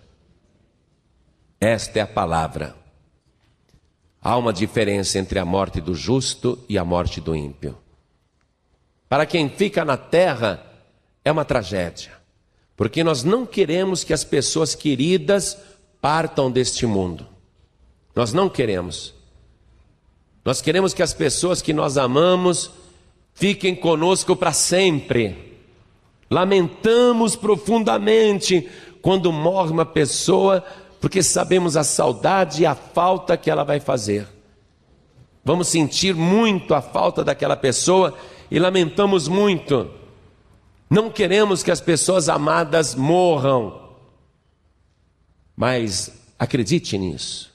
Esta 1.61 1.99
é 1.99 2.03
a 2.03 2.07
palavra. 2.07 2.77
Há 4.23 4.37
uma 4.37 4.53
diferença 4.53 5.19
entre 5.19 5.41
a 5.41 5.45
morte 5.45 5.81
do 5.81 5.95
justo 5.95 6.65
e 6.69 6.79
a 6.79 6.85
morte 6.85 7.21
do 7.21 7.35
ímpio. 7.35 7.77
Para 9.09 9.27
quem 9.27 9.49
fica 9.49 9.85
na 9.85 9.97
terra, 9.97 10.65
é 11.25 11.33
uma 11.33 11.45
tragédia, 11.45 12.13
porque 12.77 13.03
nós 13.03 13.25
não 13.25 13.45
queremos 13.45 14.05
que 14.05 14.13
as 14.13 14.23
pessoas 14.23 14.77
queridas 14.77 15.59
partam 16.01 16.51
deste 16.51 16.87
mundo. 16.87 17.27
Nós 18.15 18.33
não 18.33 18.49
queremos. 18.49 19.18
Nós 20.45 20.61
queremos 20.61 20.95
que 20.95 21.03
as 21.03 21.13
pessoas 21.13 21.61
que 21.61 21.73
nós 21.73 21.99
amamos 21.99 22.71
fiquem 23.35 23.75
conosco 23.75 24.35
para 24.35 24.53
sempre. 24.53 25.57
Lamentamos 26.31 27.37
profundamente 27.37 28.69
quando 29.01 29.33
morre 29.33 29.71
uma 29.71 29.87
pessoa 29.87 30.65
porque 31.01 31.23
sabemos 31.23 31.77
a 31.77 31.85
saudade 31.85 32.63
e 32.63 32.67
a 32.67 32.75
falta 32.75 33.37
que 33.37 33.51
ela 33.51 33.65
vai 33.65 33.81
fazer. 33.81 34.27
vamos 35.45 35.69
sentir 35.69 36.15
muito 36.15 36.75
a 36.75 36.83
falta 36.83 37.25
daquela 37.25 37.57
pessoa 37.57 38.15
e 38.51 38.59
lamentamos 38.59 39.29
muito. 39.29 39.91
Não 40.91 41.11
queremos 41.11 41.63
que 41.63 41.71
as 41.71 41.81
pessoas 41.81 42.29
amadas 42.29 42.95
morram. 42.95 43.89
Mas 45.57 46.13
acredite 46.39 46.99
nisso. 46.99 47.48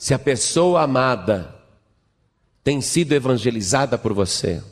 Se 0.00 0.14
a 0.14 0.18
pessoa 0.18 0.80
amada 0.80 1.54
tem 2.64 2.80
sido 2.80 3.12
evangelizada 3.12 3.98
por 3.98 4.14
você, 4.14 4.62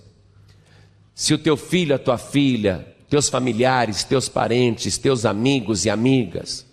se 1.14 1.34
o 1.34 1.38
teu 1.38 1.54
filho, 1.54 1.94
a 1.94 1.98
tua 1.98 2.16
filha, 2.16 2.96
teus 3.10 3.28
familiares, 3.28 4.04
teus 4.04 4.26
parentes, 4.26 4.96
teus 4.96 5.26
amigos 5.26 5.84
e 5.84 5.90
amigas, 5.90 6.64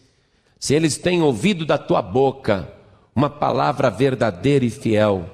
se 0.57 0.73
eles 0.73 0.97
têm 0.97 1.21
ouvido 1.21 1.65
da 1.65 1.77
tua 1.77 2.01
boca 2.01 2.71
uma 3.13 3.29
palavra 3.29 3.89
verdadeira 3.89 4.63
e 4.63 4.69
fiel, 4.69 5.29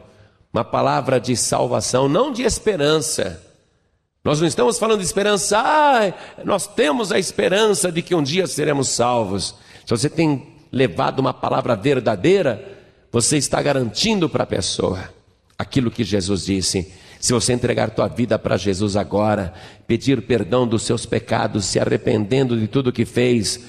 uma 0.52 0.64
palavra 0.64 1.20
de 1.20 1.38
salvação, 1.38 2.10
não 2.10 2.32
de 2.34 2.42
esperança, 2.42 3.40
nós 4.24 4.42
não 4.42 4.48
estamos 4.48 4.80
falando 4.80 4.98
de 4.98 5.06
esperança, 5.06 5.60
ah, 5.60 6.44
nós 6.44 6.66
temos 6.66 7.12
a 7.12 7.20
esperança 7.20 7.92
de 7.92 8.02
que 8.02 8.16
um 8.16 8.24
dia 8.24 8.48
seremos 8.48 8.88
salvos. 8.90 9.54
Se 9.86 9.92
você 9.96 10.10
tem 10.10 10.58
levado 10.72 11.20
uma 11.20 11.36
palavra 11.36 11.76
verdadeira, 11.76 12.81
você 13.12 13.38
está 13.38 13.62
garantindo 13.62 14.30
para 14.30 14.43
a 14.43 14.47
pessoa 14.47 15.09
aquilo 15.57 15.91
que 15.91 16.03
Jesus 16.03 16.45
disse. 16.45 16.91
Se 17.20 17.34
você 17.34 17.53
entregar 17.53 17.91
tua 17.91 18.07
vida 18.07 18.39
para 18.39 18.57
Jesus 18.57 18.95
agora, 18.95 19.53
pedir 19.86 20.22
perdão 20.24 20.66
dos 20.66 20.84
seus 20.84 21.05
pecados, 21.05 21.66
se 21.66 21.80
arrependendo 21.80 22.57
de 22.57 22.68
tudo 22.68 22.91
que 22.91 23.05
fez, 23.05 23.59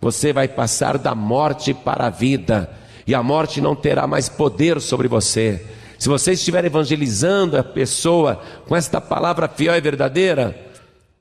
você 0.00 0.32
vai 0.32 0.46
passar 0.46 0.98
da 0.98 1.14
morte 1.14 1.74
para 1.74 2.06
a 2.06 2.10
vida, 2.10 2.70
e 3.06 3.14
a 3.14 3.22
morte 3.22 3.60
não 3.60 3.74
terá 3.74 4.06
mais 4.06 4.28
poder 4.28 4.80
sobre 4.80 5.08
você. 5.08 5.66
Se 5.98 6.08
você 6.08 6.32
estiver 6.32 6.64
evangelizando 6.64 7.56
a 7.56 7.64
pessoa 7.64 8.40
com 8.68 8.76
esta 8.76 9.00
palavra 9.00 9.48
fiel 9.48 9.74
e 9.74 9.80
verdadeira, 9.80 10.56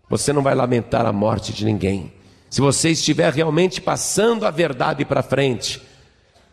você 0.08 0.32
não 0.32 0.44
vai 0.44 0.54
lamentar 0.54 1.06
a 1.06 1.14
morte 1.14 1.52
de 1.52 1.66
ninguém. 1.66 2.14
Se 2.50 2.62
você 2.62 2.90
estiver 2.92 3.34
realmente 3.34 3.82
passando 3.82 4.46
a 4.46 4.52
verdade 4.52 5.06
para 5.06 5.24
frente, 5.24 5.82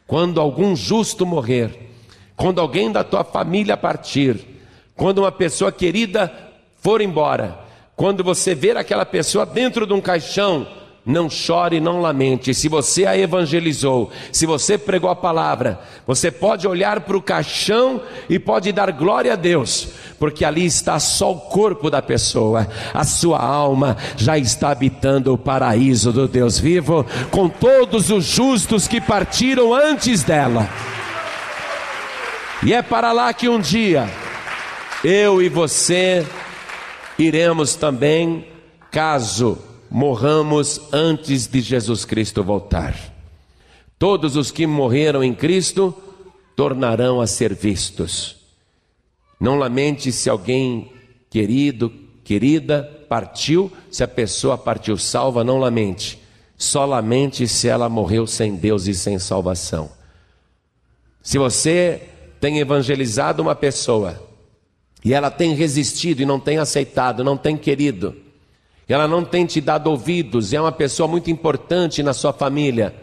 quando 0.06 0.40
algum 0.40 0.76
justo 0.76 1.26
morrer, 1.26 1.90
quando 2.36 2.60
alguém 2.60 2.92
da 2.92 3.02
tua 3.02 3.24
família 3.24 3.76
partir, 3.76 4.44
quando 4.94 5.18
uma 5.18 5.32
pessoa 5.32 5.72
querida 5.72 6.32
for 6.80 7.00
embora, 7.00 7.58
quando 7.96 8.22
você 8.22 8.54
ver 8.54 8.76
aquela 8.76 9.04
pessoa 9.04 9.44
dentro 9.44 9.86
de 9.86 9.92
um 9.92 10.00
caixão, 10.00 10.66
não 11.06 11.30
chore, 11.30 11.78
não 11.78 12.00
lamente. 12.00 12.52
Se 12.52 12.68
você 12.68 13.06
a 13.06 13.16
evangelizou, 13.16 14.10
se 14.32 14.44
você 14.44 14.76
pregou 14.76 15.08
a 15.08 15.14
palavra, 15.14 15.78
você 16.04 16.32
pode 16.32 16.66
olhar 16.66 17.00
para 17.00 17.16
o 17.16 17.22
caixão 17.22 18.02
e 18.28 18.40
pode 18.40 18.72
dar 18.72 18.90
glória 18.90 19.34
a 19.34 19.36
Deus, 19.36 19.88
porque 20.18 20.44
ali 20.44 20.66
está 20.66 20.98
só 20.98 21.30
o 21.30 21.38
corpo 21.38 21.88
da 21.88 22.02
pessoa, 22.02 22.66
a 22.92 23.04
sua 23.04 23.38
alma 23.38 23.96
já 24.16 24.36
está 24.36 24.70
habitando 24.70 25.32
o 25.32 25.38
paraíso 25.38 26.12
do 26.12 26.26
Deus 26.26 26.58
vivo, 26.58 27.06
com 27.30 27.48
todos 27.48 28.10
os 28.10 28.24
justos 28.24 28.88
que 28.88 29.00
partiram 29.00 29.72
antes 29.72 30.24
dela. 30.24 30.68
E 32.64 32.74
é 32.74 32.82
para 32.82 33.12
lá 33.12 33.32
que 33.32 33.48
um 33.48 33.60
dia 33.60 34.10
eu 35.04 35.40
e 35.40 35.48
você 35.48 36.26
iremos 37.16 37.76
também, 37.76 38.44
caso 38.90 39.56
morramos 39.96 40.78
antes 40.92 41.46
de 41.46 41.62
Jesus 41.62 42.04
Cristo 42.04 42.44
voltar. 42.44 42.94
Todos 43.98 44.36
os 44.36 44.50
que 44.50 44.66
morreram 44.66 45.24
em 45.24 45.32
Cristo 45.32 45.94
tornarão 46.54 47.18
a 47.18 47.26
ser 47.26 47.54
vistos. 47.54 48.36
Não 49.40 49.56
lamente 49.56 50.12
se 50.12 50.28
alguém 50.28 50.92
querido, 51.30 51.90
querida, 52.22 53.06
partiu, 53.08 53.72
se 53.90 54.04
a 54.04 54.08
pessoa 54.08 54.58
partiu 54.58 54.98
salva, 54.98 55.42
não 55.42 55.56
lamente. 55.56 56.22
Só 56.58 56.84
lamente 56.84 57.48
se 57.48 57.66
ela 57.66 57.88
morreu 57.88 58.26
sem 58.26 58.54
Deus 58.54 58.86
e 58.86 58.92
sem 58.92 59.18
salvação. 59.18 59.90
Se 61.22 61.38
você 61.38 62.02
tem 62.38 62.58
evangelizado 62.58 63.40
uma 63.40 63.54
pessoa 63.54 64.22
e 65.02 65.14
ela 65.14 65.30
tem 65.30 65.54
resistido 65.54 66.20
e 66.20 66.26
não 66.26 66.38
tem 66.38 66.58
aceitado, 66.58 67.24
não 67.24 67.38
tem 67.38 67.56
querido, 67.56 68.25
ela 68.92 69.08
não 69.08 69.24
tem 69.24 69.44
te 69.44 69.60
dado 69.60 69.90
ouvidos, 69.90 70.52
é 70.52 70.60
uma 70.60 70.72
pessoa 70.72 71.08
muito 71.08 71.30
importante 71.30 72.02
na 72.02 72.14
sua 72.14 72.32
família. 72.32 72.94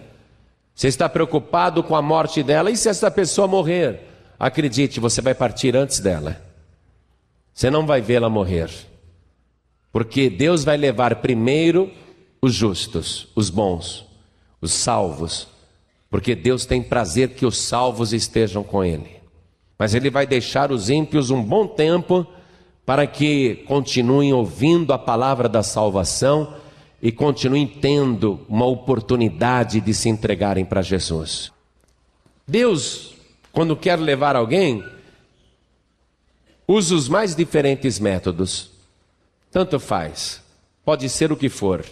Você 0.73 0.87
está 0.87 1.09
preocupado 1.09 1.83
com 1.83 1.95
a 1.95 2.01
morte 2.01 2.41
dela, 2.41 2.71
e 2.71 2.77
se 2.77 2.89
essa 2.89 3.11
pessoa 3.11 3.47
morrer? 3.47 4.01
Acredite, 4.39 4.99
você 4.99 5.21
vai 5.21 5.35
partir 5.35 5.75
antes 5.75 5.99
dela. 5.99 6.41
Você 7.53 7.69
não 7.69 7.85
vai 7.85 8.01
vê-la 8.01 8.29
morrer. 8.29 8.69
Porque 9.91 10.29
Deus 10.29 10.63
vai 10.63 10.75
levar 10.75 11.17
primeiro 11.17 11.91
os 12.41 12.53
justos, 12.53 13.27
os 13.35 13.49
bons, 13.49 14.05
os 14.59 14.73
salvos. 14.73 15.47
Porque 16.09 16.33
Deus 16.35 16.65
tem 16.65 16.81
prazer 16.81 17.35
que 17.35 17.45
os 17.45 17.57
salvos 17.57 18.11
estejam 18.11 18.63
com 18.63 18.83
Ele. 18.83 19.17
Mas 19.77 19.93
Ele 19.93 20.09
vai 20.09 20.25
deixar 20.25 20.71
os 20.71 20.89
ímpios 20.89 21.29
um 21.29 21.43
bom 21.43 21.67
tempo 21.67 22.25
para 22.85 23.07
que 23.07 23.63
continuem 23.67 24.33
ouvindo 24.33 24.91
a 24.91 24.99
palavra 24.99 25.47
da 25.47 25.63
salvação 25.63 26.55
e 27.01 27.11
continuem 27.11 27.67
tendo 27.67 28.45
uma 28.47 28.65
oportunidade 28.65 29.79
de 29.79 29.93
se 29.93 30.09
entregarem 30.09 30.65
para 30.65 30.81
Jesus. 30.81 31.51
Deus, 32.47 33.15
quando 33.51 33.75
quer 33.75 33.97
levar 33.97 34.35
alguém, 34.35 34.83
usa 36.67 36.95
os 36.95 37.07
mais 37.07 37.35
diferentes 37.35 37.99
métodos. 37.99 38.71
Tanto 39.51 39.79
faz, 39.79 40.41
pode 40.83 41.07
ser 41.09 41.31
o 41.31 41.37
que 41.37 41.49
for. 41.49 41.85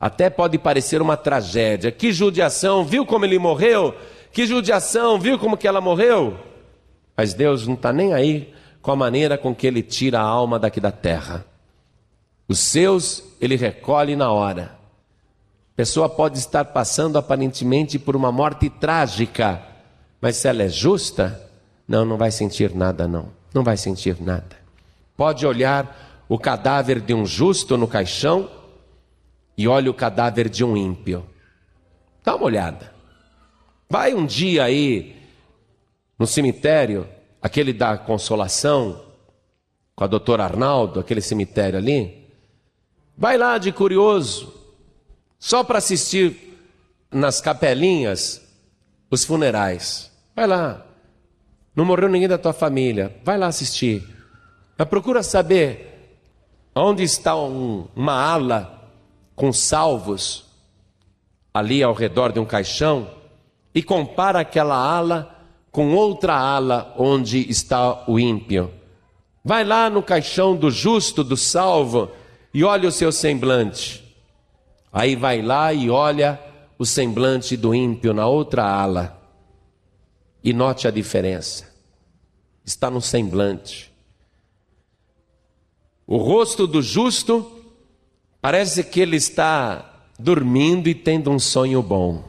Até 0.00 0.30
pode 0.30 0.58
parecer 0.58 1.02
uma 1.02 1.16
tragédia. 1.16 1.90
Que 1.90 2.12
judiação, 2.12 2.84
viu 2.84 3.04
como 3.04 3.24
ele 3.24 3.38
morreu? 3.38 3.94
Que 4.32 4.46
judiação, 4.46 5.18
viu 5.18 5.38
como 5.38 5.56
que 5.56 5.66
ela 5.66 5.80
morreu? 5.80 6.38
Mas 7.16 7.34
Deus 7.34 7.66
não 7.66 7.74
está 7.74 7.92
nem 7.92 8.14
aí 8.14 8.54
com 8.80 8.92
a 8.92 8.96
maneira 8.96 9.36
com 9.36 9.54
que 9.54 9.66
ele 9.66 9.82
tira 9.82 10.20
a 10.20 10.22
alma 10.22 10.58
daqui 10.58 10.80
da 10.80 10.92
terra. 10.92 11.44
Os 12.48 12.58
seus 12.58 13.24
ele 13.40 13.56
recolhe 13.56 14.16
na 14.16 14.30
hora. 14.32 14.76
A 15.72 15.76
pessoa 15.76 16.08
pode 16.08 16.38
estar 16.38 16.64
passando 16.66 17.18
aparentemente 17.18 17.98
por 17.98 18.16
uma 18.16 18.32
morte 18.32 18.68
trágica, 18.68 19.62
mas 20.20 20.36
se 20.36 20.48
ela 20.48 20.62
é 20.62 20.68
justa, 20.68 21.40
não, 21.86 22.04
não 22.04 22.16
vai 22.16 22.30
sentir 22.30 22.74
nada, 22.74 23.06
não. 23.06 23.28
Não 23.54 23.62
vai 23.62 23.76
sentir 23.76 24.20
nada. 24.20 24.56
Pode 25.16 25.46
olhar 25.46 26.24
o 26.28 26.38
cadáver 26.38 27.00
de 27.00 27.14
um 27.14 27.24
justo 27.24 27.76
no 27.76 27.88
caixão 27.88 28.50
e 29.56 29.66
olha 29.66 29.90
o 29.90 29.94
cadáver 29.94 30.48
de 30.48 30.64
um 30.64 30.76
ímpio. 30.76 31.24
Dá 32.24 32.36
uma 32.36 32.44
olhada. 32.44 32.92
Vai 33.88 34.14
um 34.14 34.26
dia 34.26 34.64
aí 34.64 35.16
no 36.18 36.26
cemitério 36.26 37.08
aquele 37.42 37.72
da 37.72 37.96
Consolação, 37.96 39.04
com 39.94 40.04
a 40.04 40.06
doutora 40.06 40.44
Arnaldo, 40.44 41.00
aquele 41.00 41.20
cemitério 41.20 41.78
ali, 41.78 42.28
vai 43.16 43.36
lá 43.36 43.58
de 43.58 43.72
curioso, 43.72 44.54
só 45.38 45.62
para 45.64 45.78
assistir 45.78 46.56
nas 47.10 47.40
capelinhas 47.40 48.42
os 49.10 49.24
funerais. 49.24 50.10
Vai 50.34 50.46
lá. 50.46 50.84
Não 51.74 51.84
morreu 51.84 52.08
ninguém 52.08 52.28
da 52.28 52.38
tua 52.38 52.52
família. 52.52 53.16
Vai 53.24 53.38
lá 53.38 53.46
assistir. 53.46 54.04
Mas 54.76 54.88
procura 54.88 55.22
saber 55.22 55.88
onde 56.74 57.02
está 57.02 57.36
um, 57.36 57.88
uma 57.94 58.12
ala 58.12 58.90
com 59.34 59.52
salvos 59.52 60.44
ali 61.52 61.82
ao 61.82 61.92
redor 61.92 62.32
de 62.32 62.38
um 62.38 62.44
caixão 62.44 63.10
e 63.74 63.82
compara 63.82 64.40
aquela 64.40 64.76
ala 64.76 65.37
com 65.78 65.94
outra 65.94 66.34
ala 66.34 66.92
onde 66.98 67.48
está 67.48 68.02
o 68.10 68.18
ímpio. 68.18 68.68
Vai 69.44 69.62
lá 69.62 69.88
no 69.88 70.02
caixão 70.02 70.56
do 70.56 70.72
justo, 70.72 71.22
do 71.22 71.36
salvo, 71.36 72.10
e 72.52 72.64
olha 72.64 72.88
o 72.88 72.90
seu 72.90 73.12
semblante. 73.12 74.02
Aí 74.92 75.14
vai 75.14 75.40
lá 75.40 75.72
e 75.72 75.88
olha 75.88 76.36
o 76.76 76.84
semblante 76.84 77.56
do 77.56 77.72
ímpio 77.72 78.12
na 78.12 78.26
outra 78.26 78.64
ala. 78.64 79.22
E 80.42 80.52
note 80.52 80.88
a 80.88 80.90
diferença. 80.90 81.72
Está 82.64 82.90
no 82.90 83.00
semblante. 83.00 83.92
O 86.08 86.16
rosto 86.16 86.66
do 86.66 86.82
justo 86.82 87.52
parece 88.40 88.82
que 88.82 88.98
ele 88.98 89.16
está 89.16 90.08
dormindo 90.18 90.88
e 90.88 90.94
tendo 90.96 91.30
um 91.30 91.38
sonho 91.38 91.80
bom. 91.80 92.27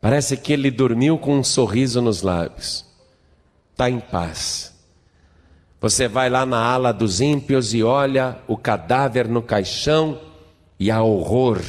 Parece 0.00 0.36
que 0.36 0.52
ele 0.52 0.70
dormiu 0.70 1.18
com 1.18 1.38
um 1.38 1.44
sorriso 1.44 2.00
nos 2.00 2.22
lábios. 2.22 2.84
Está 3.72 3.90
em 3.90 4.00
paz. 4.00 4.74
Você 5.80 6.08
vai 6.08 6.28
lá 6.28 6.44
na 6.44 6.60
ala 6.60 6.92
dos 6.92 7.20
ímpios 7.20 7.74
e 7.74 7.82
olha 7.82 8.38
o 8.46 8.56
cadáver 8.56 9.28
no 9.28 9.42
caixão 9.42 10.20
e 10.78 10.90
há 10.90 11.02
horror 11.02 11.62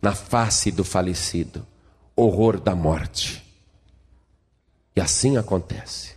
na 0.00 0.14
face 0.14 0.70
do 0.70 0.84
falecido 0.84 1.66
horror 2.18 2.58
da 2.58 2.74
morte. 2.74 3.44
E 4.96 5.00
assim 5.00 5.36
acontece. 5.36 6.16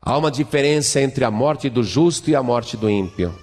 Há 0.00 0.16
uma 0.16 0.30
diferença 0.30 1.02
entre 1.02 1.22
a 1.22 1.30
morte 1.30 1.68
do 1.68 1.82
justo 1.82 2.30
e 2.30 2.34
a 2.34 2.42
morte 2.42 2.78
do 2.78 2.88
ímpio. 2.88 3.38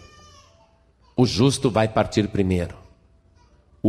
O 1.16 1.28
justo 1.28 1.70
vai 1.70 1.88
partir 1.88 2.28
primeiro. 2.30 2.76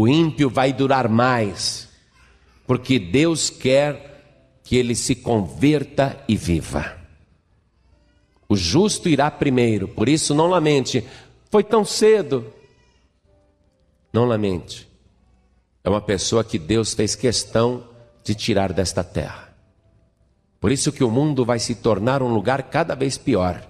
O 0.01 0.07
ímpio 0.07 0.49
vai 0.49 0.73
durar 0.73 1.09
mais, 1.09 1.89
porque 2.69 3.01
Deus 3.01 3.51
quer 3.51 4.61
que 4.63 4.77
ele 4.77 4.95
se 4.95 5.17
converta 5.17 6.23
e 6.29 6.37
viva. 6.37 6.97
O 8.49 8.55
justo 8.55 9.09
irá 9.09 9.29
primeiro, 9.29 9.89
por 9.89 10.09
isso 10.09 10.37
não 10.37 10.47
lamente, 10.47 11.05
foi 11.51 11.65
tão 11.65 11.85
cedo. 11.85 12.47
Não 14.13 14.25
lamente. 14.25 14.89
É 15.83 15.91
uma 15.91 16.01
pessoa 16.01 16.45
que 16.45 16.61
Deus 16.61 16.95
fez 16.95 17.17
questão 17.17 17.83
de 18.23 18.37
tirar 18.37 18.73
desta 18.73 19.03
terra. 19.03 19.53
Por 20.61 20.71
isso 20.71 20.93
que 20.93 21.03
o 21.03 21.11
mundo 21.11 21.45
vai 21.45 21.59
se 21.59 21.75
tornar 21.75 22.23
um 22.23 22.33
lugar 22.33 22.71
cada 22.71 22.95
vez 22.95 23.19
pior. 23.19 23.69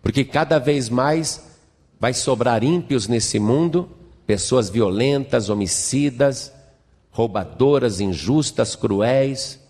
Porque 0.00 0.24
cada 0.24 0.60
vez 0.60 0.88
mais 0.88 1.44
vai 1.98 2.14
sobrar 2.14 2.62
ímpios 2.62 3.08
nesse 3.08 3.40
mundo, 3.40 3.90
pessoas 4.26 4.70
violentas, 4.70 5.48
homicidas, 5.48 6.52
roubadoras, 7.10 8.00
injustas, 8.00 8.74
cruéis, 8.74 9.60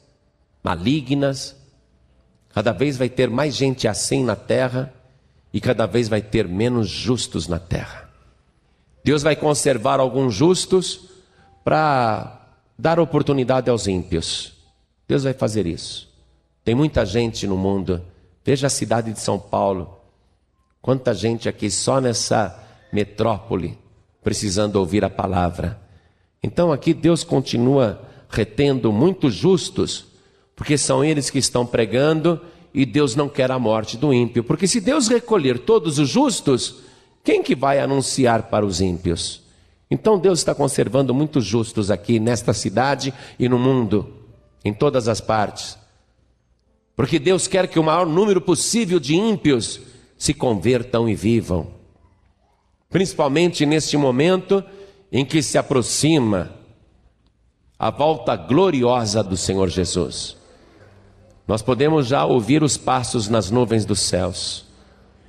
malignas. 0.62 1.56
Cada 2.54 2.72
vez 2.72 2.96
vai 2.96 3.08
ter 3.08 3.28
mais 3.28 3.54
gente 3.54 3.88
assim 3.88 4.24
na 4.24 4.36
terra 4.36 4.92
e 5.52 5.60
cada 5.60 5.86
vez 5.86 6.08
vai 6.08 6.22
ter 6.22 6.46
menos 6.46 6.88
justos 6.88 7.48
na 7.48 7.58
terra. 7.58 8.10
Deus 9.04 9.22
vai 9.22 9.34
conservar 9.34 9.98
alguns 9.98 10.34
justos 10.34 11.08
para 11.64 12.40
dar 12.78 13.00
oportunidade 13.00 13.68
aos 13.68 13.86
ímpios. 13.86 14.52
Deus 15.08 15.24
vai 15.24 15.34
fazer 15.34 15.66
isso. 15.66 16.08
Tem 16.64 16.74
muita 16.74 17.04
gente 17.04 17.46
no 17.46 17.56
mundo. 17.56 18.02
Veja 18.44 18.68
a 18.68 18.70
cidade 18.70 19.12
de 19.12 19.20
São 19.20 19.38
Paulo. 19.38 19.98
Quanta 20.80 21.12
gente 21.14 21.48
aqui 21.48 21.70
só 21.70 22.00
nessa 22.00 22.58
metrópole 22.92 23.81
precisando 24.22 24.76
ouvir 24.76 25.04
a 25.04 25.10
palavra. 25.10 25.80
Então 26.42 26.72
aqui 26.72 26.94
Deus 26.94 27.24
continua 27.24 28.02
retendo 28.28 28.92
muitos 28.92 29.34
justos, 29.34 30.06
porque 30.56 30.78
são 30.78 31.04
eles 31.04 31.30
que 31.30 31.38
estão 31.38 31.66
pregando 31.66 32.40
e 32.74 32.86
Deus 32.86 33.14
não 33.14 33.28
quer 33.28 33.50
a 33.50 33.58
morte 33.58 33.96
do 33.96 34.12
ímpio. 34.12 34.42
Porque 34.42 34.66
se 34.66 34.80
Deus 34.80 35.08
recolher 35.08 35.58
todos 35.58 35.98
os 35.98 36.08
justos, 36.08 36.76
quem 37.22 37.42
que 37.42 37.54
vai 37.54 37.78
anunciar 37.78 38.44
para 38.44 38.64
os 38.64 38.80
ímpios? 38.80 39.42
Então 39.90 40.18
Deus 40.18 40.38
está 40.38 40.54
conservando 40.54 41.12
muitos 41.12 41.44
justos 41.44 41.90
aqui 41.90 42.18
nesta 42.18 42.54
cidade 42.54 43.12
e 43.38 43.48
no 43.48 43.58
mundo, 43.58 44.10
em 44.64 44.72
todas 44.72 45.06
as 45.06 45.20
partes. 45.20 45.76
Porque 46.96 47.18
Deus 47.18 47.46
quer 47.46 47.68
que 47.68 47.78
o 47.78 47.84
maior 47.84 48.06
número 48.06 48.40
possível 48.40 48.98
de 48.98 49.14
ímpios 49.14 49.80
se 50.16 50.32
convertam 50.32 51.08
e 51.08 51.14
vivam. 51.14 51.81
Principalmente 52.92 53.66
neste 53.66 53.96
momento 53.96 54.62
em 55.10 55.24
que 55.24 55.42
se 55.42 55.58
aproxima 55.58 56.52
a 57.78 57.90
volta 57.90 58.36
gloriosa 58.36 59.24
do 59.24 59.36
Senhor 59.36 59.68
Jesus. 59.68 60.36
Nós 61.48 61.62
podemos 61.62 62.06
já 62.06 62.24
ouvir 62.24 62.62
os 62.62 62.76
passos 62.76 63.28
nas 63.28 63.50
nuvens 63.50 63.84
dos 63.84 63.98
céus. 63.98 64.66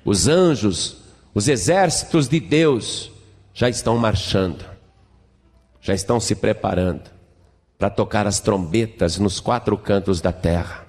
Os 0.06 0.28
anjos, 0.28 0.98
os 1.34 1.48
exércitos 1.48 2.28
de 2.28 2.40
Deus 2.40 3.12
já 3.54 3.70
estão 3.70 3.98
marchando, 3.98 4.64
já 5.82 5.94
estão 5.94 6.20
se 6.20 6.36
preparando 6.36 7.10
para 7.80 7.90
tocar 7.90 8.28
as 8.28 8.40
trombetas 8.40 9.18
nos 9.18 9.40
quatro 9.40 9.78
cantos 9.78 10.22
da 10.22 10.32
terra. 10.32 10.86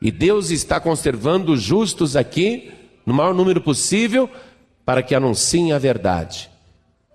E 0.00 0.10
Deus 0.10 0.50
está 0.50 0.78
conservando 0.80 1.52
os 1.52 1.62
justos 1.62 2.16
aqui, 2.16 2.72
no 3.04 3.12
maior 3.12 3.34
número 3.34 3.60
possível, 3.60 4.30
para 4.84 5.02
que 5.02 5.14
anunciem 5.14 5.72
a 5.72 5.78
verdade, 5.78 6.50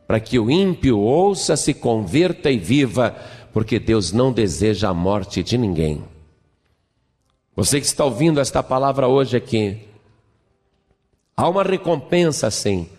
para 0.08 0.20
que 0.20 0.40
o 0.40 0.50
ímpio 0.50 1.00
ouça, 1.00 1.56
se 1.56 1.74
converta 1.74 2.50
e 2.50 2.58
viva, 2.58 3.16
porque 3.54 3.80
Deus 3.80 4.12
não 4.12 4.32
deseja 4.32 4.90
a 4.90 4.94
morte 4.94 5.44
de 5.44 5.58
ninguém. 5.58 6.04
Você 7.56 7.80
que 7.80 7.86
está 7.86 8.06
ouvindo 8.06 8.40
esta 8.40 8.64
palavra 8.64 9.08
hoje 9.08 9.38
aqui, 9.38 9.88
há 11.36 11.48
uma 11.48 11.64
recompensa 11.64 12.50
sim 12.50 12.90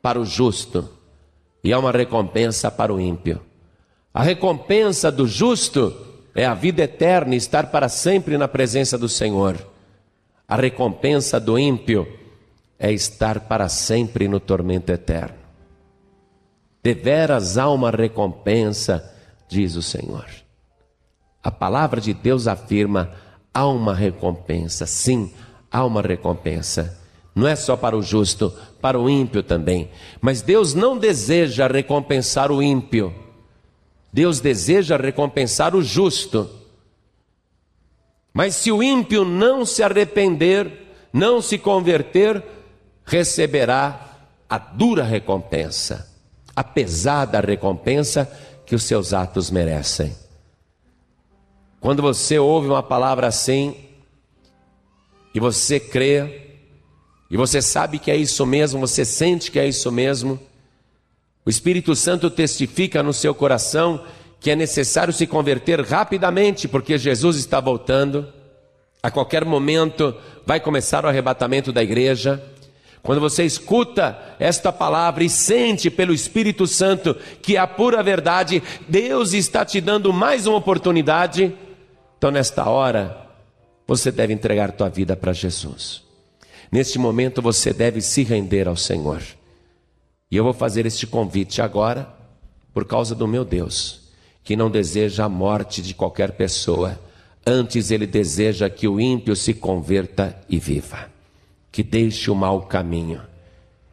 para 0.00 0.20
o 0.20 0.24
justo 0.24 0.88
e 1.62 1.72
há 1.72 1.78
uma 1.78 1.90
recompensa 1.90 2.70
para 2.70 2.94
o 2.94 3.00
ímpio. 3.00 3.40
A 4.12 4.22
recompensa 4.22 5.10
do 5.10 5.26
justo 5.26 5.94
é 6.34 6.46
a 6.46 6.54
vida 6.54 6.82
eterna, 6.82 7.34
estar 7.34 7.70
para 7.70 7.88
sempre 7.88 8.38
na 8.38 8.46
presença 8.46 8.96
do 8.96 9.08
Senhor. 9.08 9.56
A 10.46 10.56
recompensa 10.56 11.40
do 11.40 11.58
ímpio 11.58 12.06
é 12.78 12.92
estar 12.92 13.40
para 13.40 13.68
sempre 13.68 14.28
no 14.28 14.40
tormento 14.40 14.90
eterno. 14.92 15.36
Deveras 16.82 17.56
há 17.56 17.70
uma 17.70 17.90
recompensa, 17.90 19.12
diz 19.48 19.74
o 19.74 19.82
Senhor. 19.82 20.26
A 21.42 21.50
palavra 21.50 22.00
de 22.00 22.12
Deus 22.12 22.46
afirma: 22.46 23.10
há 23.52 23.66
uma 23.66 23.94
recompensa, 23.94 24.86
sim, 24.86 25.32
há 25.70 25.84
uma 25.84 26.02
recompensa. 26.02 27.00
Não 27.34 27.48
é 27.48 27.56
só 27.56 27.76
para 27.76 27.96
o 27.96 28.02
justo, 28.02 28.52
para 28.80 28.98
o 28.98 29.10
ímpio 29.10 29.42
também. 29.42 29.90
Mas 30.20 30.40
Deus 30.40 30.72
não 30.72 30.96
deseja 30.96 31.66
recompensar 31.66 32.52
o 32.52 32.62
ímpio. 32.62 33.12
Deus 34.12 34.38
deseja 34.38 34.96
recompensar 34.96 35.74
o 35.74 35.82
justo. 35.82 36.48
Mas 38.32 38.54
se 38.54 38.70
o 38.70 38.82
ímpio 38.82 39.24
não 39.24 39.64
se 39.64 39.82
arrepender, 39.82 40.70
não 41.12 41.40
se 41.40 41.58
converter, 41.58 42.42
receberá 43.04 44.18
a 44.48 44.58
dura 44.58 45.04
recompensa, 45.04 46.08
a 46.54 46.62
pesada 46.62 47.40
recompensa 47.40 48.30
que 48.64 48.74
os 48.74 48.84
seus 48.84 49.12
atos 49.12 49.50
merecem. 49.50 50.14
Quando 51.80 52.00
você 52.00 52.38
ouve 52.38 52.68
uma 52.68 52.82
palavra 52.82 53.26
assim, 53.26 53.76
e 55.34 55.40
você 55.40 55.78
crê, 55.78 56.42
e 57.30 57.36
você 57.36 57.60
sabe 57.60 57.98
que 57.98 58.10
é 58.10 58.16
isso 58.16 58.46
mesmo, 58.46 58.80
você 58.80 59.04
sente 59.04 59.50
que 59.50 59.58
é 59.58 59.66
isso 59.66 59.90
mesmo, 59.90 60.38
o 61.44 61.50
Espírito 61.50 61.94
Santo 61.94 62.30
testifica 62.30 63.02
no 63.02 63.12
seu 63.12 63.34
coração 63.34 64.02
que 64.40 64.50
é 64.50 64.56
necessário 64.56 65.12
se 65.12 65.26
converter 65.26 65.80
rapidamente, 65.80 66.68
porque 66.68 66.96
Jesus 66.96 67.36
está 67.36 67.60
voltando. 67.60 68.30
A 69.02 69.10
qualquer 69.10 69.44
momento 69.44 70.14
vai 70.46 70.60
começar 70.60 71.04
o 71.04 71.08
arrebatamento 71.08 71.72
da 71.72 71.82
igreja. 71.82 72.42
Quando 73.04 73.20
você 73.20 73.44
escuta 73.44 74.18
esta 74.38 74.72
palavra 74.72 75.22
e 75.22 75.28
sente 75.28 75.90
pelo 75.90 76.14
Espírito 76.14 76.66
Santo 76.66 77.14
que 77.42 77.54
é 77.54 77.60
a 77.60 77.66
pura 77.66 78.02
verdade, 78.02 78.62
Deus 78.88 79.34
está 79.34 79.62
te 79.62 79.78
dando 79.78 80.10
mais 80.10 80.46
uma 80.46 80.56
oportunidade. 80.56 81.54
Então, 82.16 82.30
nesta 82.30 82.66
hora, 82.66 83.28
você 83.86 84.10
deve 84.10 84.32
entregar 84.32 84.72
tua 84.72 84.88
vida 84.88 85.14
para 85.14 85.34
Jesus. 85.34 86.02
Neste 86.72 86.98
momento 86.98 87.42
você 87.42 87.74
deve 87.74 88.00
se 88.00 88.24
render 88.24 88.66
ao 88.66 88.74
Senhor. 88.74 89.22
E 90.30 90.36
eu 90.36 90.42
vou 90.42 90.54
fazer 90.54 90.86
este 90.86 91.06
convite 91.06 91.60
agora, 91.60 92.08
por 92.72 92.86
causa 92.86 93.14
do 93.14 93.28
meu 93.28 93.44
Deus, 93.44 94.00
que 94.42 94.56
não 94.56 94.70
deseja 94.70 95.26
a 95.26 95.28
morte 95.28 95.82
de 95.82 95.92
qualquer 95.92 96.32
pessoa, 96.32 96.98
antes 97.46 97.90
ele 97.90 98.06
deseja 98.06 98.70
que 98.70 98.88
o 98.88 98.98
ímpio 98.98 99.36
se 99.36 99.52
converta 99.52 100.40
e 100.48 100.58
viva, 100.58 101.10
que 101.74 101.82
deixe 101.82 102.30
o 102.30 102.36
mau 102.36 102.62
caminho, 102.66 103.20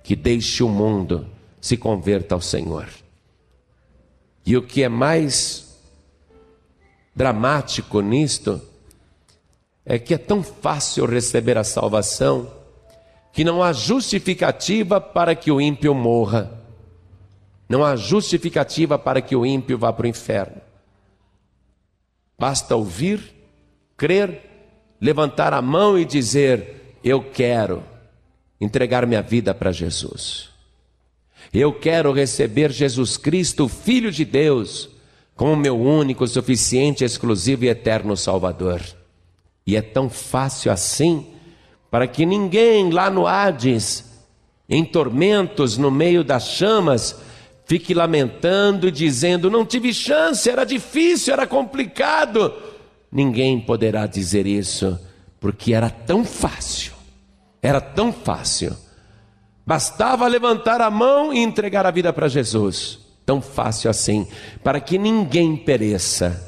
que 0.03 0.15
deixe 0.15 0.61
o 0.61 0.69
mundo, 0.69 1.27
se 1.59 1.75
converta 1.75 2.35
ao 2.35 2.39
Senhor. 2.39 2.87
E 4.45 4.55
o 4.55 4.61
que 4.61 4.83
é 4.83 4.87
mais 4.87 5.81
dramático 7.15 7.99
nisto 8.01 8.61
é 9.83 9.97
que 9.97 10.13
é 10.13 10.17
tão 10.19 10.43
fácil 10.43 11.07
receber 11.07 11.57
a 11.57 11.63
salvação 11.63 12.53
que 13.33 13.43
não 13.43 13.63
há 13.63 13.73
justificativa 13.73 15.01
para 15.01 15.33
que 15.33 15.51
o 15.51 15.59
ímpio 15.59 15.95
morra. 15.95 16.61
Não 17.67 17.83
há 17.83 17.95
justificativa 17.95 18.99
para 18.99 19.23
que 19.23 19.35
o 19.35 19.43
ímpio 19.43 19.79
vá 19.79 19.91
para 19.91 20.05
o 20.05 20.07
inferno. 20.07 20.61
Basta 22.37 22.75
ouvir, 22.75 23.33
crer, 23.97 24.39
levantar 25.01 25.51
a 25.51 25.63
mão 25.63 25.97
e 25.97 26.05
dizer: 26.05 26.80
Eu 27.03 27.23
quero 27.23 27.83
entregar 28.59 29.05
minha 29.07 29.21
vida 29.21 29.53
para 29.53 29.71
Jesus. 29.71 30.49
Eu 31.53 31.73
quero 31.73 32.13
receber 32.13 32.71
Jesus 32.71 33.17
Cristo, 33.17 33.67
Filho 33.67 34.11
de 34.11 34.23
Deus, 34.23 34.89
como 35.35 35.55
meu 35.55 35.79
único, 35.79 36.27
suficiente, 36.27 37.03
exclusivo 37.03 37.65
e 37.65 37.69
eterno 37.69 38.15
Salvador. 38.15 38.81
E 39.65 39.75
é 39.75 39.81
tão 39.81 40.09
fácil 40.09 40.71
assim 40.71 41.25
para 41.89 42.07
que 42.07 42.25
ninguém 42.25 42.89
lá 42.89 43.09
no 43.09 43.27
Hades, 43.27 44.05
em 44.69 44.85
tormentos, 44.85 45.77
no 45.77 45.91
meio 45.91 46.23
das 46.23 46.47
chamas, 46.47 47.19
fique 47.65 47.93
lamentando 47.93 48.87
e 48.87 48.91
dizendo: 48.91 49.51
não 49.51 49.65
tive 49.65 49.93
chance, 49.93 50.49
era 50.49 50.63
difícil, 50.63 51.33
era 51.33 51.45
complicado. 51.45 52.53
ninguém 53.11 53.59
poderá 53.59 54.07
dizer 54.07 54.47
isso, 54.47 54.97
porque 55.41 55.73
era 55.73 55.89
tão 55.89 56.23
fácil, 56.23 56.93
era 57.63 57.81
tão 57.81 58.13
fácil. 58.13 58.77
Bastava 59.65 60.27
levantar 60.27 60.79
a 60.81 60.89
mão 60.91 61.33
e 61.33 61.39
entregar 61.39 61.83
a 61.83 61.91
vida 61.91 62.13
para 62.13 62.27
Jesus, 62.27 62.99
tão 63.25 63.41
fácil 63.41 63.89
assim, 63.89 64.27
para 64.63 64.79
que 64.79 64.99
ninguém 64.99 65.57
pereça. 65.57 66.47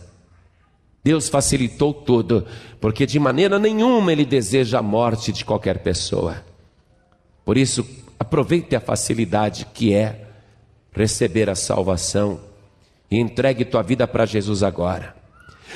Deus 1.03 1.27
facilitou 1.27 1.91
tudo, 1.91 2.45
porque 2.79 3.05
de 3.07 3.19
maneira 3.19 3.57
nenhuma 3.57 4.11
Ele 4.11 4.25
deseja 4.25 4.77
a 4.77 4.83
morte 4.83 5.31
de 5.31 5.43
qualquer 5.43 5.79
pessoa. 5.79 6.43
Por 7.43 7.57
isso, 7.57 7.85
aproveite 8.19 8.75
a 8.75 8.79
facilidade 8.79 9.65
que 9.73 9.91
é 9.93 10.27
receber 10.91 11.49
a 11.49 11.55
salvação 11.55 12.39
e 13.09 13.19
entregue 13.19 13.65
tua 13.65 13.81
vida 13.81 14.07
para 14.07 14.25
Jesus 14.25 14.61
agora. 14.61 15.22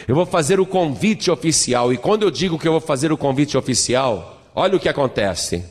Eu 0.06 0.16
vou 0.16 0.26
fazer 0.26 0.60
o 0.60 0.66
convite 0.66 1.32
oficial, 1.32 1.94
e 1.94 1.98
quando 1.98 2.24
eu 2.24 2.32
digo 2.32 2.60
que 2.60 2.68
eu 2.68 2.74
vou 2.74 2.82
fazer 2.82 3.12
o 3.12 3.18
convite 3.18 3.58
oficial, 3.58 4.42
olha 4.54 4.76
o 4.76 4.80
que 4.80 4.90
acontece. 4.90 5.64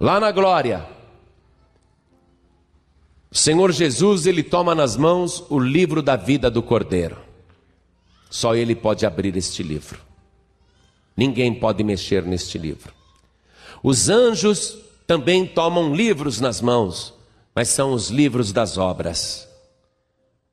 Lá 0.00 0.18
na 0.18 0.32
glória, 0.32 0.86
o 3.30 3.36
Senhor 3.36 3.70
Jesus, 3.72 4.26
ele 4.26 4.42
toma 4.42 4.74
nas 4.74 4.96
mãos 4.96 5.44
o 5.50 5.58
livro 5.58 6.02
da 6.02 6.16
vida 6.16 6.50
do 6.50 6.62
Cordeiro. 6.62 7.18
Só 8.30 8.54
ele 8.54 8.74
pode 8.74 9.04
abrir 9.04 9.36
este 9.36 9.62
livro. 9.62 10.00
Ninguém 11.16 11.52
pode 11.52 11.82
mexer 11.82 12.22
neste 12.22 12.58
livro. 12.58 12.92
Os 13.82 14.08
anjos 14.08 14.78
também 15.06 15.46
tomam 15.46 15.94
livros 15.94 16.40
nas 16.40 16.60
mãos, 16.60 17.14
mas 17.54 17.68
são 17.68 17.92
os 17.92 18.08
livros 18.08 18.52
das 18.52 18.78
obras. 18.78 19.48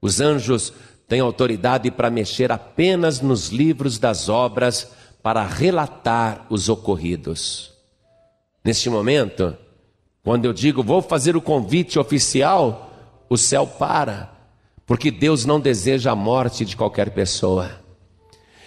Os 0.02 0.20
anjos 0.20 0.74
têm 1.08 1.20
autoridade 1.20 1.92
para 1.92 2.10
mexer 2.10 2.52
apenas 2.52 3.22
nos 3.22 3.50
livros 3.50 4.00
das 4.00 4.30
obras 4.30 4.92
para 5.22 5.46
relatar 5.46 6.46
os 6.50 6.70
ocorridos. 6.70 7.72
Neste 8.64 8.90
momento, 8.90 9.56
quando 10.24 10.46
eu 10.46 10.54
digo 10.54 10.84
vou 10.84 11.02
fazer 11.02 11.36
o 11.36 11.42
convite 11.42 12.00
oficial, 12.00 12.92
o 13.30 13.38
céu 13.38 13.68
para, 13.68 14.32
porque 14.86 15.12
Deus 15.12 15.46
não 15.46 15.60
deseja 15.60 16.12
a 16.12 16.16
morte 16.16 16.66
de 16.66 16.76
qualquer 16.76 17.12
pessoa. 17.12 17.72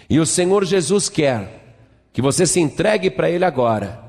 E 0.09 0.19
o 0.19 0.27
Senhor 0.27 0.65
Jesus 0.65 1.09
quer 1.09 1.77
que 2.13 2.23
você 2.23 2.47
se 2.47 2.61
entregue 2.61 3.11
para 3.11 3.31
Ele 3.31 3.45
agora 3.45 4.09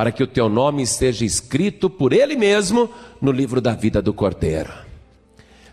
para 0.00 0.10
que 0.10 0.22
o 0.22 0.26
teu 0.26 0.48
nome 0.48 0.82
esteja 0.82 1.26
escrito 1.26 1.90
por 1.90 2.14
Ele 2.14 2.34
mesmo 2.34 2.88
no 3.20 3.30
livro 3.30 3.60
da 3.60 3.74
vida 3.74 4.00
do 4.00 4.14
Cordeiro. 4.14 4.89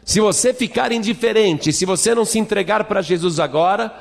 Se 0.08 0.22
você 0.22 0.53
ficar 0.53 0.93
indiferente, 0.93 1.74
se 1.74 1.84
você 1.84 2.16
não 2.16 2.24
se 2.24 2.39
entregar 2.39 2.86
para 2.86 3.01
Jesus 3.01 3.41
agora, 3.41 3.93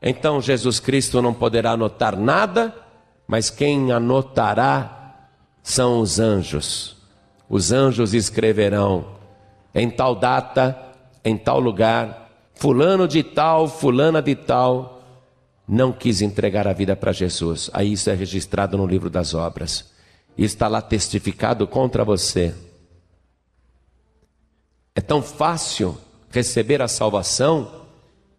então 0.00 0.40
Jesus 0.40 0.78
Cristo 0.78 1.20
não 1.20 1.34
poderá 1.34 1.72
anotar 1.72 2.16
nada, 2.16 2.72
mas 3.26 3.50
quem 3.50 3.90
anotará 3.90 5.26
são 5.60 5.98
os 5.98 6.20
anjos. 6.20 6.96
Os 7.50 7.72
anjos 7.72 8.14
escreverão 8.14 9.16
em 9.74 9.90
tal 9.90 10.14
data, 10.14 10.78
em 11.24 11.36
tal 11.36 11.58
lugar, 11.58 12.30
fulano 12.54 13.08
de 13.08 13.24
tal, 13.24 13.66
fulana 13.66 14.22
de 14.22 14.36
tal, 14.36 15.02
não 15.66 15.90
quis 15.90 16.22
entregar 16.22 16.68
a 16.68 16.72
vida 16.72 16.94
para 16.94 17.10
Jesus. 17.10 17.68
Aí 17.74 17.94
isso 17.94 18.08
é 18.08 18.14
registrado 18.14 18.78
no 18.78 18.86
livro 18.86 19.10
das 19.10 19.34
obras. 19.34 19.90
E 20.36 20.44
está 20.44 20.68
lá 20.68 20.80
testificado 20.80 21.66
contra 21.66 22.04
você. 22.04 22.54
É 24.94 25.00
tão 25.00 25.22
fácil 25.22 25.96
receber 26.30 26.82
a 26.82 26.88
salvação 26.88 27.86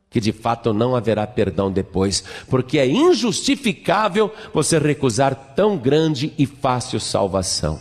que 0.10 0.20
de 0.20 0.32
fato 0.32 0.74
não 0.74 0.95
haverá 0.95 1.28
perdão 1.28 1.72
depois, 1.72 2.24
porque 2.50 2.80
é 2.80 2.88
injustificável 2.88 4.34
você 4.54 4.80
recusar 4.80 5.36
tão 5.56 5.78
grande 5.78 6.34
e 6.38 6.45
fácil 6.45 7.00
salvação. 7.00 7.80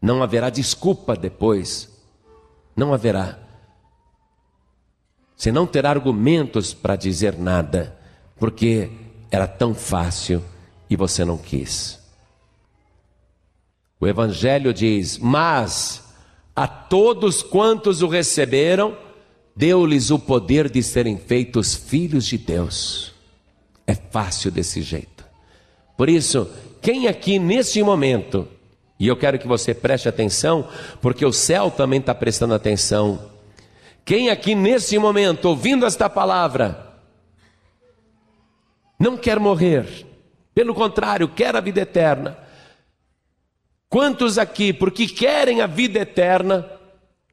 Não 0.00 0.22
haverá 0.22 0.48
desculpa 0.48 1.14
depois. 1.14 1.90
Não 2.74 2.94
haverá. 2.94 3.38
Você 5.36 5.52
não 5.52 5.66
terá 5.66 5.90
argumentos 5.90 6.72
para 6.72 6.96
dizer 6.96 7.38
nada 7.38 7.96
porque 8.38 8.90
era 9.30 9.46
tão 9.46 9.74
fácil 9.74 10.42
e 10.88 10.96
você 10.96 11.24
não 11.24 11.36
quis. 11.36 12.00
O 13.98 14.06
Evangelho 14.06 14.72
diz: 14.72 15.18
Mas 15.18 16.05
a 16.56 16.66
todos 16.66 17.42
quantos 17.42 18.00
o 18.00 18.08
receberam, 18.08 18.96
deu-lhes 19.54 20.10
o 20.10 20.18
poder 20.18 20.70
de 20.70 20.82
serem 20.82 21.18
feitos 21.18 21.74
filhos 21.74 22.24
de 22.24 22.38
Deus. 22.38 23.12
É 23.86 23.94
fácil 23.94 24.50
desse 24.50 24.80
jeito. 24.80 25.26
Por 25.98 26.08
isso, 26.08 26.50
quem 26.80 27.08
aqui 27.08 27.38
neste 27.38 27.82
momento, 27.82 28.48
e 28.98 29.06
eu 29.06 29.16
quero 29.16 29.38
que 29.38 29.46
você 29.46 29.74
preste 29.74 30.08
atenção, 30.08 30.66
porque 31.02 31.24
o 31.26 31.32
céu 31.32 31.70
também 31.70 32.00
está 32.00 32.14
prestando 32.14 32.54
atenção. 32.54 33.30
Quem 34.04 34.30
aqui 34.30 34.54
nesse 34.54 34.98
momento, 34.98 35.46
ouvindo 35.46 35.84
esta 35.84 36.08
palavra, 36.08 36.94
não 38.98 39.16
quer 39.16 39.38
morrer, 39.38 40.06
pelo 40.54 40.74
contrário, 40.74 41.28
quer 41.28 41.54
a 41.54 41.60
vida 41.60 41.82
eterna. 41.82 42.45
Quantos 43.88 44.36
aqui, 44.36 44.72
porque 44.72 45.06
querem 45.06 45.60
a 45.60 45.66
vida 45.66 46.00
eterna, 46.00 46.68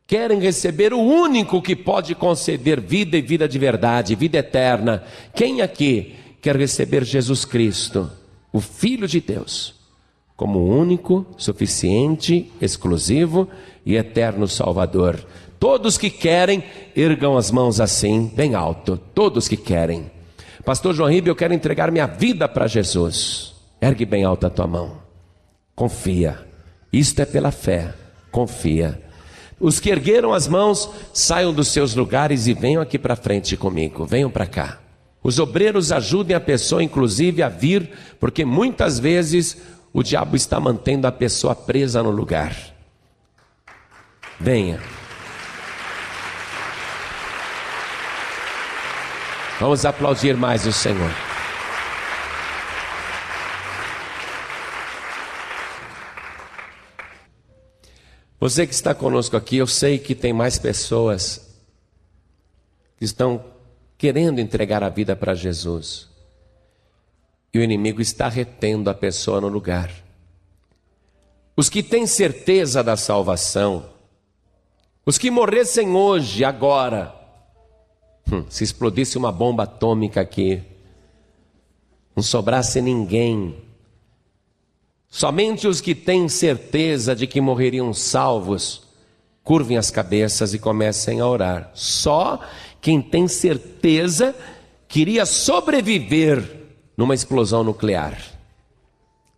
querem 0.05 0.39
receber 0.39 0.93
o 0.93 0.99
único 0.99 1.61
que 1.61 1.75
pode 1.75 2.13
conceder 2.13 2.79
vida 2.79 3.17
e 3.17 3.21
vida 3.21 3.47
de 3.47 3.57
verdade, 3.57 4.15
vida 4.15 4.37
eterna? 4.37 5.03
Quem 5.33 5.61
aqui 5.61 6.15
quer 6.41 6.55
receber 6.55 7.03
Jesus 7.03 7.43
Cristo, 7.43 8.09
o 8.51 8.59
Filho 8.59 9.07
de 9.07 9.19
Deus, 9.19 9.73
como 10.35 10.63
único, 10.63 11.25
suficiente, 11.37 12.51
exclusivo 12.61 13.47
e 13.83 13.95
eterno 13.95 14.47
Salvador? 14.47 15.25
Todos 15.59 15.97
que 15.97 16.09
querem, 16.09 16.63
ergam 16.95 17.35
as 17.35 17.49
mãos 17.49 17.79
assim, 17.79 18.31
bem 18.35 18.53
alto. 18.53 18.99
Todos 19.15 19.47
que 19.47 19.57
querem. 19.57 20.11
Pastor 20.63 20.93
João 20.93 21.09
Ribeiro, 21.09 21.31
eu 21.31 21.35
quero 21.35 21.53
entregar 21.53 21.91
minha 21.91 22.05
vida 22.05 22.47
para 22.47 22.67
Jesus. 22.67 23.55
Ergue 23.81 24.05
bem 24.05 24.23
alta 24.23 24.47
a 24.47 24.49
tua 24.49 24.67
mão. 24.67 25.02
Confia. 25.75 26.45
Isto 26.91 27.21
é 27.21 27.25
pela 27.25 27.51
fé. 27.51 27.93
Confia. 28.31 29.01
Os 29.59 29.79
que 29.79 29.89
ergueram 29.89 30.33
as 30.33 30.47
mãos, 30.47 30.89
saiam 31.13 31.53
dos 31.53 31.69
seus 31.69 31.95
lugares 31.95 32.47
e 32.47 32.53
venham 32.53 32.81
aqui 32.81 32.99
para 32.99 33.15
frente 33.15 33.55
comigo. 33.55 34.05
Venham 34.05 34.29
para 34.29 34.45
cá. 34.45 34.79
Os 35.23 35.39
obreiros 35.39 35.91
ajudem 35.91 36.35
a 36.35 36.39
pessoa, 36.39 36.83
inclusive, 36.83 37.41
a 37.41 37.47
vir, 37.47 37.89
porque 38.19 38.43
muitas 38.43 38.99
vezes 38.99 39.57
o 39.93 40.03
diabo 40.03 40.35
está 40.35 40.59
mantendo 40.59 41.07
a 41.07 41.11
pessoa 41.11 41.55
presa 41.55 42.03
no 42.03 42.11
lugar. 42.11 42.55
Venha. 44.39 44.81
Vamos 49.59 49.85
aplaudir 49.85 50.35
mais 50.35 50.65
o 50.65 50.73
Senhor. 50.73 51.32
Você 58.43 58.67
que 58.67 58.73
está 58.73 58.93
conosco 58.93 59.37
aqui, 59.37 59.55
eu 59.55 59.65
sei 59.65 59.97
que 59.97 60.13
tem 60.13 60.33
mais 60.33 60.59
pessoas 60.59 61.49
que 62.97 63.05
estão 63.05 63.41
querendo 63.97 64.39
entregar 64.39 64.83
a 64.83 64.89
vida 64.89 65.15
para 65.15 65.33
Jesus. 65.33 66.09
E 67.53 67.59
o 67.59 67.63
inimigo 67.63 68.01
está 68.01 68.27
retendo 68.27 68.89
a 68.89 68.93
pessoa 68.93 69.39
no 69.39 69.47
lugar. 69.47 69.89
Os 71.55 71.69
que 71.69 71.81
têm 71.81 72.05
certeza 72.05 72.83
da 72.83 72.97
salvação, 72.97 73.89
os 75.05 75.17
que 75.17 75.31
morressem 75.31 75.95
hoje, 75.95 76.43
agora, 76.43 77.15
Hum, 78.29 78.45
se 78.49 78.63
explodisse 78.63 79.17
uma 79.17 79.31
bomba 79.31 79.63
atômica 79.63 80.19
aqui, 80.19 80.61
não 82.13 82.21
sobrasse 82.21 82.81
ninguém. 82.81 83.62
Somente 85.15 85.67
os 85.67 85.79
que 85.79 85.93
têm 85.93 86.27
certeza 86.27 87.15
de 87.15 87.27
que 87.27 87.39
morreriam 87.39 87.93
salvos, 87.93 88.81
curvem 89.43 89.77
as 89.77 89.91
cabeças 89.91 90.55
e 90.55 90.57
comecem 90.59 91.19
a 91.19 91.27
orar. 91.27 91.69
Só 91.75 92.39
quem 92.81 92.99
tem 92.99 93.27
certeza 93.27 94.35
que 94.87 95.01
iria 95.01 95.23
sobreviver 95.27 96.43
numa 96.97 97.13
explosão 97.13 97.63
nuclear. 97.63 98.19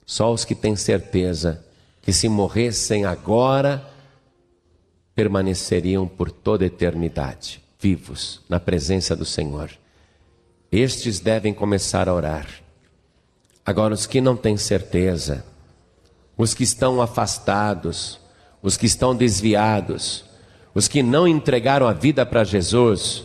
Só 0.06 0.32
os 0.32 0.46
que 0.46 0.56
têm 0.56 0.78
certeza 0.78 1.62
que 2.02 2.14
se 2.14 2.30
morressem 2.30 3.04
agora, 3.04 3.86
permaneceriam 5.14 6.08
por 6.08 6.32
toda 6.32 6.64
a 6.64 6.68
eternidade 6.68 7.62
vivos 7.78 8.40
na 8.48 8.62
presença 8.62 9.14
do 9.14 9.26
Senhor. 9.26 9.72
Estes 10.72 11.20
devem 11.20 11.54
começar 11.54 12.08
a 12.08 12.14
orar. 12.14 12.48
Agora, 13.66 13.94
os 13.94 14.08
que 14.08 14.22
não 14.22 14.38
têm 14.38 14.56
certeza, 14.56 15.44
os 16.38 16.54
que 16.54 16.64
estão 16.64 17.02
afastados, 17.02 18.20
os 18.62 18.78
que 18.78 18.86
estão 18.86 19.16
desviados, 19.16 20.26
os 20.74 20.88
que 20.88 21.02
não 21.02 21.28
entregaram 21.28 21.88
a 21.88 21.94
vida 21.94 22.26
para 22.26 22.44
Jesus, 22.44 23.24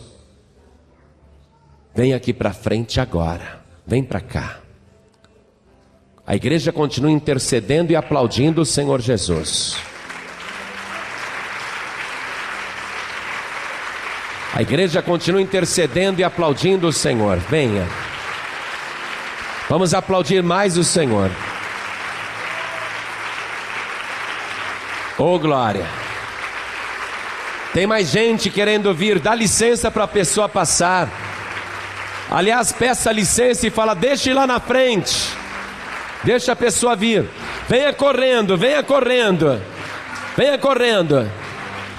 Vem 1.93 2.13
aqui 2.13 2.33
para 2.33 2.53
frente 2.53 2.99
agora. 2.99 3.61
Vem 3.85 4.03
para 4.03 4.21
cá. 4.21 4.59
A 6.25 6.35
igreja 6.35 6.71
continua 6.71 7.11
intercedendo 7.11 7.91
e 7.91 7.95
aplaudindo 7.95 8.61
o 8.61 8.65
Senhor 8.65 9.01
Jesus. 9.01 9.75
A 14.53 14.61
igreja 14.61 15.01
continua 15.01 15.41
intercedendo 15.41 16.21
e 16.21 16.23
aplaudindo 16.23 16.87
o 16.87 16.93
Senhor. 16.93 17.37
Venha. 17.37 17.87
Vamos 19.69 19.93
aplaudir 19.93 20.43
mais 20.43 20.77
o 20.77 20.83
Senhor. 20.83 21.29
Oh 25.17 25.37
glória. 25.37 25.85
Tem 27.73 27.87
mais 27.87 28.09
gente 28.09 28.49
querendo 28.49 28.93
vir, 28.93 29.19
dá 29.19 29.33
licença 29.33 29.89
para 29.89 30.03
a 30.03 30.07
pessoa 30.07 30.49
passar. 30.49 31.07
Aliás, 32.29 32.71
peça 32.71 33.11
licença 33.11 33.67
e 33.67 33.69
fala: 33.69 33.93
deixe 33.93 34.33
lá 34.33 34.45
na 34.45 34.59
frente. 34.59 35.29
Deixa 36.23 36.51
a 36.51 36.55
pessoa 36.55 36.95
vir. 36.95 37.25
Venha 37.67 37.93
correndo, 37.93 38.57
venha 38.57 38.83
correndo. 38.83 39.61
Venha 40.37 40.57
correndo. 40.57 41.29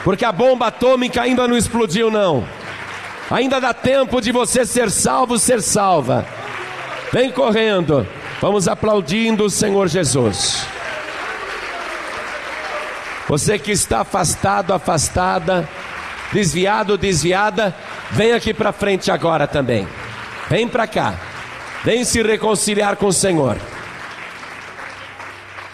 Porque 0.05 0.25
a 0.25 0.33
bomba 0.33 0.67
atômica 0.67 1.23
ainda 1.23 1.47
não 1.49 1.57
explodiu, 1.57 2.11
não. 2.11 2.47
Ainda 3.31 3.61
dá 3.61 3.73
tempo 3.73 4.21
de 4.21 4.31
você 4.31 4.65
ser 4.67 4.91
salvo, 4.91 5.39
ser 5.39 5.63
salva. 5.63 6.27
Vem 7.13 7.31
correndo. 7.31 8.07
Vamos 8.41 8.69
aplaudindo 8.69 9.45
o 9.45 9.51
Senhor 9.51 9.89
Jesus. 9.89 10.67
Você 13.29 13.59
que 13.59 13.71
está 13.71 14.01
afastado, 14.01 14.73
afastada, 14.73 15.69
desviado, 16.33 16.99
desviada, 16.99 17.75
vem 18.11 18.33
aqui 18.33 18.53
para 18.53 18.73
frente 18.73 19.11
agora 19.11 19.47
também. 19.47 19.87
Vem 20.49 20.67
para 20.67 20.87
cá. 20.87 21.19
Vem 21.85 22.05
se 22.05 22.23
reconciliar 22.23 22.97
com 22.97 23.07
o 23.07 23.13
Senhor. 23.13 23.59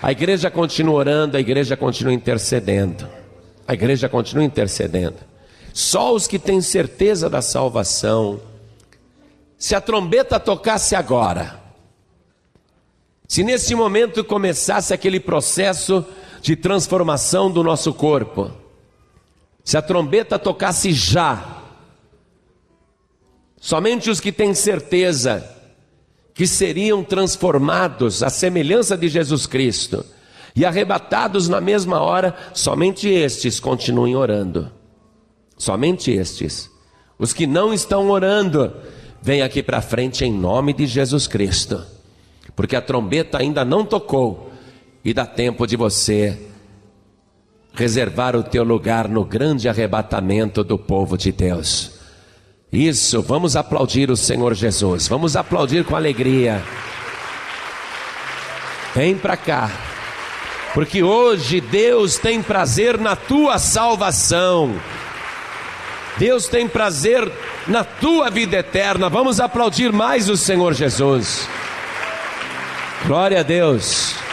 A 0.03 0.13
igreja 0.13 0.51
continua 0.51 0.95
orando, 0.95 1.37
a 1.37 1.41
igreja 1.41 1.77
continua 1.77 2.13
intercedendo. 2.13 3.09
A 3.67 3.75
igreja 3.75 4.09
continua 4.09 4.45
intercedendo. 4.45 5.17
Só 5.73 6.15
os 6.15 6.27
que 6.27 6.39
têm 6.39 6.61
certeza 6.61 7.29
da 7.29 7.43
salvação. 7.43 8.41
Se 9.59 9.75
a 9.75 9.81
trombeta 9.81 10.39
tocasse 10.39 10.95
agora, 10.95 11.61
se 13.27 13.43
nesse 13.43 13.75
momento 13.75 14.25
começasse 14.25 14.95
aquele 14.95 15.21
processo 15.21 16.07
de 16.41 16.57
transformação 16.57 17.51
do 17.51 17.63
nosso 17.63 17.93
corpo, 17.93 18.51
se 19.65 19.77
a 19.77 19.83
trombeta 19.83 20.39
tocasse 20.39 20.93
já, 20.93 21.63
somente 23.61 24.09
os 24.09 24.21
que 24.21 24.33
têm 24.33 24.55
certeza 24.55 25.57
que 26.33 26.47
seriam 26.47 27.03
transformados 27.03 28.23
à 28.23 28.31
semelhança 28.31 28.97
de 28.97 29.09
Jesus 29.09 29.47
Cristo 29.47 30.05
e 30.55 30.65
arrebatados 30.65 31.49
na 31.49 31.61
mesma 31.61 32.01
hora, 32.01 32.35
somente 32.55 33.09
estes 33.09 33.61
continuem 33.61 34.17
orando. 34.17 34.73
Somente 35.57 36.13
estes. 36.13 36.71
Os 37.19 37.33
que 37.33 37.47
não 37.47 37.75
estão 37.75 38.09
orando, 38.11 38.73
vem 39.21 39.43
aqui 39.43 39.63
para 39.63 39.83
frente 39.83 40.25
em 40.25 40.33
nome 40.33 40.73
de 40.73 40.87
Jesus 40.87 41.27
Cristo, 41.27 41.85
porque 42.55 42.77
a 42.77 42.81
trombeta 42.81 43.39
ainda 43.39 43.65
não 43.65 43.85
tocou 43.85 44.48
e 45.09 45.15
dá 45.15 45.25
tempo 45.25 45.67
de 45.67 45.75
você 45.75 46.39
reservar 47.73 48.37
o 48.37 48.43
teu 48.43 48.63
lugar 48.63 49.09
no 49.09 49.25
grande 49.25 49.67
arrebatamento 49.67 50.63
do 50.63 50.77
povo 50.77 51.17
de 51.17 51.33
Deus. 51.33 51.93
Isso, 52.71 53.23
vamos 53.23 53.57
aplaudir 53.57 54.11
o 54.11 54.17
Senhor 54.17 54.53
Jesus, 54.53 55.09
vamos 55.09 55.35
aplaudir 55.35 55.83
com 55.83 55.97
alegria. 55.97 56.63
Vem 58.95 59.17
para 59.17 59.35
cá, 59.35 59.71
porque 60.75 61.03
hoje 61.03 61.59
Deus 61.59 62.19
tem 62.19 62.43
prazer 62.43 62.99
na 62.99 63.17
tua 63.17 63.59
salvação, 63.59 64.79
Deus 66.19 66.49
tem 66.49 66.69
prazer 66.69 67.33
na 67.67 67.83
tua 67.83 68.29
vida 68.29 68.59
eterna. 68.59 69.09
Vamos 69.09 69.41
aplaudir 69.41 69.91
mais 69.91 70.29
o 70.29 70.37
Senhor 70.37 70.75
Jesus. 70.75 71.49
Glória 73.07 73.41
a 73.41 73.43
Deus. 73.43 74.28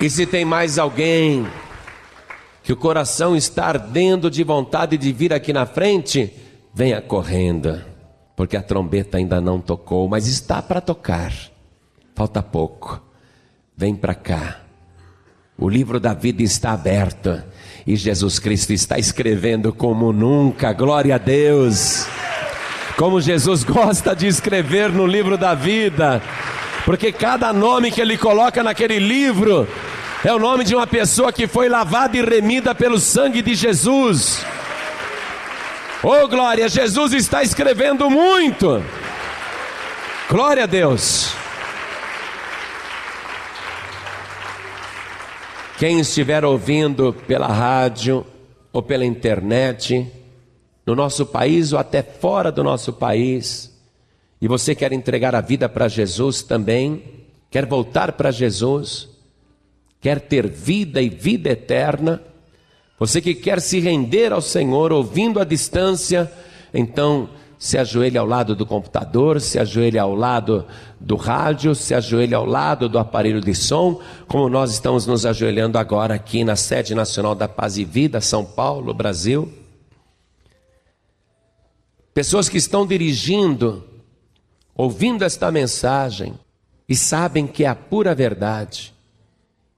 E 0.00 0.10
se 0.10 0.26
tem 0.26 0.44
mais 0.44 0.78
alguém 0.78 1.46
que 2.62 2.72
o 2.72 2.76
coração 2.76 3.34
está 3.34 3.66
ardendo 3.66 4.30
de 4.30 4.44
vontade 4.44 4.98
de 4.98 5.12
vir 5.12 5.32
aqui 5.32 5.52
na 5.52 5.64
frente, 5.64 6.32
venha 6.74 7.00
correndo, 7.00 7.80
porque 8.34 8.56
a 8.56 8.62
trombeta 8.62 9.16
ainda 9.16 9.40
não 9.40 9.60
tocou, 9.60 10.06
mas 10.08 10.26
está 10.26 10.60
para 10.60 10.80
tocar. 10.80 11.32
Falta 12.14 12.42
pouco. 12.42 13.02
Vem 13.76 13.94
para 13.94 14.14
cá. 14.14 14.60
O 15.56 15.68
livro 15.68 15.98
da 15.98 16.12
vida 16.12 16.42
está 16.42 16.72
aberto 16.72 17.42
e 17.86 17.96
Jesus 17.96 18.38
Cristo 18.38 18.72
está 18.74 18.98
escrevendo 18.98 19.72
como 19.72 20.12
nunca. 20.12 20.72
Glória 20.72 21.14
a 21.14 21.18
Deus. 21.18 22.06
Como 22.98 23.20
Jesus 23.20 23.64
gosta 23.64 24.14
de 24.14 24.26
escrever 24.26 24.90
no 24.90 25.06
livro 25.06 25.38
da 25.38 25.54
vida, 25.54 26.20
porque 26.86 27.10
cada 27.10 27.52
nome 27.52 27.90
que 27.90 28.00
ele 28.00 28.16
coloca 28.16 28.62
naquele 28.62 29.00
livro 29.00 29.68
é 30.24 30.32
o 30.32 30.38
nome 30.38 30.62
de 30.62 30.72
uma 30.72 30.86
pessoa 30.86 31.32
que 31.32 31.48
foi 31.48 31.68
lavada 31.68 32.16
e 32.16 32.22
remida 32.22 32.76
pelo 32.76 33.00
sangue 33.00 33.42
de 33.42 33.56
Jesus. 33.56 34.46
Oh 36.00 36.28
glória, 36.28 36.68
Jesus 36.68 37.12
está 37.12 37.42
escrevendo 37.42 38.08
muito. 38.08 38.80
Glória 40.30 40.62
a 40.62 40.66
Deus. 40.66 41.34
Quem 45.76 45.98
estiver 45.98 46.44
ouvindo 46.44 47.12
pela 47.26 47.48
rádio 47.48 48.24
ou 48.72 48.80
pela 48.80 49.04
internet, 49.04 50.06
no 50.86 50.94
nosso 50.94 51.26
país 51.26 51.72
ou 51.72 51.80
até 51.80 52.00
fora 52.00 52.52
do 52.52 52.62
nosso 52.62 52.92
país, 52.92 53.75
e 54.40 54.48
você 54.48 54.74
quer 54.74 54.92
entregar 54.92 55.34
a 55.34 55.40
vida 55.40 55.68
para 55.68 55.88
Jesus 55.88 56.42
também, 56.42 57.02
quer 57.50 57.66
voltar 57.66 58.12
para 58.12 58.30
Jesus, 58.30 59.08
quer 60.00 60.20
ter 60.20 60.48
vida 60.48 61.00
e 61.00 61.08
vida 61.08 61.50
eterna, 61.50 62.22
você 62.98 63.20
que 63.20 63.34
quer 63.34 63.60
se 63.60 63.78
render 63.78 64.32
ao 64.32 64.40
Senhor 64.40 64.90
ouvindo 64.92 65.38
à 65.38 65.44
distância, 65.44 66.30
então 66.72 67.28
se 67.58 67.78
ajoelhe 67.78 68.18
ao 68.18 68.26
lado 68.26 68.54
do 68.54 68.66
computador, 68.66 69.40
se 69.40 69.58
ajoelhe 69.58 69.98
ao 69.98 70.14
lado 70.14 70.66
do 71.00 71.16
rádio, 71.16 71.74
se 71.74 71.94
ajoelhe 71.94 72.34
ao 72.34 72.44
lado 72.44 72.88
do 72.88 72.98
aparelho 72.98 73.40
de 73.40 73.54
som, 73.54 74.00
como 74.26 74.48
nós 74.48 74.72
estamos 74.72 75.06
nos 75.06 75.24
ajoelhando 75.24 75.78
agora 75.78 76.14
aqui 76.14 76.44
na 76.44 76.56
sede 76.56 76.94
nacional 76.94 77.34
da 77.34 77.48
Paz 77.48 77.76
e 77.76 77.84
Vida, 77.84 78.20
São 78.20 78.44
Paulo, 78.44 78.92
Brasil. 78.94 79.50
Pessoas 82.14 82.48
que 82.48 82.56
estão 82.56 82.86
dirigindo, 82.86 83.84
ouvindo 84.76 85.24
esta 85.24 85.50
mensagem 85.50 86.34
e 86.88 86.94
sabem 86.94 87.46
que 87.46 87.64
é 87.64 87.68
a 87.68 87.74
pura 87.74 88.14
verdade 88.14 88.94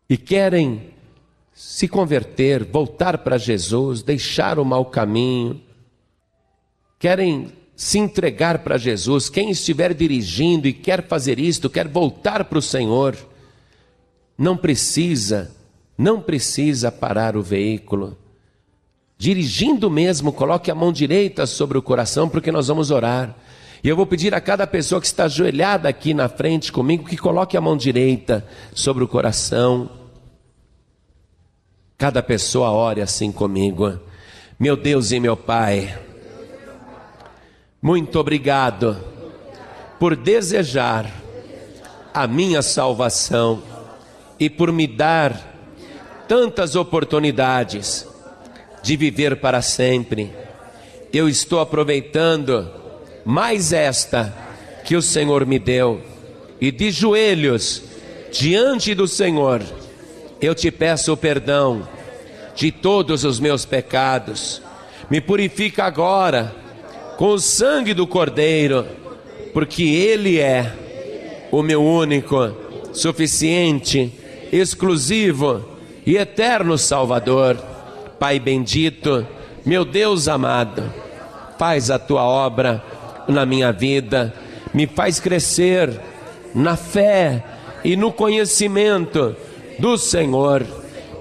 e 0.08 0.16
querem 0.16 0.90
se 1.54 1.88
converter, 1.88 2.64
voltar 2.64 3.18
para 3.18 3.38
Jesus, 3.38 4.02
deixar 4.02 4.58
o 4.58 4.64
mau 4.64 4.86
caminho, 4.86 5.60
querem 6.98 7.52
se 7.76 7.98
entregar 7.98 8.58
para 8.60 8.76
Jesus, 8.76 9.28
quem 9.28 9.50
estiver 9.50 9.94
dirigindo 9.94 10.66
e 10.66 10.72
quer 10.72 11.06
fazer 11.06 11.38
isto, 11.38 11.70
quer 11.70 11.86
voltar 11.86 12.44
para 12.44 12.58
o 12.58 12.62
Senhor, 12.62 13.16
não 14.36 14.56
precisa, 14.56 15.52
não 15.96 16.20
precisa 16.20 16.90
parar 16.90 17.36
o 17.36 17.42
veículo. 17.42 18.16
Dirigindo 19.16 19.90
mesmo, 19.90 20.32
coloque 20.32 20.70
a 20.70 20.74
mão 20.74 20.92
direita 20.92 21.44
sobre 21.46 21.76
o 21.76 21.82
coração, 21.82 22.28
porque 22.28 22.52
nós 22.52 22.68
vamos 22.68 22.90
orar. 22.90 23.36
E 23.82 23.88
eu 23.88 23.96
vou 23.96 24.06
pedir 24.06 24.34
a 24.34 24.40
cada 24.40 24.66
pessoa 24.66 25.00
que 25.00 25.06
está 25.06 25.24
ajoelhada 25.24 25.88
aqui 25.88 26.12
na 26.12 26.28
frente 26.28 26.72
comigo 26.72 27.04
que 27.08 27.16
coloque 27.16 27.56
a 27.56 27.60
mão 27.60 27.76
direita 27.76 28.44
sobre 28.74 29.04
o 29.04 29.08
coração. 29.08 29.88
Cada 31.96 32.22
pessoa 32.22 32.70
ore 32.70 33.00
assim 33.00 33.30
comigo. 33.30 33.98
Meu 34.58 34.76
Deus 34.76 35.12
e 35.12 35.20
meu 35.20 35.36
Pai, 35.36 35.96
muito 37.80 38.18
obrigado 38.18 38.96
por 40.00 40.16
desejar 40.16 41.08
a 42.12 42.26
minha 42.26 42.62
salvação 42.62 43.62
e 44.40 44.50
por 44.50 44.72
me 44.72 44.86
dar 44.88 45.56
tantas 46.26 46.74
oportunidades 46.74 48.08
de 48.82 48.96
viver 48.96 49.40
para 49.40 49.62
sempre. 49.62 50.32
Eu 51.12 51.28
estou 51.28 51.60
aproveitando 51.60 52.70
mais 53.28 53.74
esta 53.74 54.34
que 54.86 54.96
o 54.96 55.02
Senhor 55.02 55.44
me 55.44 55.58
deu 55.58 56.00
e 56.58 56.72
de 56.72 56.90
joelhos 56.90 57.82
diante 58.32 58.94
do 58.94 59.06
Senhor 59.06 59.62
eu 60.40 60.54
te 60.54 60.70
peço 60.70 61.14
perdão 61.14 61.86
de 62.54 62.72
todos 62.72 63.24
os 63.24 63.38
meus 63.38 63.66
pecados. 63.66 64.62
Me 65.10 65.20
purifica 65.20 65.84
agora 65.84 66.54
com 67.18 67.28
o 67.32 67.38
sangue 67.38 67.92
do 67.92 68.06
Cordeiro, 68.06 68.86
porque 69.52 69.82
Ele 69.82 70.40
é 70.40 70.72
o 71.52 71.62
meu 71.62 71.84
único, 71.84 72.56
suficiente, 72.94 74.10
exclusivo 74.50 75.68
e 76.06 76.16
eterno 76.16 76.78
Salvador. 76.78 77.58
Pai 78.18 78.40
bendito, 78.40 79.26
meu 79.66 79.84
Deus 79.84 80.28
amado, 80.28 80.90
faz 81.58 81.90
a 81.90 81.98
tua 81.98 82.22
obra 82.22 82.82
na 83.28 83.44
minha 83.44 83.70
vida, 83.70 84.34
me 84.72 84.86
faz 84.86 85.20
crescer 85.20 86.00
na 86.54 86.76
fé 86.76 87.44
e 87.84 87.96
no 87.96 88.12
conhecimento 88.12 89.36
do 89.78 89.96
Senhor, 89.96 90.66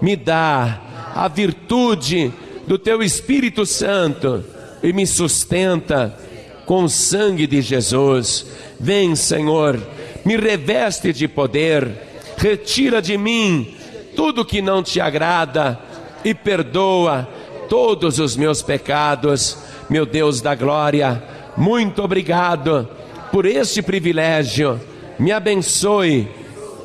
me 0.01 0.15
dá 0.15 0.81
a 1.13 1.27
virtude 1.27 2.31
do 2.65 2.77
teu 2.77 3.03
Espírito 3.03 3.65
Santo 3.65 4.43
e 4.81 4.91
me 4.91 5.05
sustenta 5.05 6.17
com 6.65 6.83
o 6.83 6.89
sangue 6.89 7.47
de 7.47 7.61
Jesus. 7.61 8.45
Vem, 8.79 9.15
Senhor, 9.15 9.79
me 10.25 10.35
reveste 10.35 11.13
de 11.13 11.27
poder, 11.27 11.89
retira 12.37 13.01
de 13.01 13.17
mim 13.17 13.75
tudo 14.15 14.45
que 14.45 14.61
não 14.61 14.83
te 14.83 14.99
agrada 14.99 15.79
e 16.25 16.33
perdoa 16.33 17.27
todos 17.69 18.19
os 18.19 18.35
meus 18.35 18.61
pecados. 18.61 19.57
Meu 19.89 20.05
Deus 20.05 20.41
da 20.41 20.53
glória, 20.55 21.23
muito 21.57 22.03
obrigado 22.03 22.87
por 23.31 23.45
este 23.45 23.81
privilégio. 23.81 24.79
Me 25.17 25.31
abençoe 25.31 26.29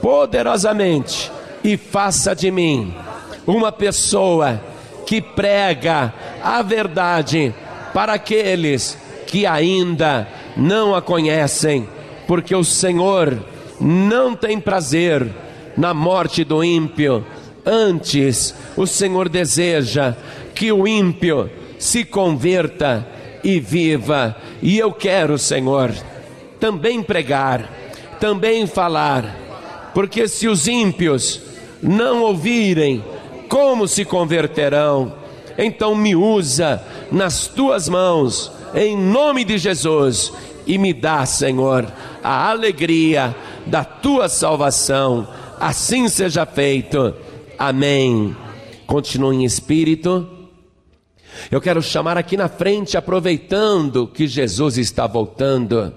poderosamente 0.00 1.30
e 1.62 1.76
faça 1.76 2.34
de 2.34 2.50
mim 2.50 2.94
uma 3.46 3.70
pessoa 3.70 4.60
que 5.06 5.20
prega 5.20 6.12
a 6.42 6.62
verdade 6.62 7.54
para 7.92 8.14
aqueles 8.14 8.98
que 9.26 9.46
ainda 9.46 10.26
não 10.56 10.94
a 10.94 11.02
conhecem, 11.02 11.86
porque 12.26 12.54
o 12.54 12.64
Senhor 12.64 13.38
não 13.80 14.34
tem 14.34 14.58
prazer 14.58 15.28
na 15.76 15.92
morte 15.92 16.44
do 16.44 16.62
ímpio, 16.62 17.24
antes 17.64 18.54
o 18.76 18.86
Senhor 18.86 19.28
deseja 19.28 20.16
que 20.54 20.72
o 20.72 20.86
ímpio 20.86 21.50
se 21.78 22.04
converta 22.04 23.06
e 23.42 23.58
viva, 23.58 24.36
e 24.60 24.78
eu 24.78 24.92
quero, 24.92 25.38
Senhor, 25.38 25.92
também 26.60 27.02
pregar, 27.02 27.70
também 28.20 28.66
falar, 28.66 29.90
porque 29.94 30.28
se 30.28 30.48
os 30.48 30.68
ímpios 30.68 31.40
não 31.82 32.22
ouvirem 32.22 33.04
como 33.48 33.86
se 33.86 34.04
converterão? 34.04 35.12
Então 35.58 35.94
me 35.94 36.16
usa 36.16 36.82
nas 37.10 37.46
tuas 37.46 37.88
mãos, 37.88 38.50
em 38.74 38.96
nome 38.96 39.44
de 39.44 39.58
Jesus, 39.58 40.32
e 40.66 40.78
me 40.78 40.94
dá, 40.94 41.26
Senhor, 41.26 41.86
a 42.22 42.48
alegria 42.48 43.34
da 43.66 43.84
tua 43.84 44.28
salvação. 44.28 45.28
Assim 45.60 46.08
seja 46.08 46.46
feito. 46.46 47.14
Amém. 47.58 48.34
Continue 48.86 49.36
em 49.36 49.44
espírito. 49.44 50.26
Eu 51.50 51.60
quero 51.60 51.82
chamar 51.82 52.16
aqui 52.16 52.36
na 52.36 52.48
frente, 52.48 52.96
aproveitando 52.96 54.06
que 54.06 54.26
Jesus 54.26 54.78
está 54.78 55.06
voltando. 55.06 55.92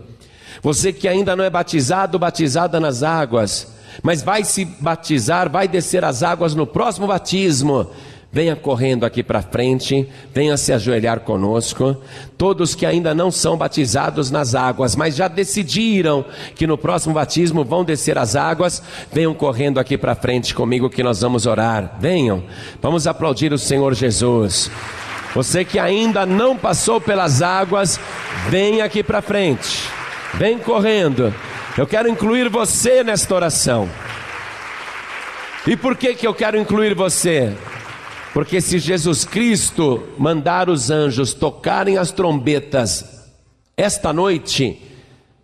Você 0.62 0.92
que 0.94 1.08
ainda 1.08 1.36
não 1.36 1.44
é 1.44 1.50
batizado, 1.50 2.18
batizada 2.18 2.80
nas 2.80 3.04
águas 3.04 3.76
mas 4.04 4.22
vai 4.22 4.44
se 4.44 4.66
batizar, 4.66 5.50
vai 5.50 5.68
descer 5.68 6.04
as 6.04 6.24
águas 6.24 6.56
no 6.56 6.66
próximo 6.66 7.08
batismo. 7.08 7.88
Venha 8.32 8.54
correndo 8.54 9.06
aqui 9.06 9.24
para 9.24 9.42
frente, 9.42 10.10
venha 10.34 10.58
se 10.58 10.74
ajoelhar 10.74 11.22
conosco. 11.22 11.96
Todos 12.38 12.76
que 12.76 12.86
ainda 12.86 13.16
não 13.16 13.32
são 13.32 13.56
batizados 13.56 14.30
nas 14.30 14.54
águas, 14.54 14.94
mas 14.94 15.16
já 15.16 15.30
decidiram 15.30 16.26
que 16.54 16.68
no 16.68 16.78
próximo 16.78 17.14
batismo 17.14 17.64
vão 17.64 17.86
descer 17.86 18.18
as 18.18 18.36
águas, 18.36 18.84
venham 19.14 19.34
correndo 19.34 19.80
aqui 19.80 19.98
para 19.98 20.16
frente 20.16 20.54
comigo 20.54 20.90
que 20.90 21.02
nós 21.02 21.22
vamos 21.22 21.46
orar. 21.46 21.96
Venham, 21.98 22.44
vamos 22.82 23.08
aplaudir 23.08 23.54
o 23.54 23.58
Senhor 23.58 23.94
Jesus. 23.94 24.70
Você 25.36 25.66
que 25.66 25.78
ainda 25.78 26.26
não 26.26 26.56
passou 26.56 27.02
pelas 27.02 27.42
águas, 27.42 28.00
venha 28.50 28.86
aqui 28.86 29.04
para 29.04 29.22
frente. 29.22 29.90
Vem 30.36 30.58
correndo. 30.58 31.36
Eu 31.78 31.86
quero 31.86 32.08
incluir 32.08 32.48
você 32.48 33.04
nesta 33.04 33.36
oração. 33.36 33.90
E 35.68 35.76
por 35.76 35.98
que, 35.98 36.16
que 36.16 36.26
eu 36.26 36.34
quero 36.34 36.58
incluir 36.58 36.96
você? 36.96 37.54
Porque 38.34 38.62
se 38.62 38.80
Jesus 38.80 39.26
Cristo 39.26 40.08
mandar 40.18 40.70
os 40.70 40.90
anjos 40.90 41.34
tocarem 41.34 41.98
as 41.98 42.12
trombetas 42.12 43.30
esta 43.76 44.14
noite, 44.14 44.82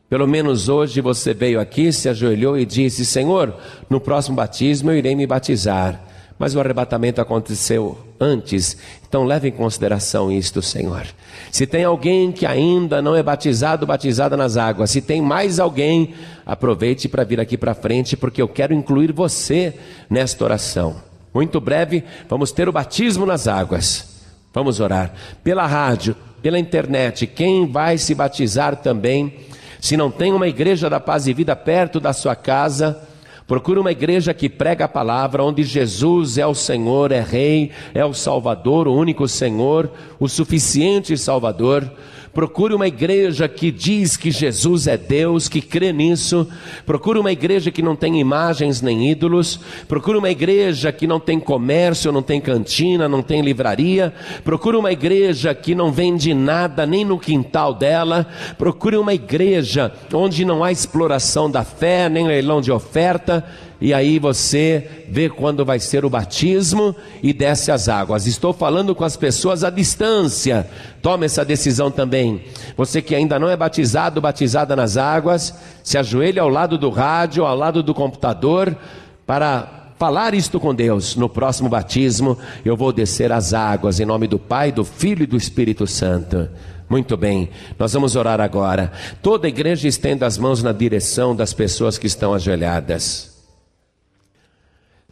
pelo 0.09 0.25
menos 0.25 0.69
hoje 0.69 1.01
você 1.01 1.33
veio 1.33 1.59
aqui, 1.59 1.91
se 1.91 2.07
ajoelhou 2.07 2.57
e 2.57 2.65
disse: 2.65 3.05
Senhor, 3.05 3.53
no 3.89 3.99
próximo 3.99 4.37
batismo 4.37 4.91
eu 4.91 4.97
irei 4.97 5.15
me 5.17 5.27
batizar 5.27 6.10
mas 6.41 6.55
o 6.55 6.59
arrebatamento 6.59 7.21
aconteceu 7.21 7.95
antes. 8.19 8.75
Então 9.07 9.25
leve 9.25 9.49
em 9.49 9.51
consideração 9.51 10.31
isto, 10.31 10.59
Senhor. 10.59 11.05
Se 11.51 11.67
tem 11.67 11.83
alguém 11.83 12.31
que 12.31 12.47
ainda 12.47 12.99
não 12.99 13.15
é 13.15 13.21
batizado, 13.21 13.85
batizada 13.85 14.35
nas 14.35 14.57
águas, 14.57 14.89
se 14.89 15.01
tem 15.01 15.21
mais 15.21 15.59
alguém, 15.59 16.15
aproveite 16.43 17.07
para 17.07 17.23
vir 17.23 17.39
aqui 17.39 17.59
para 17.59 17.75
frente, 17.75 18.17
porque 18.17 18.41
eu 18.41 18.47
quero 18.47 18.73
incluir 18.73 19.11
você 19.11 19.75
nesta 20.09 20.43
oração. 20.43 20.95
Muito 21.31 21.61
breve, 21.61 22.03
vamos 22.27 22.51
ter 22.51 22.67
o 22.67 22.71
batismo 22.71 23.23
nas 23.23 23.47
águas. 23.47 24.19
Vamos 24.51 24.79
orar. 24.79 25.13
Pela 25.43 25.67
rádio, 25.67 26.15
pela 26.41 26.57
internet, 26.57 27.27
quem 27.27 27.67
vai 27.67 27.99
se 27.99 28.15
batizar 28.15 28.77
também, 28.77 29.31
se 29.79 29.95
não 29.95 30.09
tem 30.09 30.33
uma 30.33 30.47
igreja 30.47 30.89
da 30.89 30.99
paz 30.99 31.27
e 31.27 31.33
vida 31.33 31.55
perto 31.55 31.99
da 31.99 32.13
sua 32.13 32.35
casa, 32.35 33.10
Procure 33.51 33.81
uma 33.81 33.91
igreja 33.91 34.33
que 34.33 34.47
prega 34.47 34.85
a 34.85 34.87
palavra, 34.87 35.43
onde 35.43 35.61
Jesus 35.65 36.37
é 36.37 36.47
o 36.47 36.55
Senhor, 36.55 37.11
é 37.11 37.19
Rei, 37.19 37.69
é 37.93 38.05
o 38.05 38.13
Salvador, 38.13 38.87
o 38.87 38.95
único 38.95 39.27
Senhor, 39.27 39.91
o 40.17 40.29
suficiente 40.29 41.17
Salvador. 41.17 41.91
Procure 42.33 42.73
uma 42.73 42.87
igreja 42.87 43.47
que 43.49 43.71
diz 43.71 44.15
que 44.15 44.31
Jesus 44.31 44.87
é 44.87 44.97
Deus, 44.97 45.49
que 45.49 45.61
crê 45.61 45.91
nisso. 45.91 46.47
Procure 46.85 47.19
uma 47.19 47.31
igreja 47.31 47.71
que 47.71 47.81
não 47.81 47.95
tem 47.95 48.19
imagens 48.21 48.81
nem 48.81 49.11
ídolos. 49.11 49.59
Procure 49.87 50.17
uma 50.17 50.29
igreja 50.29 50.93
que 50.93 51.05
não 51.05 51.19
tem 51.19 51.39
comércio, 51.39 52.11
não 52.11 52.21
tem 52.21 52.39
cantina, 52.39 53.09
não 53.09 53.21
tem 53.21 53.41
livraria. 53.41 54.13
Procure 54.45 54.77
uma 54.77 54.93
igreja 54.93 55.53
que 55.53 55.75
não 55.75 55.91
vende 55.91 56.33
nada 56.33 56.85
nem 56.85 57.03
no 57.03 57.19
quintal 57.19 57.73
dela. 57.73 58.25
Procure 58.57 58.95
uma 58.95 59.13
igreja 59.13 59.91
onde 60.13 60.45
não 60.45 60.63
há 60.63 60.71
exploração 60.71 61.51
da 61.51 61.65
fé, 61.65 62.07
nem 62.07 62.27
leilão 62.27 62.61
de 62.61 62.71
oferta 62.71 63.45
e 63.81 63.95
aí 63.95 64.19
você 64.19 64.87
vê 65.09 65.27
quando 65.27 65.65
vai 65.65 65.79
ser 65.79 66.05
o 66.05 66.09
batismo 66.09 66.95
e 67.23 67.33
desce 67.33 67.71
as 67.71 67.89
águas. 67.89 68.27
Estou 68.27 68.53
falando 68.53 68.93
com 68.93 69.03
as 69.03 69.17
pessoas 69.17 69.63
à 69.63 69.71
distância. 69.71 70.69
Tome 71.01 71.25
essa 71.25 71.43
decisão 71.43 71.89
também. 71.89 72.43
Você 72.77 73.01
que 73.01 73.15
ainda 73.15 73.39
não 73.39 73.49
é 73.49 73.57
batizado, 73.57 74.21
batizada 74.21 74.75
nas 74.75 74.97
águas, 74.97 75.51
se 75.83 75.97
ajoelhe 75.97 76.39
ao 76.39 76.47
lado 76.47 76.77
do 76.77 76.91
rádio, 76.91 77.43
ao 77.43 77.57
lado 77.57 77.81
do 77.81 77.91
computador, 77.91 78.77
para 79.25 79.93
falar 79.97 80.35
isto 80.35 80.59
com 80.59 80.75
Deus. 80.75 81.15
No 81.15 81.27
próximo 81.27 81.67
batismo, 81.67 82.37
eu 82.63 82.77
vou 82.77 82.93
descer 82.93 83.31
as 83.31 83.51
águas 83.51 83.99
em 83.99 84.05
nome 84.05 84.27
do 84.27 84.37
Pai, 84.37 84.71
do 84.71 84.85
Filho 84.85 85.23
e 85.23 85.27
do 85.27 85.37
Espírito 85.37 85.87
Santo. 85.87 86.47
Muito 86.87 87.17
bem, 87.17 87.49
nós 87.79 87.93
vamos 87.93 88.15
orar 88.15 88.39
agora. 88.39 88.91
Toda 89.23 89.47
a 89.47 89.49
igreja 89.49 89.87
estenda 89.87 90.27
as 90.27 90.37
mãos 90.37 90.61
na 90.61 90.71
direção 90.71 91.35
das 91.35 91.51
pessoas 91.51 91.97
que 91.97 92.05
estão 92.05 92.31
ajoelhadas. 92.31 93.30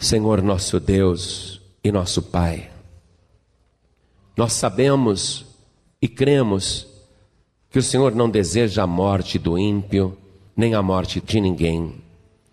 Senhor 0.01 0.41
nosso 0.41 0.79
Deus 0.79 1.59
e 1.83 1.91
nosso 1.91 2.21
Pai, 2.21 2.71
nós 4.37 4.53
sabemos 4.53 5.45
e 6.01 6.07
cremos 6.07 6.87
que 7.69 7.77
o 7.77 7.83
Senhor 7.83 8.15
não 8.15 8.29
deseja 8.29 8.83
a 8.83 8.87
morte 8.87 9.37
do 9.37 9.59
ímpio, 9.59 10.17
nem 10.55 10.73
a 10.73 10.81
morte 10.81 11.19
de 11.19 11.41
ninguém. 11.41 11.95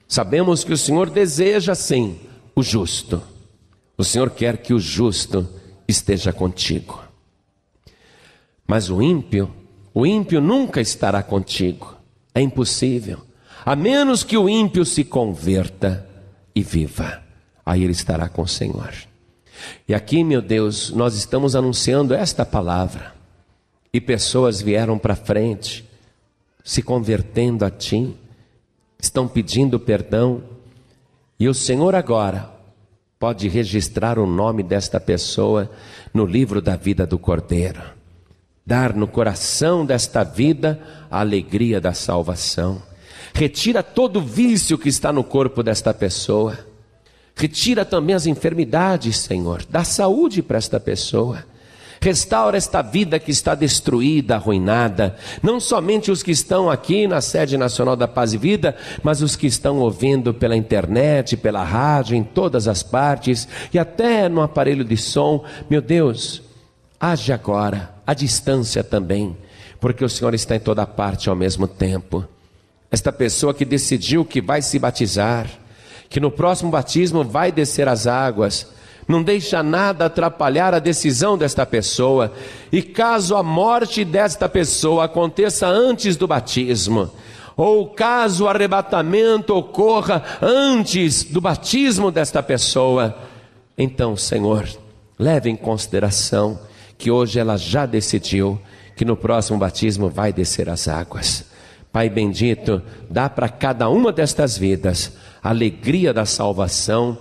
Sabemos 0.09 0.65
que 0.65 0.73
o 0.73 0.77
Senhor 0.77 1.09
deseja 1.09 1.77
sim 1.77 2.19
o 2.53 2.65
justo. 2.65 3.23
O 3.97 4.03
Senhor 4.03 4.31
quer 4.31 4.59
que 4.59 4.75
o 4.75 4.81
justo 4.81 5.49
esteja 5.87 6.33
contigo. 6.33 7.01
Mas 8.67 8.91
o 8.91 9.01
ímpio, 9.01 9.49
o 9.95 10.05
ímpio 10.05 10.41
nunca 10.41 10.81
estará 10.81 11.23
contigo. 11.23 11.97
É 12.35 12.41
impossível. 12.41 13.21
A 13.65 13.77
menos 13.77 14.25
que 14.25 14.37
o 14.37 14.49
ímpio 14.49 14.85
se 14.85 15.05
converta 15.05 16.07
e 16.53 16.61
viva 16.61 17.26
aí 17.67 17.83
ele 17.83 17.93
estará 17.93 18.29
com 18.29 18.43
o 18.43 18.49
Senhor. 18.49 18.95
E 19.89 19.95
aqui, 19.95 20.23
meu 20.23 20.41
Deus, 20.41 20.91
nós 20.91 21.17
estamos 21.17 21.57
anunciando 21.57 22.15
esta 22.15 22.47
palavra, 22.47 23.13
e 23.93 24.01
pessoas 24.01 24.63
vieram 24.63 24.97
para 24.99 25.17
frente, 25.17 25.85
se 26.63 26.81
convertendo 26.83 27.65
a 27.65 27.71
Ti, 27.71 28.15
estão 28.99 29.27
pedindo 29.27 29.81
perdão, 29.81 30.43
e 31.39 31.49
o 31.49 31.55
Senhor 31.55 31.95
agora 31.95 32.51
pode 33.19 33.49
registrar 33.49 34.19
o 34.19 34.27
nome 34.27 34.63
desta 34.63 35.01
pessoa 35.01 35.71
no 36.13 36.25
livro 36.25 36.61
da 36.61 36.77
vida 36.77 37.07
do 37.07 37.19
Cordeiro. 37.19 37.83
Dar 38.65 38.95
no 38.95 39.07
coração 39.07 39.87
desta 39.87 40.25
vida 40.25 40.81
a 41.11 41.21
alegria 41.21 41.81
da 41.81 41.93
salvação. 41.93 42.83
Retira 43.33 43.83
todo 43.83 44.21
vício 44.21 44.77
que 44.77 44.89
está 44.89 45.13
no 45.13 45.23
corpo 45.23 45.63
desta 45.63 45.95
pessoa. 45.95 46.59
Retira 47.37 47.85
também 47.85 48.17
as 48.17 48.27
enfermidades, 48.27 49.19
Senhor. 49.19 49.63
Dá 49.69 49.85
saúde 49.85 50.43
para 50.43 50.57
esta 50.57 50.81
pessoa. 50.81 51.45
Restaura 52.01 52.57
esta 52.57 52.81
vida 52.81 53.19
que 53.19 53.31
está 53.31 53.55
destruída, 53.55 54.37
arruinada. 54.37 55.17
Não 55.43 55.61
somente 55.61 56.11
os 56.11 56.23
que 56.23 56.31
estão 56.31 56.71
aqui 56.71 57.07
na 57.07 57.21
sede 57.21 57.59
nacional 57.59 57.95
da 57.95 58.09
Paz 58.09 58.33
e 58.33 58.39
Vida, 58.39 58.75
mas 59.03 59.21
os 59.21 59.37
que 59.37 59.47
estão 59.47 59.79
ouvindo 59.81 60.33
pela 60.33 60.57
internet, 60.57 61.37
pela 61.37 61.63
rádio, 61.63 62.17
em 62.17 62.23
todas 62.23 62.69
as 62.69 62.83
partes 62.83 63.47
e 63.73 63.79
até 63.79 64.29
no 64.31 64.41
aparelho 64.41 64.85
de 64.85 64.97
som. 64.97 65.45
Meu 65.69 65.83
Deus, 65.83 66.43
age 66.99 67.33
agora, 67.33 67.95
à 68.07 68.15
distância 68.15 68.83
também, 68.83 69.37
porque 69.79 70.05
o 70.05 70.09
Senhor 70.09 70.33
está 70.33 70.57
em 70.57 70.61
toda 70.61 70.87
parte 70.87 71.29
ao 71.29 71.37
mesmo 71.37 71.69
tempo. 71.69 72.25
Esta 72.91 73.13
pessoa 73.13 73.53
que 73.53 73.65
decidiu 73.65 74.25
que 74.25 74.41
vai 74.41 74.63
se 74.63 74.79
batizar, 74.79 75.51
que 76.09 76.21
no 76.21 76.31
próximo 76.31 76.71
batismo 76.71 77.25
vai 77.25 77.51
descer 77.51 77.89
as 77.89 78.07
águas, 78.07 78.67
não 79.09 79.23
deixa 79.23 79.63
nada 79.63 80.07
atrapalhar 80.07 80.75
a 80.75 80.79
decisão 80.79 81.39
desta 81.39 81.65
pessoa. 81.65 82.33
E 82.73 82.83
caso 82.83 83.37
a 83.37 83.43
morte 83.43 84.05
desta 84.05 84.49
pessoa 84.49 85.05
aconteça 85.05 85.67
antes 85.67 86.17
do 86.17 86.27
batismo, 86.27 87.11
ou 87.57 87.89
caso 87.91 88.45
o 88.45 88.49
arrebatamento 88.49 89.55
ocorra 89.55 90.23
antes 90.43 91.23
do 91.23 91.41
batismo 91.41 92.11
desta 92.11 92.43
pessoa, 92.43 93.17
então, 93.79 94.17
Senhor, 94.17 94.67
leve 95.19 95.51
em 95.51 95.57
consideração 95.57 96.59
que 96.97 97.11
hoje 97.11 97.39
ela 97.39 97.57
já 97.57 97.85
decidiu 97.85 98.59
que 98.97 99.05
no 99.05 99.17
próximo 99.17 99.59
batismo 99.59 100.09
vai 100.09 100.33
descer 100.33 100.69
as 100.69 100.89
águas. 100.89 101.45
Pai 101.93 102.11
bendito, 102.11 102.83
dá 103.09 103.29
para 103.29 103.49
cada 103.49 103.89
uma 103.89 104.13
destas 104.13 104.59
vidas 104.59 105.17
a 105.43 105.51
alegria 105.51 106.13
da 106.13 106.27
salvação 106.27 107.17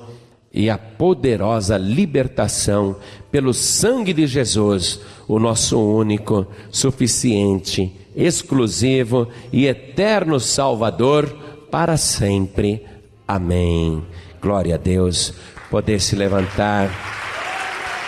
e 0.51 0.69
a 0.69 0.77
poderosa 0.77 1.77
libertação 1.77 2.95
pelo 3.31 3.53
sangue 3.53 4.13
de 4.13 4.25
Jesus, 4.25 5.01
o 5.27 5.37
nosso 5.37 5.79
único, 5.79 6.47
suficiente, 6.71 7.93
exclusivo 8.15 9.27
e 9.51 9.67
eterno 9.67 10.39
Salvador 10.39 11.27
para 11.69 11.97
sempre. 11.97 12.85
Amém. 13.27 14.01
Glória 14.41 14.75
a 14.75 14.77
Deus. 14.77 15.33
Poder 15.69 15.99
se 15.99 16.15
levantar. 16.15 16.89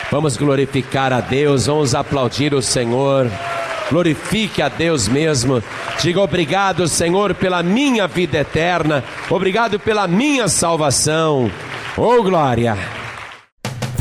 Vamos 0.10 0.38
glorificar 0.38 1.12
a 1.12 1.20
Deus, 1.20 1.66
vamos 1.66 1.94
aplaudir 1.94 2.54
o 2.54 2.62
Senhor. 2.62 3.30
Glorifique 3.90 4.62
a 4.62 4.70
Deus 4.70 5.08
mesmo. 5.08 5.64
Diga 6.02 6.22
obrigado, 6.22 6.88
Senhor, 6.88 7.34
pela 7.34 7.64
minha 7.64 8.08
vida 8.08 8.40
eterna. 8.40 9.04
Obrigado 9.30 9.80
pela 9.80 10.08
minha 10.08 10.48
salvação. 10.48 11.50
Oh, 11.96 12.22
glória! 12.22 12.78